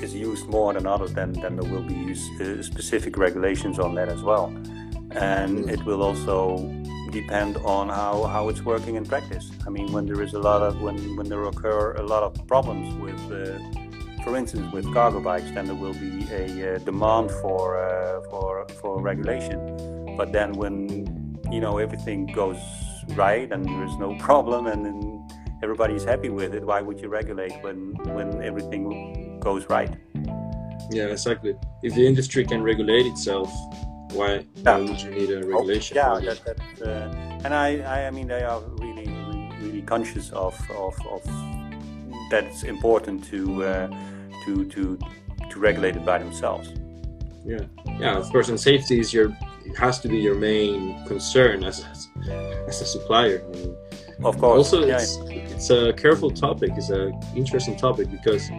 is 0.01 0.13
used 0.13 0.47
more 0.47 0.73
than 0.73 0.85
others, 0.85 1.13
then 1.13 1.33
then 1.33 1.55
there 1.57 1.69
will 1.71 1.83
be 1.83 2.11
uh, 2.11 2.61
specific 2.61 3.17
regulations 3.17 3.79
on 3.79 3.95
that 3.95 4.09
as 4.09 4.21
well, 4.21 4.45
and 5.11 5.69
it 5.69 5.83
will 5.85 6.01
also 6.03 6.35
depend 7.15 7.55
on 7.57 7.87
how, 7.87 8.23
how 8.23 8.49
it's 8.49 8.61
working 8.61 8.95
in 8.95 9.05
practice. 9.05 9.49
I 9.65 9.69
mean, 9.69 9.91
when 9.93 10.05
there 10.05 10.21
is 10.21 10.33
a 10.33 10.39
lot 10.39 10.61
of 10.61 10.81
when 10.81 10.97
when 11.15 11.27
there 11.29 11.43
occur 11.45 11.93
a 11.93 12.05
lot 12.13 12.23
of 12.23 12.31
problems 12.47 12.87
with, 13.05 13.21
uh, 13.31 14.23
for 14.23 14.35
instance, 14.35 14.71
with 14.73 14.85
cargo 14.93 15.21
bikes, 15.21 15.49
then 15.55 15.65
there 15.69 15.79
will 15.85 15.97
be 16.07 16.27
a 16.41 16.45
uh, 16.75 16.77
demand 16.79 17.31
for 17.41 17.61
uh, 17.77 18.21
for 18.29 18.67
for 18.81 19.01
regulation. 19.01 19.59
But 20.17 20.31
then 20.37 20.53
when 20.53 20.75
you 21.51 21.61
know 21.61 21.77
everything 21.77 22.19
goes 22.41 22.61
right 23.23 23.51
and 23.51 23.65
there 23.65 23.85
is 23.85 23.95
no 23.97 24.09
problem 24.27 24.67
and, 24.67 24.85
and 24.85 24.99
everybody's 25.63 26.03
happy 26.03 26.29
with 26.29 26.53
it, 26.53 26.63
why 26.65 26.81
would 26.81 26.99
you 26.99 27.07
regulate 27.07 27.55
when 27.63 27.79
when 28.17 28.41
everything 28.43 28.83
goes 29.45 29.69
right? 29.69 29.93
Yeah, 30.89 31.05
exactly. 31.15 31.53
If 31.83 31.93
the 31.93 32.05
industry 32.05 32.43
can 32.45 32.63
regulate 32.63 33.05
itself, 33.05 33.49
why, 34.11 34.43
yeah. 34.55 34.77
why 34.77 34.79
would 34.81 35.01
you 35.01 35.11
need 35.11 35.29
a 35.29 35.39
oh, 35.45 35.47
regulation? 35.47 35.97
Oh, 35.99 36.17
yeah, 36.17 36.33
that, 36.33 36.57
that, 36.79 36.87
uh, 36.87 37.45
and 37.45 37.53
I, 37.53 38.07
I, 38.07 38.11
mean, 38.11 38.27
they 38.27 38.43
are 38.43 38.59
really, 38.83 39.07
really, 39.07 39.51
really 39.61 39.81
conscious 39.83 40.31
of, 40.31 40.59
of, 40.71 40.95
of 41.15 41.23
that 42.31 42.43
it's 42.45 42.63
important 42.63 43.23
to, 43.25 43.63
uh, 43.63 43.87
to, 44.45 44.65
to, 44.65 44.99
to 45.51 45.59
regulate 45.59 45.95
it 45.95 46.05
by 46.05 46.17
themselves. 46.17 46.67
Yeah, 47.45 47.59
yeah. 47.99 48.17
Of 48.17 48.31
course, 48.31 48.49
and 48.49 48.59
safety 48.59 48.99
is 48.99 49.13
your 49.13 49.27
it 49.65 49.77
has 49.77 49.99
to 49.99 50.07
be 50.07 50.17
your 50.17 50.33
main 50.33 51.05
concern 51.05 51.63
as 51.63 51.85
a, 51.85 52.65
as 52.67 52.81
a 52.81 52.85
supplier. 52.85 53.43
I 53.45 53.49
mean, 53.55 53.75
of 54.23 54.39
course. 54.39 54.57
Also, 54.57 54.85
yeah. 54.85 54.97
it's 54.97 55.17
it's 55.29 55.69
a 55.69 55.93
careful 55.93 56.31
topic. 56.31 56.71
It's 56.75 56.89
an 56.89 57.13
interesting 57.35 57.77
topic 57.77 58.09
because 58.09 58.49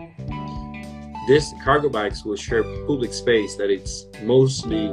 this 1.26 1.52
cargo 1.62 1.88
bikes 1.88 2.24
will 2.24 2.36
share 2.36 2.62
public 2.86 3.12
space 3.12 3.56
that 3.56 3.70
it's 3.70 4.06
mostly 4.22 4.88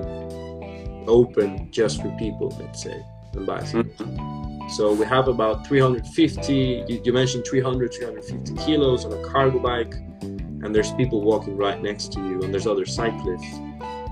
open 1.08 1.72
just 1.72 2.02
for 2.02 2.10
people, 2.18 2.56
let's 2.60 2.84
say, 2.84 3.04
and 3.34 3.46
bicycles. 3.46 3.96
Mm-hmm. 3.98 4.70
So 4.70 4.94
we 4.94 5.06
have 5.06 5.28
about 5.28 5.68
350, 5.68 6.86
you, 6.88 7.02
you, 7.04 7.14
mentioned 7.14 7.46
300, 7.46 7.94
350 7.94 8.66
kilos 8.66 9.06
on 9.06 9.14
a 9.14 9.30
cargo 9.30 9.60
bike, 9.60 9.94
and 10.22 10.74
there's 10.74 10.92
people 10.94 11.22
walking 11.22 11.58
right 11.58 11.82
next 11.82 12.14
to 12.14 12.20
you, 12.20 12.42
and 12.42 12.54
there's 12.54 12.66
other 12.66 12.86
cyclists. 12.86 13.60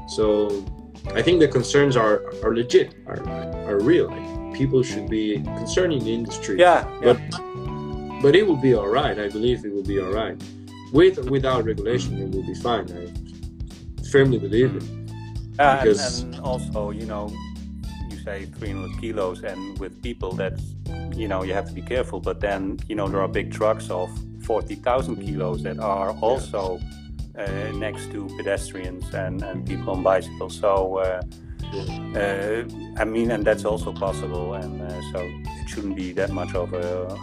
So 0.07 0.63
I 1.15 1.21
think 1.21 1.39
the 1.39 1.47
concerns 1.47 1.95
are, 1.95 2.31
are 2.43 2.53
legit, 2.53 2.95
are, 3.07 3.27
are 3.67 3.79
real. 3.79 4.09
Like 4.09 4.53
people 4.53 4.83
should 4.83 5.09
be 5.09 5.41
concerning 5.41 6.03
the 6.03 6.13
industry. 6.13 6.59
Yeah, 6.59 6.87
yeah. 7.01 7.13
But, 7.31 8.21
but 8.21 8.35
it 8.35 8.45
will 8.45 8.61
be 8.61 8.75
all 8.75 8.89
right. 8.89 9.17
I 9.17 9.29
believe 9.29 9.65
it 9.65 9.73
will 9.73 9.83
be 9.83 9.99
all 9.99 10.11
right. 10.11 10.39
With 10.91 11.19
or 11.19 11.23
without 11.23 11.65
regulation, 11.65 12.17
it 12.21 12.35
will 12.35 12.45
be 12.45 12.53
fine. 12.55 12.87
I 12.91 14.03
firmly 14.09 14.39
believe 14.39 14.75
it. 14.75 14.83
Uh, 15.59 15.83
because... 15.83 16.21
and, 16.21 16.35
and 16.35 16.43
also, 16.43 16.91
you 16.91 17.05
know, 17.05 17.33
you 18.09 18.17
say 18.19 18.45
300 18.45 18.99
kilos, 18.99 19.43
and 19.43 19.77
with 19.79 20.01
people 20.01 20.31
that's, 20.33 20.63
you 21.15 21.27
know, 21.27 21.43
you 21.43 21.53
have 21.53 21.67
to 21.67 21.73
be 21.73 21.81
careful. 21.81 22.19
But 22.19 22.39
then, 22.41 22.79
you 22.87 22.95
know, 22.95 23.07
there 23.07 23.21
are 23.21 23.27
big 23.27 23.51
trucks 23.51 23.89
of 23.89 24.09
40,000 24.43 25.15
kilos 25.17 25.63
that 25.63 25.79
are 25.79 26.11
also 26.19 26.79
uh, 27.37 27.71
next 27.73 28.11
to 28.11 28.27
pedestrians 28.37 29.13
and, 29.13 29.41
and 29.43 29.65
people 29.65 29.93
on 29.93 30.03
bicycles. 30.03 30.59
So, 30.59 30.97
uh, 30.97 31.21
uh, 32.15 32.63
I 32.97 33.05
mean, 33.05 33.31
and 33.31 33.45
that's 33.45 33.63
also 33.63 33.93
possible, 33.93 34.55
and 34.55 34.81
uh, 34.81 35.01
so 35.13 35.19
it 35.21 35.69
shouldn't 35.69 35.95
be 35.95 36.11
that 36.13 36.31
much 36.31 36.53
of 36.53 36.73
a 36.73 37.17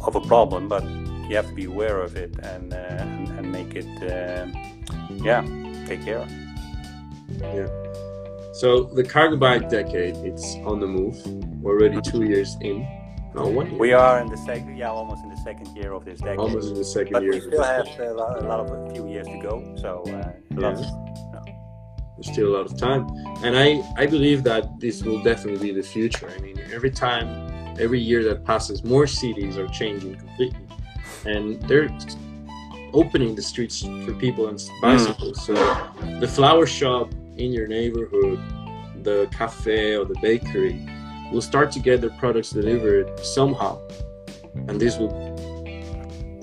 of 0.00 0.16
a 0.16 0.20
problem. 0.22 0.68
But 0.68 0.82
you 1.28 1.36
have 1.36 1.48
to 1.48 1.54
be 1.54 1.64
aware 1.64 2.00
of 2.00 2.16
it 2.16 2.36
and 2.40 2.72
uh, 2.72 2.76
and, 2.76 3.28
and, 3.38 3.52
make 3.52 3.74
it, 3.74 3.86
uh, 4.02 4.46
yeah, 5.16 5.42
take 5.86 6.04
care. 6.04 6.26
Yeah. 7.40 7.68
So 8.52 8.84
the 8.84 9.04
cargo 9.04 9.36
bike 9.36 9.68
decade, 9.68 10.16
it's 10.16 10.56
on 10.64 10.80
the 10.80 10.86
move. 10.86 11.16
We're 11.62 11.80
already 11.80 12.00
two 12.02 12.24
years 12.24 12.56
in. 12.60 12.86
No, 13.34 13.46
one 13.46 13.70
year. 13.70 13.78
We 13.78 13.92
are 13.94 14.20
in 14.20 14.28
the 14.28 14.36
second, 14.36 14.76
yeah, 14.76 14.90
almost 14.90 15.22
in 15.22 15.30
the 15.30 15.38
second 15.38 15.74
year 15.74 15.92
of 15.92 16.04
this 16.04 16.20
decade. 16.20 16.38
Almost 16.38 16.68
in 16.68 16.74
the 16.74 16.84
second 16.84 17.12
but 17.14 17.22
year. 17.22 17.32
But 17.32 17.44
we 17.44 17.50
still 17.50 17.62
have 17.62 17.86
a 18.00 18.12
lot, 18.12 18.42
a 18.42 18.46
lot, 18.46 18.60
of 18.60 18.70
a 18.70 18.92
few 18.92 19.08
years 19.08 19.26
to 19.26 19.38
go. 19.40 19.74
So 19.80 20.02
uh, 20.08 20.32
yeah. 20.60 20.74
There's 22.16 22.30
still 22.30 22.54
a 22.54 22.54
lot 22.58 22.66
of 22.66 22.76
time, 22.76 23.08
and 23.42 23.56
I 23.56 23.82
I 23.96 24.06
believe 24.06 24.44
that 24.44 24.78
this 24.78 25.02
will 25.02 25.22
definitely 25.22 25.72
be 25.72 25.74
the 25.74 25.82
future. 25.82 26.30
I 26.30 26.40
mean, 26.40 26.60
every 26.72 26.90
time, 26.90 27.26
every 27.80 28.00
year 28.00 28.22
that 28.24 28.44
passes, 28.44 28.84
more 28.84 29.06
cities 29.06 29.56
are 29.56 29.66
changing 29.68 30.16
completely, 30.16 30.61
and 31.24 31.60
they're 31.62 31.88
opening 32.92 33.34
the 33.34 33.42
streets 33.42 33.82
for 33.82 34.12
people 34.14 34.48
and 34.48 34.62
bicycles. 34.80 35.38
Mm. 35.38 35.46
So 35.46 36.20
the 36.20 36.28
flower 36.28 36.66
shop 36.66 37.12
in 37.36 37.52
your 37.52 37.66
neighborhood, 37.66 38.38
the 39.02 39.28
cafe 39.32 39.96
or 39.96 40.04
the 40.04 40.18
bakery, 40.20 40.86
will 41.32 41.42
start 41.42 41.72
to 41.72 41.80
get 41.80 42.00
their 42.00 42.10
products 42.18 42.50
delivered 42.50 43.18
somehow. 43.20 43.80
And 44.68 44.80
this 44.80 44.98
will 44.98 45.32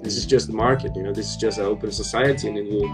this 0.01 0.15
is 0.15 0.25
just 0.25 0.47
the 0.47 0.53
market, 0.53 0.95
you 0.95 1.03
know, 1.03 1.11
this 1.11 1.29
is 1.29 1.37
just 1.37 1.59
an 1.59 1.65
open 1.65 1.91
society 1.91 2.47
and 2.47 2.57
it 2.57 2.65
will 2.71 2.89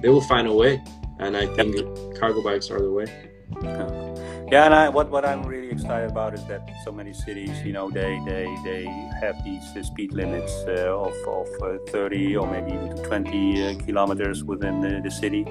they 0.00 0.08
will 0.08 0.22
find 0.22 0.48
a 0.48 0.54
way. 0.54 0.82
And 1.18 1.36
I 1.36 1.46
think 1.54 1.76
cargo 2.18 2.42
bikes 2.42 2.70
are 2.70 2.80
the 2.80 2.90
way. 2.90 4.09
Yeah, 4.50 4.64
and 4.64 4.74
I, 4.74 4.88
what 4.88 5.10
what 5.10 5.24
I'm 5.24 5.44
really 5.44 5.70
excited 5.70 6.10
about 6.10 6.34
is 6.34 6.44
that 6.46 6.68
so 6.84 6.90
many 6.90 7.12
cities, 7.12 7.62
you 7.64 7.72
know, 7.72 7.88
they 7.88 8.20
they, 8.26 8.46
they 8.64 8.84
have 9.20 9.36
these 9.44 9.62
uh, 9.76 9.82
speed 9.84 10.12
limits 10.12 10.52
uh, 10.66 11.06
of 11.06 11.14
of 11.28 11.48
uh, 11.62 11.78
30 11.92 12.36
or 12.36 12.50
maybe 12.50 12.72
even 12.72 12.96
20 13.04 13.62
uh, 13.62 13.74
kilometers 13.86 14.42
within 14.42 14.80
the, 14.80 15.00
the 15.04 15.10
city. 15.10 15.46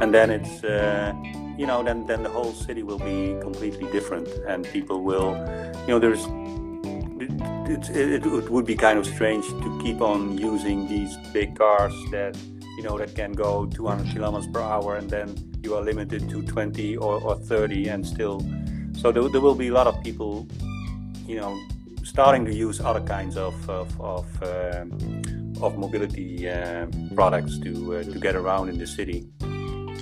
And 0.00 0.14
then 0.14 0.30
it's 0.30 0.62
uh, 0.62 1.12
you 1.58 1.66
know 1.66 1.82
then 1.82 2.06
then 2.06 2.22
the 2.22 2.28
whole 2.28 2.52
city 2.52 2.84
will 2.84 3.00
be 3.00 3.34
completely 3.40 3.90
different 3.90 4.28
and 4.46 4.64
people 4.64 5.02
will 5.02 5.34
you 5.82 5.88
know 5.88 5.98
there's 5.98 6.24
it, 7.68 7.90
it, 7.96 8.24
it, 8.26 8.50
would 8.50 8.64
be 8.64 8.76
kind 8.76 8.96
of 8.96 9.06
strange 9.06 9.44
to 9.48 9.80
keep 9.82 10.00
on 10.00 10.38
using 10.38 10.86
these 10.86 11.16
big 11.32 11.58
cars 11.58 11.94
that 12.12 12.38
you 12.76 12.84
know 12.84 12.96
that 12.96 13.12
can 13.16 13.32
go 13.32 13.66
200 13.66 14.12
kilometers 14.12 14.46
per 14.52 14.60
hour 14.60 14.96
and 14.96 15.10
then 15.10 15.34
you 15.66 15.74
are 15.76 15.82
limited 15.82 16.28
to 16.32 16.42
20 16.42 16.96
or, 16.96 17.14
or 17.26 17.34
30 17.36 17.88
and 17.88 18.06
still 18.14 18.38
so 19.00 19.12
there, 19.12 19.28
there 19.28 19.44
will 19.46 19.58
be 19.64 19.68
a 19.68 19.76
lot 19.80 19.86
of 19.86 19.96
people 20.02 20.46
you 21.26 21.38
know 21.40 21.52
starting 22.04 22.44
to 22.44 22.54
use 22.54 22.80
other 22.80 23.04
kinds 23.14 23.36
of 23.36 23.54
of, 23.68 23.88
of, 24.00 24.26
um, 24.42 24.88
of 25.66 25.76
mobility 25.84 26.48
uh, 26.48 26.86
products 27.14 27.58
to 27.64 27.72
uh, 27.96 28.02
to 28.12 28.18
get 28.26 28.34
around 28.42 28.68
in 28.68 28.78
the 28.78 28.86
city 28.98 29.18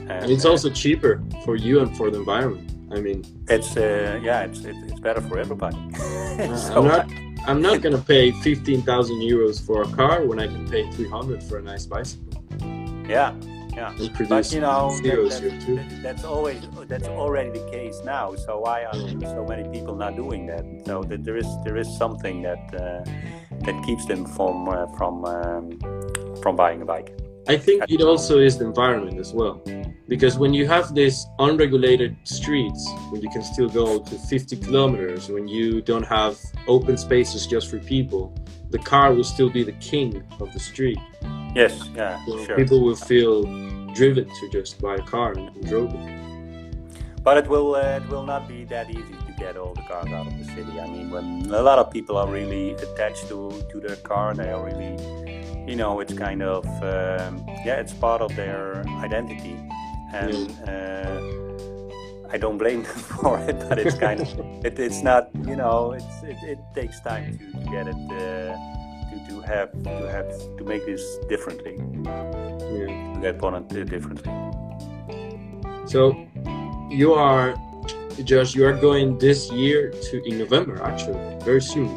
and, 0.08 0.30
it's 0.30 0.44
also 0.44 0.68
cheaper 0.70 1.22
for 1.44 1.56
you 1.56 1.80
and 1.80 1.96
for 1.96 2.10
the 2.10 2.18
environment. 2.18 2.70
I 2.92 3.00
mean, 3.00 3.24
it's 3.48 3.76
uh, 3.76 4.20
yeah, 4.22 4.42
it's 4.42 4.60
it's 4.64 5.00
better 5.00 5.20
for 5.20 5.38
everybody. 5.38 5.76
so 5.94 6.78
I'm 6.78 6.86
not 6.86 7.08
I'm 7.48 7.62
not 7.62 7.80
gonna 7.82 7.98
pay 7.98 8.32
fifteen 8.42 8.82
thousand 8.82 9.16
euros 9.20 9.64
for 9.64 9.82
a 9.82 9.88
car 9.88 10.24
when 10.24 10.38
I 10.38 10.46
can 10.46 10.68
pay 10.68 10.90
three 10.92 11.08
hundred 11.08 11.42
for 11.42 11.58
a 11.58 11.62
nice 11.62 11.86
bicycle. 11.86 12.44
Yeah, 13.08 13.34
yeah. 13.76 13.92
But 14.28 14.52
you 14.52 14.60
know, 14.60 14.96
that, 15.02 15.40
that, 15.66 16.02
that's 16.02 16.24
always 16.24 16.60
that's 16.86 17.08
already 17.08 17.50
the 17.50 17.70
case 17.70 18.00
now. 18.04 18.34
So 18.34 18.60
why 18.60 18.84
are 18.84 18.94
so 18.94 19.44
many 19.48 19.68
people 19.68 19.94
not 19.96 20.16
doing 20.16 20.46
that? 20.46 20.64
So 20.86 21.02
that 21.04 21.24
there 21.24 21.36
is 21.36 21.46
there 21.64 21.76
is 21.76 21.88
something 21.96 22.42
that 22.42 22.62
uh, 22.74 23.04
that 23.66 23.82
keeps 23.84 24.06
them 24.06 24.24
from 24.24 24.68
uh, 24.68 24.86
from 24.96 25.24
um, 25.24 25.78
from 26.42 26.56
buying 26.56 26.82
a 26.82 26.84
bike. 26.84 27.18
I 27.46 27.58
think 27.58 27.84
it 27.90 28.00
also 28.00 28.38
is 28.38 28.56
the 28.58 28.64
environment 28.64 29.18
as 29.18 29.34
well. 29.34 29.62
Because 30.08 30.38
when 30.38 30.54
you 30.54 30.66
have 30.66 30.94
these 30.94 31.26
unregulated 31.38 32.16
streets, 32.24 32.86
when 33.10 33.22
you 33.22 33.30
can 33.30 33.42
still 33.42 33.68
go 33.68 33.98
to 33.98 34.18
50 34.18 34.56
kilometers, 34.56 35.28
when 35.28 35.48
you 35.48 35.80
don't 35.80 36.06
have 36.06 36.38
open 36.66 36.96
spaces 36.96 37.46
just 37.46 37.70
for 37.70 37.78
people, 37.78 38.34
the 38.70 38.78
car 38.78 39.12
will 39.12 39.24
still 39.24 39.50
be 39.50 39.62
the 39.62 39.72
king 39.72 40.22
of 40.40 40.52
the 40.52 40.60
street. 40.60 40.98
Yes, 41.54 41.88
yeah, 41.94 42.18
So 42.26 42.44
sure. 42.44 42.56
people 42.56 42.80
will 42.82 42.96
feel 42.96 43.44
driven 43.94 44.28
to 44.28 44.48
just 44.50 44.80
buy 44.80 44.96
a 44.96 45.02
car 45.02 45.32
and 45.32 45.68
drove 45.68 45.94
it. 45.94 46.24
But 47.22 47.38
it 47.38 47.46
will 47.48 47.74
uh, 47.76 48.00
it 48.02 48.08
will 48.08 48.26
not 48.26 48.46
be 48.46 48.64
that 48.64 48.90
easy 48.90 49.14
to 49.26 49.32
get 49.38 49.56
all 49.56 49.72
the 49.72 49.82
cars 49.82 50.08
out 50.08 50.26
of 50.26 50.36
the 50.36 50.44
city. 50.44 50.78
I 50.78 50.86
mean, 50.86 51.10
when 51.10 51.46
a 51.50 51.62
lot 51.62 51.78
of 51.78 51.90
people 51.90 52.18
are 52.18 52.28
really 52.28 52.72
attached 52.72 53.28
to 53.28 53.50
to 53.70 53.80
their 53.80 53.96
car, 53.96 54.34
they 54.34 54.50
are 54.50 54.62
really, 54.62 54.92
you 55.66 55.76
know, 55.76 56.00
it's 56.00 56.12
kind 56.12 56.42
of 56.42 56.66
um, 56.82 57.42
yeah, 57.64 57.80
it's 57.80 57.94
part 57.94 58.20
of 58.20 58.34
their 58.36 58.84
identity, 59.02 59.56
and 60.12 60.50
uh, 60.68 61.16
I 62.30 62.36
don't 62.36 62.58
blame 62.58 62.82
them 62.88 63.00
for 63.16 63.38
it. 63.38 63.58
But 63.68 63.78
it's 63.78 63.96
kind 63.96 64.20
of 64.20 64.28
it, 64.66 64.78
it's 64.78 65.02
not 65.02 65.30
you 65.46 65.56
know 65.56 65.92
it's 65.92 66.22
it, 66.24 66.36
it 66.42 66.58
takes 66.74 67.00
time 67.00 67.38
to, 67.38 67.44
to 67.58 67.70
get 67.70 67.86
it. 67.88 67.96
Uh, 68.12 68.83
to, 69.14 69.28
to 69.30 69.40
have 69.42 69.70
to 69.82 70.08
have 70.10 70.28
to 70.58 70.64
make 70.64 70.84
this 70.86 71.02
differently 71.28 71.74
Yeah. 72.04 73.20
get 73.22 73.36
upon 73.36 73.66
differently 73.68 74.30
So 75.86 76.00
you 76.90 77.12
are, 77.14 77.54
Josh, 78.24 78.54
you 78.54 78.64
are 78.66 78.72
going 78.72 79.18
this 79.18 79.50
year 79.52 79.90
to, 79.90 80.14
in 80.28 80.38
November 80.38 80.82
actually, 80.82 81.18
very 81.44 81.60
soon, 81.60 81.90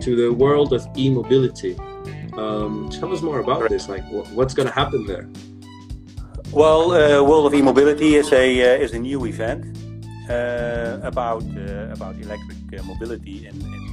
to 0.00 0.10
the 0.16 0.28
world 0.32 0.72
of 0.72 0.86
e-mobility. 0.96 1.76
Um, 2.36 2.88
tell 2.90 3.12
us 3.12 3.20
more 3.22 3.40
about 3.40 3.68
this. 3.68 3.88
Like, 3.88 4.04
wh- 4.12 4.28
what's 4.36 4.54
going 4.54 4.68
to 4.68 4.74
happen 4.74 5.06
there? 5.06 5.28
Well, 6.52 6.92
uh, 6.92 7.22
World 7.22 7.46
of 7.46 7.54
E-Mobility 7.54 8.14
is 8.16 8.32
a 8.32 8.46
uh, 8.74 8.84
is 8.84 8.92
a 8.94 8.98
new 8.98 9.26
event 9.26 9.62
uh, 10.30 10.98
about 11.02 11.42
uh, 11.56 11.92
about 11.96 12.14
electric 12.20 12.58
uh, 12.72 12.82
mobility 12.84 13.46
in 13.48 13.56
in, 13.56 13.56
in, 13.56 13.66
in 13.66 13.66
a 13.66 13.76
very 13.76 13.87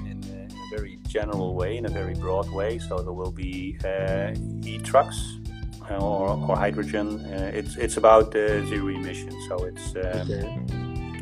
general 1.18 1.50
way, 1.60 1.72
in 1.80 1.86
a 1.86 1.94
very 2.02 2.16
broad 2.26 2.48
way. 2.60 2.72
So 2.88 2.94
there 3.06 3.18
will 3.22 3.36
be 3.48 3.56
uh, 3.92 4.34
e-trucks 4.72 5.20
uh, 5.90 5.98
or, 6.10 6.28
or 6.48 6.56
hydrogen. 6.66 7.08
Uh, 7.34 7.60
it's 7.60 7.74
it's 7.86 7.98
about 7.98 8.28
uh, 8.36 8.46
zero 8.70 8.88
emissions. 9.00 9.40
So 9.50 9.56
it's 9.70 9.86
um, 10.04 10.22
Okay. 10.22 10.46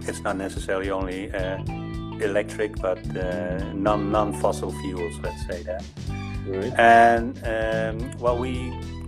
it's 0.10 0.22
not 0.28 0.36
necessarily 0.38 0.90
only 1.00 1.22
uh, 1.40 1.58
electric, 2.30 2.72
but 2.88 3.02
uh, 3.16 3.74
non 3.88 4.00
non 4.12 4.30
fossil 4.42 4.72
fuels. 4.82 5.16
Let's 5.26 5.44
say 5.50 5.60
that. 5.70 5.84
Right. 6.48 6.74
And 6.80 7.32
um, 7.56 7.96
well, 8.24 8.38
we 8.46 8.54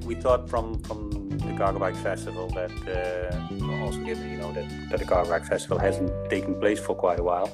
we 0.07 0.15
thought 0.23 0.49
from 0.49 0.65
from 0.87 0.99
the 1.45 1.57
Cargo 1.57 1.79
Bike 1.79 1.95
Festival 1.95 2.47
that 2.49 2.71
uh, 2.87 3.83
also 3.83 3.99
given 3.99 4.29
you 4.31 4.37
know 4.37 4.51
that, 4.51 4.65
that 4.89 4.99
the 4.99 5.05
Cargo 5.05 5.29
Bike 5.29 5.45
Festival 5.45 5.77
hasn't 5.77 6.11
taken 6.29 6.59
place 6.59 6.79
for 6.79 6.95
quite 6.95 7.19
a 7.19 7.23
while, 7.23 7.49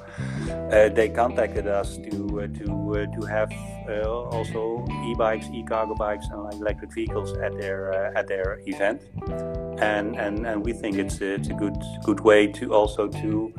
uh, 0.71 0.89
they 0.89 1.09
contacted 1.09 1.67
us 1.67 1.97
to 1.97 2.41
uh, 2.41 2.47
to 2.59 2.95
uh, 2.95 3.19
to 3.19 3.25
have 3.25 3.51
uh, 3.89 4.09
also 4.35 4.85
e-bikes, 5.05 5.47
e-cargo 5.53 5.95
bikes, 5.95 6.27
and 6.31 6.53
electric 6.53 6.93
vehicles 6.93 7.33
at 7.37 7.57
their 7.59 7.93
at 8.17 8.27
their 8.27 8.61
event, 8.65 9.01
and 9.79 10.15
and 10.15 10.45
and 10.45 10.63
we 10.65 10.73
think 10.73 10.97
it's 10.97 11.21
a, 11.21 11.33
it's 11.35 11.49
a 11.49 11.53
good 11.53 11.77
good 12.03 12.19
way 12.21 12.47
to 12.47 12.73
also 12.73 13.07
to 13.07 13.53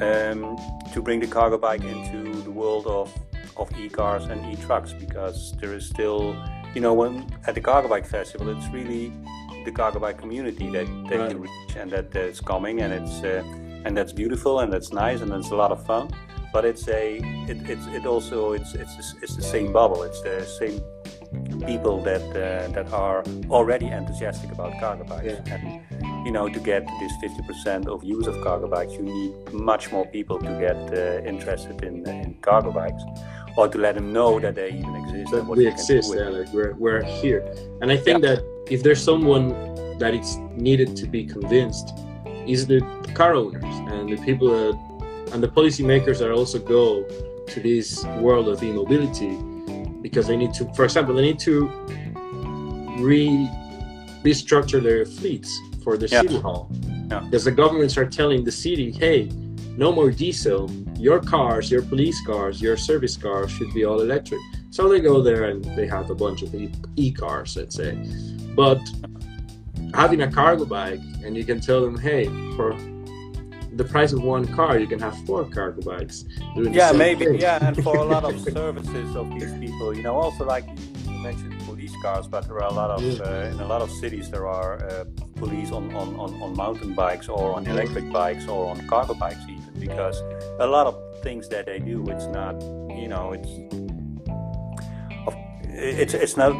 um, 0.00 0.56
to 0.92 1.02
bring 1.02 1.20
the 1.20 1.26
cargo 1.26 1.58
bike 1.58 1.84
into 1.84 2.42
the 2.42 2.50
world 2.50 2.86
of 2.86 3.12
of 3.56 3.70
e-cars 3.78 4.24
and 4.24 4.44
e-trucks 4.52 4.92
because 4.92 5.52
there 5.60 5.74
is 5.74 5.86
still 5.86 6.34
you 6.74 6.80
know 6.80 6.94
when 6.94 7.26
at 7.46 7.54
the 7.54 7.60
cargo 7.60 7.88
bike 7.88 8.06
festival 8.06 8.48
it's 8.48 8.68
really 8.68 9.12
the 9.64 9.72
cargo 9.72 9.98
bike 9.98 10.18
community 10.18 10.68
that, 10.70 10.86
that 11.08 11.18
Right. 11.20 11.30
you 11.32 11.38
reach 11.38 11.76
and 11.76 11.90
that 11.90 12.14
is 12.16 12.40
coming 12.40 12.80
and 12.82 12.92
it's 12.92 13.22
uh, 13.22 13.42
and 13.84 13.96
that's 13.96 14.12
beautiful 14.12 14.60
and 14.60 14.72
that's 14.72 14.92
nice 14.92 15.20
and 15.22 15.32
it's 15.32 15.50
a 15.50 15.56
lot 15.56 15.72
of 15.72 15.84
fun 15.86 16.08
but 16.52 16.64
it's 16.64 16.86
a 16.88 17.16
it, 17.50 17.58
it's 17.68 17.86
it 17.98 18.04
also 18.06 18.52
it's 18.52 18.74
it's 18.74 19.14
it's 19.22 19.36
the 19.36 19.42
same 19.42 19.72
bubble 19.72 20.02
it's 20.02 20.20
the 20.22 20.44
same 20.60 20.80
people 21.66 22.00
that 22.02 22.22
uh, 22.36 22.68
that 22.72 22.92
are 22.92 23.22
already 23.50 23.86
enthusiastic 23.86 24.50
about 24.52 24.72
cargo 24.80 25.04
bikes 25.04 25.24
Yeah. 25.24 25.54
and 25.54 26.26
you 26.26 26.32
know 26.32 26.48
to 26.48 26.60
get 26.60 26.86
this 27.00 27.12
50% 27.22 27.86
of 27.88 28.04
use 28.04 28.26
of 28.26 28.36
cargo 28.42 28.68
bikes 28.68 28.92
you 28.94 29.02
need 29.02 29.32
much 29.52 29.90
more 29.92 30.06
people 30.06 30.38
to 30.38 30.50
get 30.66 30.76
uh, 30.92 31.22
interested 31.32 31.82
in, 31.82 32.06
in 32.08 32.34
cargo 32.42 32.70
bikes 32.72 33.02
or 33.56 33.68
to 33.68 33.78
let 33.78 33.94
them 33.94 34.12
know 34.12 34.40
that 34.40 34.54
they 34.54 34.68
even 34.70 34.94
exist 34.96 35.32
That 35.32 35.46
we 35.46 35.66
exist, 35.66 36.14
yeah, 36.14 36.28
like 36.28 36.52
we're, 36.52 36.74
we're 36.74 37.02
here. 37.02 37.42
And 37.80 37.90
I 37.90 37.96
think 37.96 38.22
that 38.22 38.42
if 38.70 38.82
there's 38.82 39.02
someone 39.02 39.48
that 39.98 40.14
it's 40.14 40.36
needed 40.56 40.96
to 40.96 41.06
be 41.06 41.24
convinced, 41.24 41.94
is 42.46 42.66
the 42.66 42.80
car 43.14 43.34
owners 43.34 43.74
and 43.92 44.08
the 44.08 44.16
people 44.24 44.48
that, 44.48 45.32
and 45.32 45.42
the 45.42 45.48
policymakers 45.48 46.18
that 46.18 46.30
also 46.30 46.58
go 46.58 47.04
to 47.46 47.60
this 47.60 48.04
world 48.20 48.48
of 48.48 48.62
e-mobility 48.62 49.36
because 50.00 50.26
they 50.26 50.36
need 50.36 50.52
to, 50.54 50.64
for 50.74 50.84
example, 50.84 51.14
they 51.14 51.22
need 51.22 51.38
to 51.38 51.68
re 52.98 53.48
restructure 54.24 54.80
their 54.82 55.04
fleets 55.04 55.50
for 55.82 55.96
the 55.96 56.06
Yeah. 56.08 56.22
city 56.22 56.38
hall. 56.38 56.70
Yeah. 57.10 57.20
Because 57.20 57.44
the 57.44 57.50
governments 57.50 57.96
are 57.96 58.06
telling 58.06 58.44
the 58.44 58.52
city, 58.52 58.92
hey, 58.92 59.28
no 59.76 59.92
more 59.92 60.10
diesel. 60.10 60.70
Your 61.06 61.18
cars, 61.20 61.64
your 61.74 61.82
police 61.82 62.18
cars, 62.24 62.62
your 62.66 62.76
service 62.76 63.16
cars 63.16 63.50
should 63.50 63.72
be 63.74 63.84
all 63.84 64.00
electric. 64.08 64.40
So 64.70 64.88
they 64.88 65.00
go 65.00 65.20
there 65.28 65.44
and 65.50 65.64
they 65.76 65.86
have 65.96 66.10
a 66.10 66.14
bunch 66.14 66.42
of 66.42 66.54
e- 66.54 66.70
e-cars, 66.96 67.56
let's 67.56 67.74
say. 67.74 67.92
But 68.54 68.80
having 69.94 70.22
a 70.22 70.30
cargo 70.30 70.64
bike 70.64 71.00
and 71.24 71.36
you 71.36 71.44
can 71.44 71.60
tell 71.60 71.80
them, 71.86 71.98
hey, 71.98 72.26
for 72.56 72.68
the 73.80 73.84
price 73.84 74.12
of 74.12 74.22
one 74.22 74.46
car, 74.58 74.78
you 74.78 74.86
can 74.86 75.00
have 75.00 75.16
four 75.26 75.44
cargo 75.56 75.80
bikes. 75.90 76.24
yeah 76.80 76.92
maybe 76.92 77.24
thing. 77.24 77.40
yeah 77.40 77.58
and 77.66 77.74
for 77.82 77.96
a 77.96 78.04
lot 78.14 78.24
of 78.30 78.34
services 78.58 79.16
of 79.16 79.26
these 79.38 79.52
people 79.64 79.88
you 79.96 80.02
know 80.06 80.14
also 80.24 80.44
like 80.44 80.66
you 81.08 81.18
mentioned 81.28 81.54
police 81.70 81.94
cars 82.04 82.26
but 82.28 82.42
there 82.48 82.58
are 82.62 82.70
a 82.74 82.76
lot 82.82 82.90
of 82.96 83.00
Yeah. 83.02 83.24
uh, 83.24 83.52
in 83.52 83.58
a 83.60 83.66
lot 83.66 83.80
of 83.86 83.90
cities 84.02 84.26
there 84.34 84.46
are 84.46 84.72
uh, 84.84 85.04
police 85.42 85.70
on, 85.78 85.84
on, 86.00 86.08
on, 86.24 86.30
on 86.44 86.50
mountain 86.64 86.92
bikes 86.94 87.28
or 87.30 87.54
on 87.56 87.66
electric 87.66 88.06
bikes 88.12 88.46
or 88.46 88.60
on 88.72 88.76
cargo 88.92 89.14
bikes 89.14 89.42
even 89.48 89.61
because 89.86 90.16
a 90.60 90.66
lot 90.66 90.86
of 90.86 90.96
things 91.22 91.48
that 91.48 91.66
they 91.66 91.78
do 91.78 92.04
it's 92.08 92.26
not 92.26 92.54
you 93.02 93.08
know 93.08 93.32
it's 93.36 93.52
it's 95.74 96.14
it's 96.14 96.36
not 96.36 96.52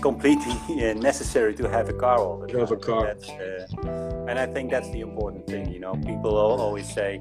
completely 0.00 0.54
necessary 0.94 1.54
to 1.54 1.68
have 1.68 1.88
a 1.88 1.92
car 1.92 2.18
all 2.18 2.38
the 2.38 2.46
time. 2.46 2.60
have 2.60 2.70
a 2.70 2.76
car. 2.76 3.04
That's, 3.06 3.28
uh, 3.28 4.26
and 4.28 4.38
I 4.38 4.46
think 4.46 4.70
that's 4.70 4.90
the 4.90 5.00
important 5.00 5.46
thing. 5.46 5.72
You 5.72 5.80
know, 5.80 5.94
people 5.94 6.36
always 6.36 6.88
say, 6.92 7.20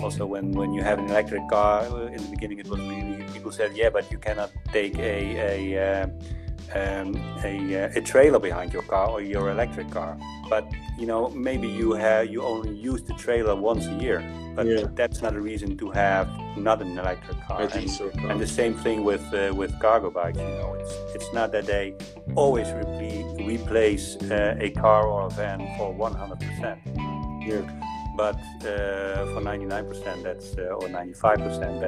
also 0.00 0.26
when, 0.26 0.52
when 0.52 0.72
you 0.72 0.82
have 0.82 0.98
an 0.98 1.06
electric 1.06 1.48
car, 1.48 1.82
uh, 1.82 2.06
in 2.06 2.22
the 2.22 2.30
beginning 2.30 2.58
it 2.58 2.68
was 2.68 2.80
really 2.80 3.24
people 3.32 3.50
said, 3.50 3.76
yeah, 3.76 3.90
but 3.90 4.10
you 4.10 4.18
cannot 4.18 4.50
take 4.72 4.98
a 4.98 5.16
a 5.52 6.02
uh, 6.02 6.06
um, 6.74 7.14
a, 7.44 7.84
uh, 7.84 7.90
a 7.98 8.00
trailer 8.00 8.38
behind 8.38 8.72
your 8.72 8.82
car 8.82 9.08
or 9.10 9.20
your 9.20 9.50
electric 9.50 9.90
car. 9.90 10.16
But 10.50 10.64
you 10.98 11.06
know, 11.06 11.28
maybe 11.30 11.68
you 11.68 11.92
have 11.92 12.26
you 12.28 12.42
only 12.42 12.74
use 12.74 13.02
the 13.02 13.14
trailer 13.14 13.54
once 13.54 13.86
a 13.86 13.94
year. 13.94 14.22
But 14.56 14.66
Yeah. 14.66 14.86
that's 14.94 15.22
not 15.22 15.34
a 15.36 15.40
reason 15.40 15.76
to 15.78 15.90
have 15.90 16.28
not 16.56 16.82
an 16.82 16.98
electric 16.98 17.40
car. 17.46 17.60
And- 17.72 17.90
so. 17.90 18.10
and 18.28 18.40
the 18.40 18.46
same 18.46 18.74
thing 18.74 19.04
with 19.04 19.22
uh, 19.32 19.54
with 19.54 19.72
cargo 19.78 20.10
bikes. 20.10 20.38
You 20.38 20.44
know, 20.60 20.74
it's 20.80 20.92
it's 21.14 21.32
not 21.32 21.52
that 21.52 21.66
they 21.66 21.94
always 22.34 22.66
reple- 22.68 23.46
replace 23.46 24.16
uh, 24.30 24.56
a 24.66 24.70
car 24.70 25.06
or 25.06 25.26
a 25.26 25.30
van 25.30 25.60
for 25.76 25.92
100 25.92 26.40
percent, 26.40 26.78
Yeah. 27.46 27.62
but 28.16 28.36
uh, 28.66 29.26
for 29.32 29.40
99 29.40 29.86
percent, 29.86 30.22
that's 30.24 30.56
uh, 30.58 30.80
or 30.80 30.88
95 30.88 31.38
percent, 31.38 31.80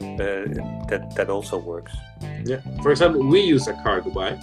that 0.00 0.58
uh, 0.60 0.86
that 0.88 1.14
that 1.16 1.28
also 1.30 1.58
works. 1.58 1.92
Yeah. 2.44 2.60
For 2.82 2.90
example, 2.90 3.22
we 3.26 3.40
use 3.40 3.66
a 3.68 3.74
cargo 3.82 4.10
bike. 4.10 4.40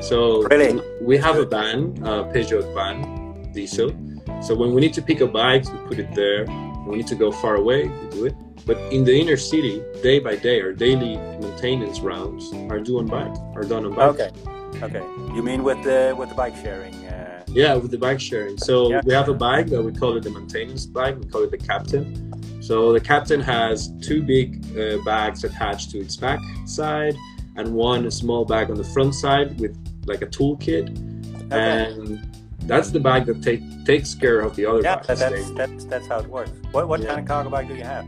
So 0.00 0.42
Really? 0.48 0.80
we 1.00 1.16
have 1.18 1.36
a 1.36 1.46
van, 1.46 1.96
a 2.02 2.24
Peugeot 2.32 2.74
van, 2.74 3.52
diesel. 3.52 3.90
So 4.42 4.54
when 4.54 4.72
we 4.74 4.80
need 4.80 4.94
to 4.94 5.02
pick 5.02 5.20
up 5.20 5.32
bikes, 5.32 5.70
we 5.70 5.78
put 5.86 5.98
it 5.98 6.14
there. 6.14 6.46
When 6.46 6.88
we 6.88 6.96
need 6.98 7.06
to 7.08 7.14
go 7.14 7.30
far 7.30 7.56
away, 7.56 7.88
we 7.88 8.08
do 8.10 8.24
it. 8.26 8.34
But 8.66 8.76
in 8.92 9.04
the 9.04 9.14
inner 9.18 9.36
city, 9.36 9.80
day 10.02 10.18
by 10.18 10.36
day, 10.36 10.60
our 10.60 10.72
daily 10.72 11.16
maintenance 11.40 12.00
rounds 12.00 12.52
are 12.70 12.80
done 12.80 12.96
on 12.96 13.06
bike, 13.06 13.36
are 13.56 13.62
done 13.64 13.86
on 13.86 13.94
bike. 13.94 14.10
Okay, 14.14 14.30
okay. 14.82 15.02
You 15.34 15.42
mean 15.42 15.62
with 15.62 15.82
the 15.84 16.14
with 16.18 16.28
the 16.28 16.34
bike 16.34 16.56
sharing? 16.56 16.94
Uh, 17.06 17.42
Yeah, 17.48 17.74
with 17.80 17.90
the 17.90 17.98
bike 17.98 18.20
sharing. 18.20 18.58
So 18.58 18.90
Yeah. 18.90 19.00
we 19.06 19.12
have 19.14 19.28
a 19.30 19.34
bike 19.34 19.68
that 19.72 19.82
we 19.82 19.92
call 19.92 20.16
it 20.18 20.22
the 20.22 20.30
maintenance 20.30 20.84
bike. 20.86 21.16
We 21.18 21.24
call 21.32 21.42
it 21.44 21.50
the 21.50 21.62
captain. 21.72 22.04
So 22.68 22.92
the 22.92 23.00
captain 23.00 23.40
has 23.40 23.90
two 24.02 24.22
big 24.22 24.62
uh, 24.78 24.98
bags 25.02 25.42
attached 25.42 25.90
to 25.92 26.00
its 26.00 26.16
back 26.16 26.38
side, 26.66 27.16
and 27.56 27.72
one 27.72 28.10
small 28.10 28.44
bag 28.44 28.70
on 28.70 28.76
the 28.76 28.84
front 28.84 29.14
side 29.14 29.58
with 29.58 29.74
like 30.04 30.20
a 30.20 30.26
toolkit. 30.26 30.86
And 31.50 32.28
that's 32.64 32.90
the 32.90 33.00
bag 33.00 33.24
that 33.24 33.42
take, 33.42 33.62
takes 33.86 34.14
care 34.14 34.40
of 34.40 34.54
the 34.54 34.66
other 34.66 34.82
yeah, 34.82 34.96
bags. 34.96 35.06
that, 35.18 35.30
that's 35.30 35.50
that's 35.52 35.84
that's 35.86 36.06
how 36.08 36.18
it 36.18 36.26
works. 36.28 36.50
What 36.72 36.88
what 36.88 37.00
Yeah. 37.00 37.06
kind 37.06 37.20
of 37.20 37.26
cargo 37.26 37.48
bike 37.48 37.68
do 37.68 37.74
you 37.74 37.84
have? 37.84 38.04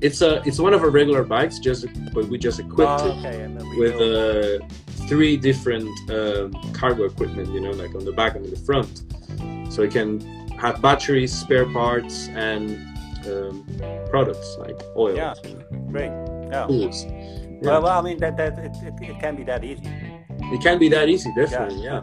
It's 0.00 0.22
a 0.22 0.40
it's 0.48 0.58
one 0.58 0.72
of 0.72 0.80
our 0.82 0.88
regular 0.88 1.22
bikes, 1.22 1.58
just 1.58 1.84
but 2.14 2.24
we 2.28 2.38
just 2.38 2.58
equipped 2.58 3.02
Oh, 3.02 3.10
it 3.10 3.26
okay, 3.26 3.46
we 3.46 3.78
with 3.78 4.00
uh, 4.00 4.64
three 5.06 5.36
different 5.36 5.90
um, 6.10 6.54
cargo 6.72 7.04
equipment, 7.04 7.52
you 7.52 7.60
know, 7.60 7.72
like 7.72 7.94
on 7.94 8.06
the 8.06 8.12
back 8.12 8.36
and 8.36 8.46
in 8.46 8.50
the 8.54 8.62
front. 8.68 9.02
So 9.70 9.82
it 9.82 9.90
can 9.90 10.20
have 10.56 10.80
batteries, 10.80 11.30
spare 11.38 11.66
parts, 11.66 12.28
and 12.28 12.95
um, 13.26 13.66
products 14.10 14.56
like 14.58 14.80
oil, 14.96 15.16
Yeah. 15.16 15.34
Great. 15.90 16.12
Yeah. 16.50 16.66
tools. 16.66 17.04
Well, 17.62 17.82
well, 17.82 17.98
I 17.98 18.02
mean 18.02 18.18
that 18.18 18.36
that 18.36 18.58
it, 18.58 18.76
it, 18.82 19.10
it 19.10 19.20
can 19.20 19.36
be 19.36 19.44
that 19.44 19.64
easy. 19.64 19.82
It 20.52 20.60
can 20.62 20.78
be 20.78 20.88
that 20.90 21.08
easy, 21.08 21.32
definitely. 21.34 21.84
Yeah, 21.84 22.02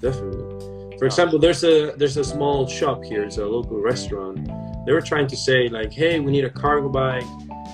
definitely. 0.00 0.98
For 0.98 1.06
example, 1.06 1.38
there's 1.38 1.64
a 1.64 1.92
there's 1.96 2.16
a 2.16 2.24
small 2.24 2.66
shop 2.68 3.02
here. 3.02 3.24
It's 3.24 3.38
a 3.38 3.46
local 3.46 3.80
restaurant. 3.80 4.46
They 4.86 4.92
were 4.92 5.00
trying 5.00 5.26
to 5.28 5.36
say 5.36 5.68
like, 5.68 5.92
hey, 5.92 6.20
we 6.20 6.30
need 6.30 6.44
a 6.44 6.50
cargo 6.50 6.88
bike, 6.88 7.24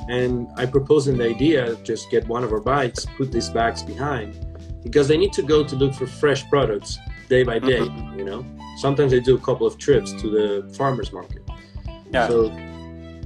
and 0.08 0.48
I 0.56 0.64
proposed 0.64 1.08
an 1.08 1.20
idea: 1.20 1.76
just 1.84 2.10
get 2.10 2.26
one 2.26 2.42
of 2.42 2.52
our 2.52 2.60
bikes, 2.60 3.04
put 3.18 3.30
these 3.30 3.50
bags 3.50 3.82
behind, 3.82 4.46
because 4.82 5.08
they 5.08 5.18
need 5.18 5.34
to 5.34 5.42
go 5.42 5.62
to 5.62 5.76
look 5.76 5.94
for 5.94 6.06
fresh 6.06 6.48
products 6.48 6.98
day 7.28 7.42
by 7.42 7.58
day. 7.58 7.82
You 8.16 8.24
know, 8.24 8.46
sometimes 8.78 9.12
they 9.12 9.20
do 9.20 9.34
a 9.34 9.40
couple 9.40 9.66
of 9.66 9.76
trips 9.76 10.12
to 10.22 10.30
the 10.30 10.74
farmers 10.74 11.12
market. 11.12 11.42
Yeah. 12.10 12.28
So 12.28 12.48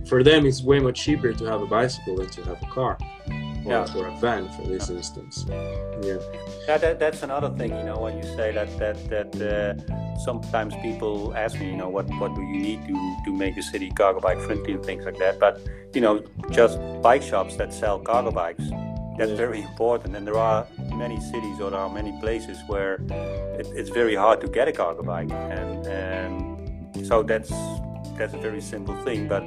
for 0.06 0.22
them, 0.22 0.46
it's 0.46 0.62
way 0.62 0.78
much 0.80 0.98
cheaper 1.04 1.32
to 1.32 1.44
have 1.44 1.62
a 1.62 1.66
bicycle 1.66 2.16
than 2.16 2.28
to 2.30 2.42
have 2.44 2.62
a 2.62 2.66
car. 2.66 2.96
Or, 3.64 3.70
Yeah. 3.72 3.86
or 3.96 4.08
a 4.08 4.16
van 4.16 4.48
for 4.56 4.62
this 4.66 4.90
instance. 4.90 5.46
Yeah. 5.48 6.18
Yeah, 6.66 6.78
that, 6.78 6.98
that's 6.98 7.22
another 7.22 7.48
thing, 7.58 7.70
you 7.78 7.84
know, 7.84 7.98
when 8.04 8.16
you 8.16 8.24
say 8.38 8.50
that 8.58 8.68
that 8.82 8.96
that 9.14 9.30
uh, 9.40 10.18
sometimes 10.24 10.74
people 10.82 11.32
ask 11.36 11.52
me, 11.60 11.66
you 11.72 11.76
know, 11.76 11.88
what 11.96 12.06
what 12.20 12.34
do 12.34 12.42
you 12.42 12.58
need 12.68 12.80
to 12.88 12.96
to 13.26 13.30
make 13.44 13.54
a 13.56 13.62
city 13.62 13.88
cargo 14.00 14.18
bike 14.20 14.40
friendly 14.46 14.72
and 14.76 14.84
things 14.84 15.04
like 15.04 15.18
that. 15.24 15.38
But 15.38 15.54
you 15.94 16.00
know, 16.00 16.14
just 16.50 16.74
bike 17.02 17.22
shops 17.22 17.54
that 17.60 17.72
sell 17.72 17.98
cargo 18.00 18.32
bikes, 18.32 18.64
that's 19.18 19.30
Yeah. 19.30 19.44
very 19.44 19.60
important. 19.70 20.16
And 20.16 20.26
there 20.26 20.40
are 20.50 20.66
many 21.04 21.18
cities 21.32 21.56
or 21.62 21.70
there 21.70 21.80
are 21.86 21.92
many 22.00 22.12
places 22.24 22.56
where 22.66 22.94
it, 23.60 23.66
it's 23.78 23.90
very 23.90 24.16
hard 24.16 24.40
to 24.40 24.48
get 24.48 24.66
a 24.66 24.72
cargo 24.72 25.02
bike, 25.12 25.30
and 25.58 25.86
and 25.86 26.34
so 27.08 27.22
that's 27.22 27.52
that's 28.18 28.34
a 28.34 28.42
very 28.48 28.60
simple 28.60 28.96
thing, 29.04 29.28
but. 29.28 29.44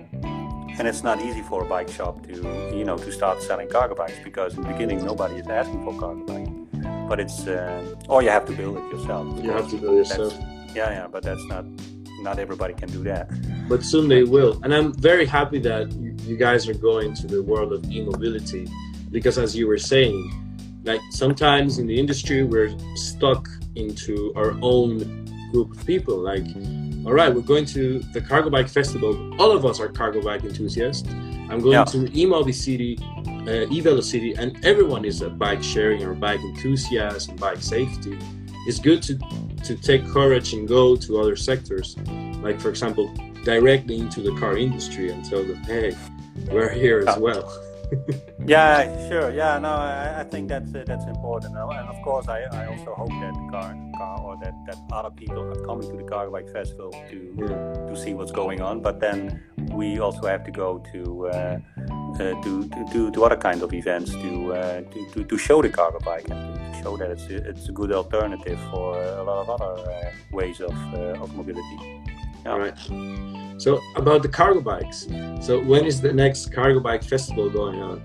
And 0.77 0.87
it's 0.87 1.03
not 1.03 1.21
easy 1.21 1.41
for 1.41 1.63
a 1.63 1.65
bike 1.65 1.89
shop 1.89 2.25
to, 2.27 2.33
you 2.75 2.83
know, 2.83 2.97
to 2.97 3.11
start 3.11 3.41
selling 3.41 3.69
cargo 3.69 3.95
bikes 3.95 4.19
because 4.23 4.55
in 4.55 4.63
the 4.63 4.67
beginning 4.69 5.05
nobody 5.05 5.35
is 5.35 5.47
asking 5.47 5.83
for 5.83 5.97
cargo 5.97 6.25
bike 6.25 6.65
but 7.07 7.19
it's 7.19 7.47
uh, 7.47 7.95
or 8.09 8.23
you 8.23 8.29
have 8.29 8.45
to 8.45 8.53
build 8.53 8.77
it 8.77 8.83
yourself. 8.91 9.43
You 9.43 9.51
have 9.51 9.69
to 9.69 9.77
it 9.77 9.81
yourself. 9.81 10.33
Yeah, 10.73 10.89
yeah, 10.91 11.07
but 11.07 11.23
that's 11.23 11.43
not 11.45 11.65
not 12.21 12.39
everybody 12.39 12.73
can 12.73 12.89
do 12.89 13.03
that. 13.03 13.29
but 13.69 13.83
soon 13.83 14.07
they 14.07 14.23
will. 14.23 14.59
And 14.63 14.73
I'm 14.73 14.93
very 14.93 15.25
happy 15.25 15.59
that 15.59 15.91
you, 15.93 16.15
you 16.23 16.37
guys 16.37 16.67
are 16.67 16.73
going 16.73 17.13
to 17.15 17.27
the 17.27 17.41
world 17.43 17.73
of 17.73 17.85
e-mobility 17.91 18.67
because, 19.11 19.37
as 19.37 19.55
you 19.55 19.67
were 19.67 19.77
saying, 19.77 20.17
like 20.83 21.01
sometimes 21.11 21.77
in 21.77 21.87
the 21.87 21.99
industry 21.99 22.43
we're 22.43 22.75
stuck 22.95 23.47
into 23.75 24.33
our 24.35 24.57
own 24.61 25.25
group 25.51 25.71
of 25.77 25.85
people. 25.85 26.17
Like, 26.17 26.45
all 27.05 27.13
right, 27.13 27.33
we're 27.33 27.41
going 27.41 27.65
to 27.65 27.99
the 28.13 28.21
Cargo 28.21 28.49
Bike 28.49 28.67
Festival. 28.67 29.11
All 29.39 29.51
of 29.51 29.65
us 29.65 29.79
are 29.79 29.87
cargo 29.89 30.21
bike 30.21 30.43
enthusiasts. 30.43 31.07
I'm 31.49 31.59
going 31.61 31.73
Yeah. 31.73 31.83
to 31.85 32.19
e-mobility, 32.19 32.97
uh, 33.47 33.67
e-velocity, 33.71 34.33
and 34.35 34.57
everyone 34.65 35.05
is 35.05 35.21
a 35.21 35.29
bike 35.29 35.61
sharing 35.61 36.03
or 36.03 36.13
bike 36.13 36.39
enthusiast 36.41 37.29
and 37.29 37.39
bike 37.39 37.61
safety. 37.61 38.17
It's 38.67 38.79
good 38.79 39.03
to 39.03 39.19
to 39.63 39.75
take 39.75 40.07
courage 40.07 40.53
and 40.53 40.67
go 40.67 40.95
to 40.95 41.19
other 41.19 41.35
sectors 41.35 41.95
like 42.43 42.61
for 42.61 42.69
example 42.69 43.11
directly 43.43 43.97
into 43.97 44.21
the 44.21 44.31
car 44.39 44.55
industry 44.57 45.09
and 45.09 45.25
tell 45.25 45.43
them 45.43 45.55
hey 45.63 45.95
we're 46.51 46.69
here 46.69 47.03
as 47.07 47.17
well 47.17 47.51
Yeah, 48.45 49.09
sure. 49.09 49.31
Yeah, 49.31 49.57
no, 49.57 49.69
I, 49.69 50.19
I 50.19 50.23
think 50.23 50.49
that's 50.49 50.73
uh, 50.75 50.83
that's 50.85 51.05
important, 51.05 51.55
and 51.55 51.89
of 51.89 51.99
course, 52.03 52.27
I, 52.27 52.41
I 52.51 52.67
also 52.67 52.93
hope 52.93 53.09
that 53.09 53.33
the 53.33 53.47
car, 53.49 53.75
car 53.97 54.21
or 54.21 54.37
that, 54.43 54.53
that 54.67 54.77
other 54.91 55.09
people 55.09 55.39
are 55.39 55.65
coming 55.65 55.89
to 55.89 55.97
the 55.97 56.03
Cargo 56.03 56.31
Bike 56.31 56.51
Festival 56.51 56.91
to 57.09 57.35
yeah, 57.39 57.87
to 57.87 57.97
see 57.97 58.13
what's 58.13 58.31
going 58.31 58.61
on. 58.61 58.81
But 58.81 58.99
then 58.99 59.43
we 59.71 59.99
also 59.99 60.27
have 60.27 60.43
to 60.43 60.51
go 60.51 60.83
to 60.93 61.27
uh, 61.27 61.59
uh, 61.79 62.41
to, 62.43 62.69
to, 62.69 62.85
to 62.91 63.11
to 63.11 63.25
other 63.25 63.37
kinds 63.37 63.63
of 63.63 63.73
events 63.73 64.11
to, 64.11 64.53
uh, 64.53 64.81
to, 64.81 65.09
to 65.13 65.23
to 65.23 65.37
show 65.37 65.61
the 65.63 65.69
cargo 65.69 65.99
bike 65.99 66.29
and 66.29 66.55
to 66.55 66.83
show 66.83 66.97
that 66.97 67.09
it's 67.09 67.25
a, 67.29 67.37
it's 67.49 67.67
a 67.67 67.71
good 67.71 67.91
alternative 67.91 68.59
for 68.69 69.01
a 69.01 69.23
lot 69.23 69.41
of 69.41 69.49
other 69.49 69.89
uh, 69.89 70.11
ways 70.31 70.61
of 70.61 70.75
uh, 70.93 71.23
of 71.23 71.35
mobility. 71.35 72.03
Yeah. 72.45 72.51
all 72.51 72.59
right 72.59 73.44
so 73.57 73.81
about 73.95 74.21
the 74.21 74.29
cargo 74.29 74.61
bikes 74.61 75.07
so 75.41 75.61
when 75.61 75.85
is 75.85 76.01
the 76.01 76.11
next 76.11 76.51
cargo 76.51 76.79
bike 76.79 77.03
festival 77.03 77.49
going 77.49 77.81
on 77.81 78.01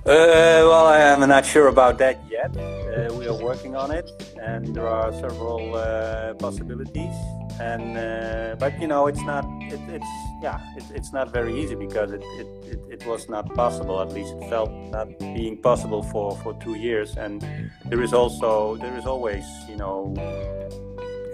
Uh, 0.00 0.64
well, 0.64 0.86
I 0.86 0.98
am 0.98 1.20
not 1.28 1.44
sure 1.44 1.68
about 1.68 1.98
that 1.98 2.18
yet. 2.30 2.56
Uh, 2.56 3.12
we 3.16 3.28
are 3.28 3.36
working 3.36 3.76
on 3.76 3.90
it, 3.90 4.10
and 4.42 4.74
there 4.74 4.88
are 4.88 5.12
several 5.12 5.74
uh, 5.74 6.32
possibilities. 6.34 7.14
And 7.60 7.98
uh, 7.98 8.56
but 8.58 8.80
you 8.80 8.88
know, 8.88 9.08
it's 9.08 9.20
not. 9.20 9.44
It, 9.60 9.78
it's 9.90 10.12
yeah, 10.42 10.58
it, 10.74 10.84
it's 10.94 11.12
not 11.12 11.34
very 11.34 11.52
easy 11.60 11.74
because 11.74 12.12
it, 12.12 12.22
it, 12.38 12.46
it, 12.64 12.80
it 12.88 13.06
was 13.06 13.28
not 13.28 13.54
possible. 13.54 14.00
At 14.00 14.14
least 14.14 14.32
it 14.40 14.48
felt 14.48 14.70
not 14.90 15.18
being 15.18 15.58
possible 15.58 16.02
for, 16.02 16.34
for 16.38 16.54
two 16.54 16.76
years. 16.76 17.18
And 17.18 17.46
there 17.84 18.00
is 18.00 18.14
also 18.14 18.76
there 18.76 18.96
is 18.96 19.04
always 19.04 19.44
you 19.68 19.76
know 19.76 20.14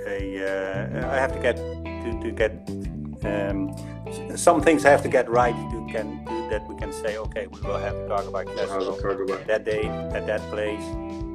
a 0.09 0.43
uh, 0.43 1.15
I 1.15 1.17
have 1.17 1.33
to 1.35 1.39
get 1.39 1.57
to, 1.57 2.21
to 2.21 2.33
get 2.33 2.67
um, 3.27 4.37
some 4.37 4.61
things 4.61 4.83
have 4.83 5.03
to 5.03 5.09
get 5.09 5.29
right. 5.29 5.55
To 5.73 5.87
can 5.93 6.25
to, 6.27 6.35
that. 6.51 6.67
We 6.69 6.77
can 6.77 6.93
say 6.93 7.17
okay 7.19 7.47
we 7.47 7.61
will 7.61 7.79
have 7.79 7.97
the 7.97 8.07
cargo 8.09 8.31
bike 8.31 8.49
Have 8.49 8.59
festival 8.59 8.99
cargo 9.03 9.25
that 9.45 9.65
day 9.65 9.85
at 10.19 10.27
that 10.27 10.43
place 10.51 10.87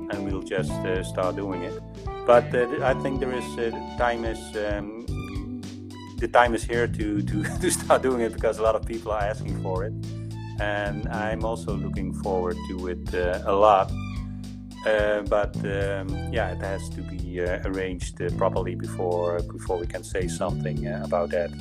and 0.09 0.25
we'll 0.25 0.43
just 0.43 0.71
uh, 0.71 1.03
start 1.03 1.35
doing 1.35 1.63
it. 1.63 1.81
But 2.25 2.53
uh, 2.53 2.67
I 2.83 2.93
think 3.01 3.19
there 3.19 3.33
is 3.33 3.49
uh, 3.57 3.71
time 3.97 4.25
is 4.25 4.41
um, 4.57 5.05
the 6.21 6.27
time 6.27 6.53
is 6.53 6.63
here 6.63 6.87
to, 6.87 7.21
to, 7.21 7.43
to 7.61 7.71
start 7.71 8.03
doing 8.03 8.21
it 8.21 8.33
because 8.33 8.59
a 8.59 8.63
lot 8.63 8.75
of 8.75 8.85
people 8.85 9.11
are 9.11 9.23
asking 9.23 9.61
for 9.61 9.83
it. 9.83 9.93
And 10.59 11.09
I'm 11.09 11.43
also 11.43 11.75
looking 11.75 12.13
forward 12.13 12.55
to 12.69 12.87
it 12.87 13.13
uh, 13.15 13.41
a 13.45 13.53
lot. 13.53 13.91
Uh, 14.85 15.21
but 15.23 15.55
um, 15.57 16.07
yeah, 16.31 16.51
it 16.51 16.61
has 16.61 16.89
to 16.89 17.01
be 17.01 17.41
uh, 17.41 17.59
arranged 17.65 18.21
uh, 18.21 18.29
properly 18.37 18.75
before 18.75 19.39
before 19.41 19.77
we 19.77 19.85
can 19.85 20.03
say 20.03 20.27
something 20.27 20.87
uh, 20.87 21.01
about 21.03 21.29
that. 21.31 21.51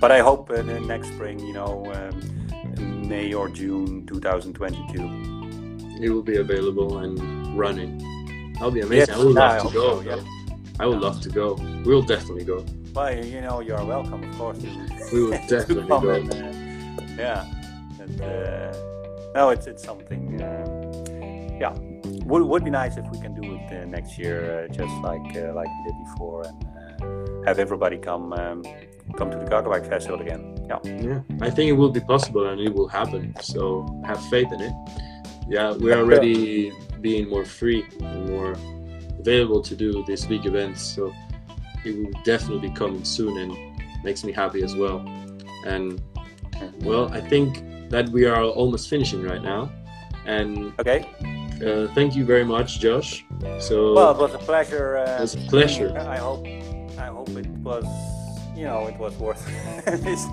But 0.00 0.12
I 0.12 0.20
hope 0.20 0.50
uh, 0.50 0.62
next 0.62 1.08
spring, 1.08 1.40
you 1.40 1.52
know, 1.52 1.84
um, 1.94 3.08
May 3.08 3.32
or 3.34 3.48
June 3.48 4.06
2022. 4.06 6.04
it 6.04 6.10
will 6.10 6.22
be 6.22 6.36
available 6.36 6.98
and 6.98 7.18
running 7.58 7.98
that'll 8.54 8.70
be 8.70 8.80
amazing 8.82 9.08
Yes, 9.08 9.10
i 9.10 9.24
would 9.24 9.36
I 9.36 9.58
love 9.58 9.66
to 9.66 9.72
go 9.74 10.02
so, 10.02 10.08
yeah. 10.08 10.22
i 10.78 10.86
would 10.86 11.00
love 11.00 11.20
to 11.22 11.28
go 11.28 11.54
we'll 11.84 12.02
definitely 12.02 12.44
go 12.44 12.64
Well, 12.94 13.12
you 13.24 13.40
know, 13.40 13.60
you 13.60 13.74
are 13.74 13.84
welcome, 13.84 14.22
of 14.28 14.32
course. 14.38 14.58
We 15.12 15.18
will 15.24 15.40
definitely 15.56 15.88
go. 15.88 16.10
and, 16.10 16.30
uh, 16.32 17.14
yeah, 17.24 17.40
and, 18.02 18.20
uh, 18.20 18.72
no, 19.34 19.50
it's 19.54 19.66
it's 19.66 19.82
something. 19.90 20.22
Uh, 20.42 21.58
yeah, 21.62 21.72
would 22.30 22.42
would 22.50 22.64
be 22.64 22.70
nice 22.82 22.94
if 23.02 23.06
we 23.12 23.18
can 23.24 23.32
do 23.40 23.44
it 23.56 23.66
uh, 23.72 23.84
next 23.96 24.18
year, 24.22 24.38
uh, 24.54 24.68
just 24.80 24.94
like 25.08 25.28
uh, 25.42 25.52
like 25.58 25.70
we 25.76 25.80
did 25.88 25.96
before, 26.06 26.40
and 26.48 26.58
have 27.48 27.58
everybody 27.58 27.96
come 27.96 28.32
um, 28.34 28.62
come 29.16 29.30
to 29.30 29.38
the 29.38 29.46
Cargo 29.46 29.70
Bike 29.70 29.86
Festival 29.86 30.20
again. 30.20 30.42
Yeah. 30.68 30.80
yeah 31.08 31.20
i 31.40 31.48
think 31.48 31.66
it 31.72 31.76
will 31.80 31.94
be 32.00 32.04
possible 32.14 32.44
and 32.50 32.60
it 32.60 32.72
will 32.76 32.88
happen 33.00 33.22
so 33.40 33.60
have 34.04 34.20
faith 34.34 34.50
in 34.56 34.60
it 34.68 34.74
yeah 35.48 35.68
we're 35.82 35.96
already 36.04 36.70
being 37.00 37.24
more 37.34 37.46
free 37.58 37.80
and 38.02 38.20
more 38.32 38.52
available 39.22 39.62
to 39.62 39.74
do 39.84 39.88
these 40.08 40.26
big 40.26 40.44
events 40.44 40.80
so 40.94 41.02
it 41.86 41.92
will 41.98 42.12
definitely 42.32 42.68
be 42.68 42.74
coming 42.82 43.02
soon 43.02 43.32
and 43.42 43.50
makes 44.04 44.20
me 44.26 44.30
happy 44.42 44.60
as 44.68 44.74
well 44.82 44.98
and 45.72 45.86
well 46.88 47.04
i 47.20 47.20
think 47.32 47.48
that 47.88 48.06
we 48.16 48.22
are 48.26 48.42
almost 48.60 48.84
finishing 48.90 49.22
right 49.22 49.42
now 49.54 49.62
and 50.26 50.50
Okay. 50.82 51.00
uh, 51.66 51.86
thank 51.96 52.10
you 52.14 52.24
very 52.26 52.44
much 52.44 52.68
josh 52.78 53.24
so 53.68 53.76
Well, 53.96 54.10
it 54.16 54.18
was 54.26 54.34
a 54.34 54.42
pleasure. 54.50 54.88
Uh, 54.98 55.16
It 55.16 55.20
was 55.26 55.34
a 55.34 55.44
pleasure. 55.54 55.90
I 56.16 56.18
hope 56.28 56.42
it 57.36 57.46
was. 57.62 57.84
You 58.56 58.64
know, 58.64 58.86
it 58.88 58.98
was 58.98 59.14
worth. 59.18 59.44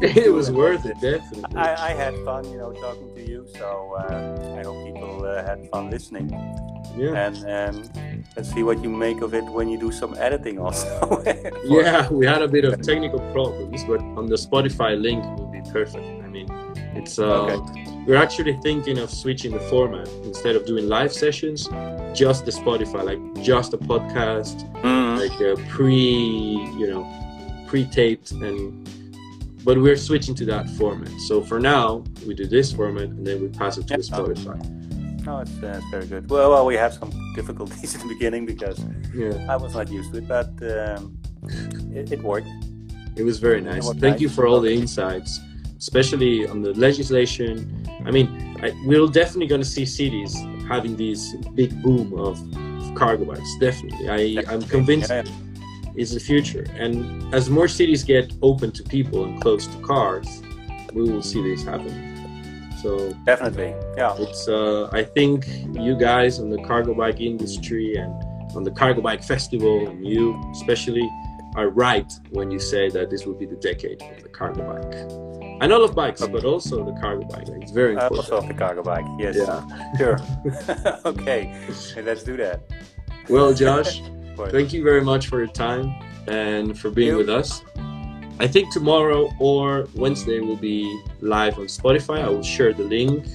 it 0.01 0.33
was 0.39 0.49
worth 0.49 0.83
it 0.85 0.99
definitely 0.99 1.55
I, 1.55 1.91
I 1.91 1.93
had 1.93 2.15
fun, 2.25 2.49
you 2.49 2.57
know, 2.57 2.71
talking 2.73 3.13
to 3.13 3.21
you. 3.21 3.45
So 3.55 3.95
uh, 3.99 4.57
I 4.59 4.63
hope 4.63 4.83
people 4.83 5.25
uh, 5.25 5.43
had 5.45 5.69
fun 5.69 5.91
listening. 5.91 6.29
yeah 6.97 7.13
And 7.25 7.37
um, 7.45 7.75
let's 8.35 8.49
see 8.51 8.63
what 8.63 8.81
you 8.81 8.89
make 8.89 9.21
of 9.21 9.35
it 9.35 9.43
when 9.43 9.69
you 9.69 9.77
do 9.77 9.91
some 9.91 10.15
editing, 10.17 10.57
also. 10.57 10.87
Yeah, 11.65 12.09
we 12.09 12.25
had 12.25 12.41
a 12.41 12.47
bit 12.47 12.65
of 12.65 12.81
technical 12.81 13.19
problems, 13.31 13.83
but 13.83 13.99
on 14.17 14.25
the 14.27 14.37
Spotify 14.37 14.99
link 14.99 15.23
it 15.23 15.33
will 15.37 15.51
be 15.51 15.61
perfect. 15.71 16.05
I 16.25 16.27
mean, 16.27 16.47
it's 16.95 17.19
uh, 17.19 17.43
Okay. 17.45 17.94
We're 18.05 18.15
actually 18.17 18.53
thinking 18.61 18.97
of 18.99 19.09
switching 19.09 19.51
the 19.51 19.59
format 19.61 20.07
instead 20.23 20.55
of 20.55 20.65
doing 20.65 20.87
live 20.87 21.11
sessions, 21.11 21.67
just 22.13 22.45
the 22.45 22.51
Spotify, 22.51 23.03
like 23.03 23.43
just 23.43 23.73
a 23.73 23.77
podcast, 23.77 24.57
Mm. 24.83 25.17
like 25.19 25.39
a 25.41 25.55
pre, 25.69 25.95
you 26.79 26.87
know, 26.87 27.03
pre-taped, 27.67 28.31
and 28.31 28.87
but 29.63 29.79
we're 29.81 29.95
switching 29.97 30.35
to 30.35 30.45
that 30.45 30.69
format. 30.71 31.09
So 31.27 31.41
for 31.41 31.59
now, 31.59 32.03
we 32.27 32.35
do 32.35 32.45
this 32.45 32.71
format, 32.71 33.05
and 33.09 33.25
then 33.25 33.41
we 33.41 33.47
pass 33.47 33.77
it 33.79 33.87
to 33.87 33.97
the 33.97 34.03
Yeah. 34.03 34.17
Spotify. 34.17 35.25
No, 35.25 35.39
it's, 35.39 35.51
uh, 35.63 35.73
it's 35.81 35.89
very 35.89 36.05
good. 36.05 36.29
Well, 36.29 36.51
well, 36.51 36.65
we 36.67 36.75
had 36.75 36.93
some 36.93 37.09
difficulties 37.35 37.95
in 37.95 38.01
the 38.07 38.13
beginning 38.13 38.45
because 38.45 38.77
Yeah, 39.15 39.33
I 39.49 39.55
was 39.57 39.73
not 39.73 39.89
used 39.89 40.11
to 40.13 40.19
it, 40.19 40.27
but 40.27 40.49
um, 40.61 41.17
it, 41.95 42.11
it 42.11 42.21
worked. 42.21 42.47
it 43.15 43.23
was 43.23 43.39
very 43.39 43.61
nice. 43.61 43.89
Thank 43.93 44.19
you 44.21 44.29
for 44.29 44.45
all 44.45 44.59
the 44.61 44.71
insights, 44.71 45.39
especially 45.79 46.45
on 46.47 46.61
the 46.61 46.73
legislation. 46.75 47.84
I 48.05 48.11
mean, 48.11 48.57
I, 48.61 48.71
we're 48.85 49.07
definitely 49.07 49.47
going 49.47 49.61
to 49.61 49.67
see 49.67 49.85
cities 49.85 50.35
having 50.67 50.95
this 50.95 51.35
big 51.53 51.81
boom 51.81 52.13
of, 52.13 52.39
of 52.55 52.95
cargo 52.95 53.25
bikes. 53.25 53.55
Definitely, 53.59 54.09
I, 54.09 54.43
I'm 54.51 54.61
convinced 54.61 55.09
Yeah, 55.09 55.23
is 55.95 56.13
the 56.13 56.19
future. 56.19 56.65
And 56.77 57.33
as 57.33 57.49
more 57.49 57.67
cities 57.67 58.03
get 58.03 58.33
open 58.41 58.71
to 58.71 58.83
people 58.83 59.23
and 59.25 59.41
close 59.41 59.67
to 59.67 59.77
cars, 59.81 60.41
we 60.93 61.09
will 61.09 61.21
see 61.21 61.41
this 61.41 61.63
happen. 61.63 62.71
So 62.81 63.13
definitely. 63.25 63.73
Yeah. 63.97 64.15
it's 64.19 64.47
uh, 64.47 64.89
I 64.91 65.03
think 65.03 65.47
you 65.73 65.97
guys 65.97 66.39
on 66.39 66.49
the 66.49 66.61
cargo 66.63 66.93
bike 66.93 67.19
industry 67.19 67.95
and 67.95 68.13
on 68.55 68.63
the 68.63 68.71
cargo 68.71 69.01
bike 69.01 69.23
festival 69.23 69.87
and 69.87 70.05
you 70.05 70.39
especially 70.51 71.09
are 71.55 71.69
right 71.69 72.11
when 72.31 72.51
you 72.51 72.59
say 72.59 72.89
that 72.89 73.09
this 73.09 73.25
will 73.25 73.33
be 73.33 73.45
the 73.45 73.55
decade 73.55 74.01
of 74.01 74.21
the 74.21 74.29
cargo 74.29 74.61
bike. 74.71 75.34
And 75.61 75.71
all 75.71 75.83
of 75.83 75.95
bikes, 75.95 76.25
but 76.27 76.43
also 76.43 76.83
the 76.83 76.99
cargo 76.99 77.25
bike. 77.27 77.47
It's 77.47 77.71
very 77.71 77.93
important. 77.93 78.19
also 78.19 78.41
the 78.41 78.53
cargo 78.53 78.83
bike. 78.83 79.05
Yes. 79.17 79.35
Yeah. 79.37 79.97
Sure. 79.97 80.19
okay. 81.05 81.55
Let's 82.03 82.23
do 82.23 82.35
that. 82.37 82.61
Well, 83.29 83.53
Josh, 83.53 84.01
thank 84.49 84.73
you 84.73 84.83
very 84.83 85.01
much 85.01 85.27
for 85.27 85.37
your 85.39 85.51
time 85.51 85.95
and 86.27 86.77
for 86.77 86.89
being 86.89 87.09
you. 87.09 87.17
with 87.17 87.29
us. 87.29 87.61
I 88.37 88.47
think 88.47 88.73
tomorrow 88.73 89.31
or 89.39 89.87
Wednesday 89.95 90.41
will 90.41 90.57
be 90.57 90.83
live 91.21 91.57
on 91.57 91.65
Spotify. 91.65 92.21
I 92.21 92.29
will 92.29 92.43
share 92.43 92.73
the 92.73 92.83
link 92.83 93.25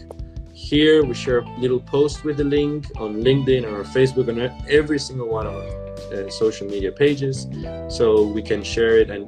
here. 0.52 1.02
We 1.02 1.14
share 1.14 1.38
a 1.38 1.58
little 1.58 1.80
post 1.80 2.22
with 2.22 2.36
the 2.36 2.44
link 2.44 2.86
on 2.96 3.22
LinkedIn 3.22 3.64
or 3.64 3.82
Facebook 3.84 4.28
and 4.28 4.38
every 4.68 4.98
single 4.98 5.28
one 5.28 5.46
of 5.46 5.54
our 5.54 5.90
uh, 6.12 6.28
social 6.28 6.66
media 6.66 6.92
pages, 6.92 7.46
so 7.88 8.24
we 8.24 8.42
can 8.42 8.62
share 8.62 8.98
it, 8.98 9.10
and 9.10 9.24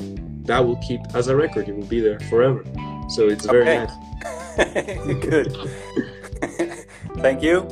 that 0.47 0.65
will 0.65 0.77
keep 0.77 1.01
as 1.15 1.29
a 1.29 1.37
record. 1.37 1.69
It 1.69 1.77
will 1.77 1.87
be 1.87 2.01
there 2.01 2.21
forever. 2.21 2.65
So 3.09 3.29
it's 3.29 3.47
very 3.47 3.63
Okay. 3.63 3.87
nice. 3.87 3.95
Good. 5.27 5.57
Thank 7.19 7.43
you. 7.43 7.67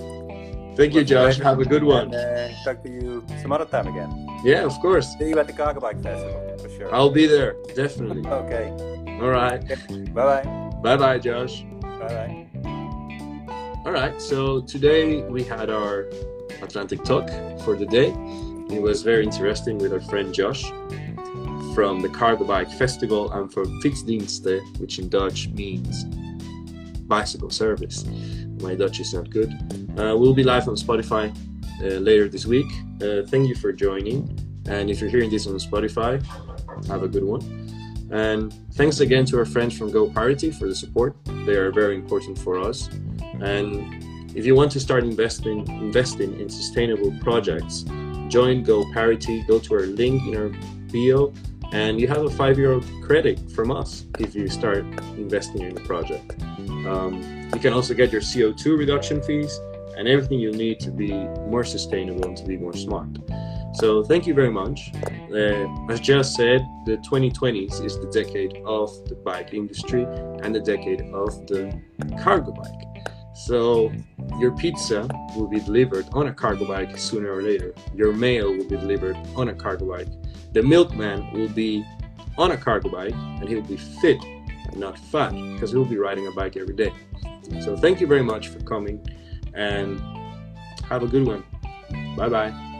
Thank 0.77 0.95
you, 0.95 1.05
Josh. 1.05 1.39
Have 1.39 1.61
a 1.61 1.64
good 1.64 1.83
one. 1.85 2.14
And 2.14 2.55
uh, 2.55 2.64
talk 2.64 2.83
to 2.85 2.89
you 2.91 3.25
some 3.43 3.53
other 3.53 3.64
time 3.66 3.87
again. 3.89 4.27
Yeah, 4.45 4.64
of 4.64 4.79
course. 4.81 5.07
See 5.18 5.29
you 5.29 5.39
at 5.39 5.47
the 5.47 5.53
Cargo 5.53 5.81
Bike 5.81 6.01
Festival 6.03 6.57
for 6.59 6.68
sure. 6.71 6.95
I'll 6.95 7.11
be 7.11 7.27
there 7.27 7.57
definitely. 7.75 8.23
Okay. 8.43 8.71
All 9.21 9.29
right. 9.29 9.61
Bye 10.14 10.43
bye. 10.43 10.45
Bye, 10.83 10.97
bye, 10.97 11.18
Josh. 11.18 11.64
Bye 11.83 12.09
bye. 12.09 12.47
All 13.85 13.93
right, 13.93 14.21
so 14.21 14.61
today 14.62 15.23
we 15.23 15.43
had 15.43 15.68
our 15.71 16.07
Atlantic 16.62 17.03
talk 17.05 17.29
for 17.64 17.77
the 17.77 17.87
day. 17.87 18.09
It 18.75 18.81
was 18.81 19.03
very 19.03 19.25
interesting 19.25 19.79
with 19.79 19.93
our 19.93 20.01
friend 20.01 20.33
Josh 20.33 20.64
from 21.75 22.01
the 22.01 22.09
Cargo 22.09 22.45
Bike 22.45 22.71
Festival 22.71 23.33
and 23.33 23.53
from 23.53 23.81
Fietsdiensten, 23.83 24.79
which 24.79 24.99
in 24.99 25.09
Dutch 25.09 25.49
means 25.49 26.05
bicycle 27.07 27.51
service. 27.51 28.05
My 28.61 28.75
Dutch 28.75 29.01
is 29.01 29.14
not 29.14 29.31
good. 29.31 29.51
Uh, 29.99 30.16
we'll 30.16 30.35
be 30.35 30.45
live 30.45 30.68
on 30.68 30.77
Spotify 30.77 31.35
uh, 31.83 31.99
later 31.99 32.29
this 32.29 32.47
week. 32.47 32.71
Uh, 33.03 33.23
thank 33.27 33.49
you 33.49 33.55
for 33.55 33.73
joining. 33.73 34.39
And 34.66 34.91
if 34.91 35.01
you're 35.01 35.11
hearing 35.11 35.31
this 35.31 35.47
on 35.47 35.55
Spotify, 35.55 36.25
have 36.87 37.03
a 37.03 37.09
good 37.09 37.25
one. 37.25 37.43
And 38.11 38.53
thanks 38.75 39.01
again 39.01 39.25
to 39.27 39.39
our 39.39 39.45
friends 39.45 39.77
from 39.77 39.91
Go 39.91 40.11
Parity 40.11 40.51
for 40.51 40.66
the 40.66 40.75
support. 40.75 41.16
They 41.47 41.55
are 41.55 41.71
very 41.71 41.95
important 41.95 42.39
for 42.39 42.59
us. 42.59 42.89
And 43.41 44.37
if 44.37 44.45
you 44.45 44.55
want 44.55 44.73
to 44.73 44.81
start 44.81 45.05
investing 45.05 45.66
investing 45.68 46.39
in 46.41 46.49
sustainable 46.49 47.12
projects, 47.21 47.85
join 48.29 48.62
Go 48.62 48.85
Parity. 48.93 49.43
Go 49.49 49.59
to 49.59 49.75
our 49.75 49.87
link 49.87 50.27
in 50.27 50.37
our 50.37 50.51
bio, 50.93 51.33
and 51.73 52.01
you 52.01 52.09
have 52.09 52.25
a 52.25 52.31
five 52.31 52.59
euro 52.59 52.81
credit 53.03 53.51
from 53.53 53.71
us 53.71 54.05
if 54.18 54.35
you 54.35 54.49
start 54.49 54.85
investing 55.16 55.62
in 55.62 55.75
the 55.75 55.81
project. 55.83 56.43
Um, 56.87 57.23
you 57.55 57.61
can 57.61 57.73
also 57.73 57.95
get 57.95 58.11
your 58.12 58.21
CO2 58.21 58.79
reduction 58.79 59.23
fees 59.23 59.59
and 59.97 60.09
everything 60.09 60.41
you 60.41 60.53
need 60.53 60.81
to 60.81 60.91
be 60.91 61.12
more 61.49 61.64
sustainable 61.64 62.25
and 62.25 62.37
to 62.37 62.45
be 62.45 62.57
more 62.57 62.73
smart. 62.73 63.09
So 63.75 64.03
thank 64.03 64.27
you 64.27 64.35
very 64.35 64.51
much. 64.51 64.93
Uh, 65.33 65.68
as 65.91 66.01
just 66.01 66.35
said, 66.35 66.66
the 66.87 66.97
2020s 66.99 67.85
is 67.85 68.01
the 68.01 68.11
decade 68.11 68.57
of 68.64 68.91
the 69.09 69.14
bike 69.14 69.55
industry 69.55 70.05
and 70.43 70.55
the 70.55 70.61
decade 70.61 71.03
of 71.12 71.47
the 71.47 71.81
cargo 72.21 72.53
bike. 72.53 73.07
So 73.35 73.93
your 74.39 74.57
pizza 74.57 75.09
will 75.37 75.47
be 75.47 75.61
delivered 75.61 76.07
on 76.12 76.27
a 76.27 76.35
cargo 76.35 76.66
bike 76.66 76.99
sooner 76.99 77.33
or 77.33 77.43
later. 77.43 77.75
Your 77.95 78.12
mail 78.12 78.51
will 78.55 78.68
be 78.68 78.77
delivered 78.77 79.16
on 79.37 79.49
a 79.49 79.55
cargo 79.55 79.87
bike. 79.87 80.09
The 80.53 80.63
milkman 80.63 81.33
will 81.33 81.49
be 81.49 81.85
on 82.37 82.53
a 82.53 82.57
cargo 82.57 82.89
bike 82.89 83.15
and 83.15 83.49
he'll 83.49 83.63
be 83.63 83.77
fit 83.77 84.23
and 84.23 84.77
not 84.77 84.99
fat 84.99 85.31
because 85.31 85.71
he'll 85.73 85.85
be 85.85 85.99
riding 85.99 86.27
a 86.27 86.33
bike 86.33 86.57
every 86.57 86.75
day. 86.75 86.93
So 87.61 87.77
thank 87.77 88.01
you 88.01 88.07
very 88.07 88.23
much 88.23 88.49
for 88.49 88.61
coming 88.61 89.05
and 89.55 90.01
have 90.89 91.03
a 91.03 91.07
good 91.07 91.27
one. 91.27 91.45
Bye 92.17 92.29
bye. 92.29 92.71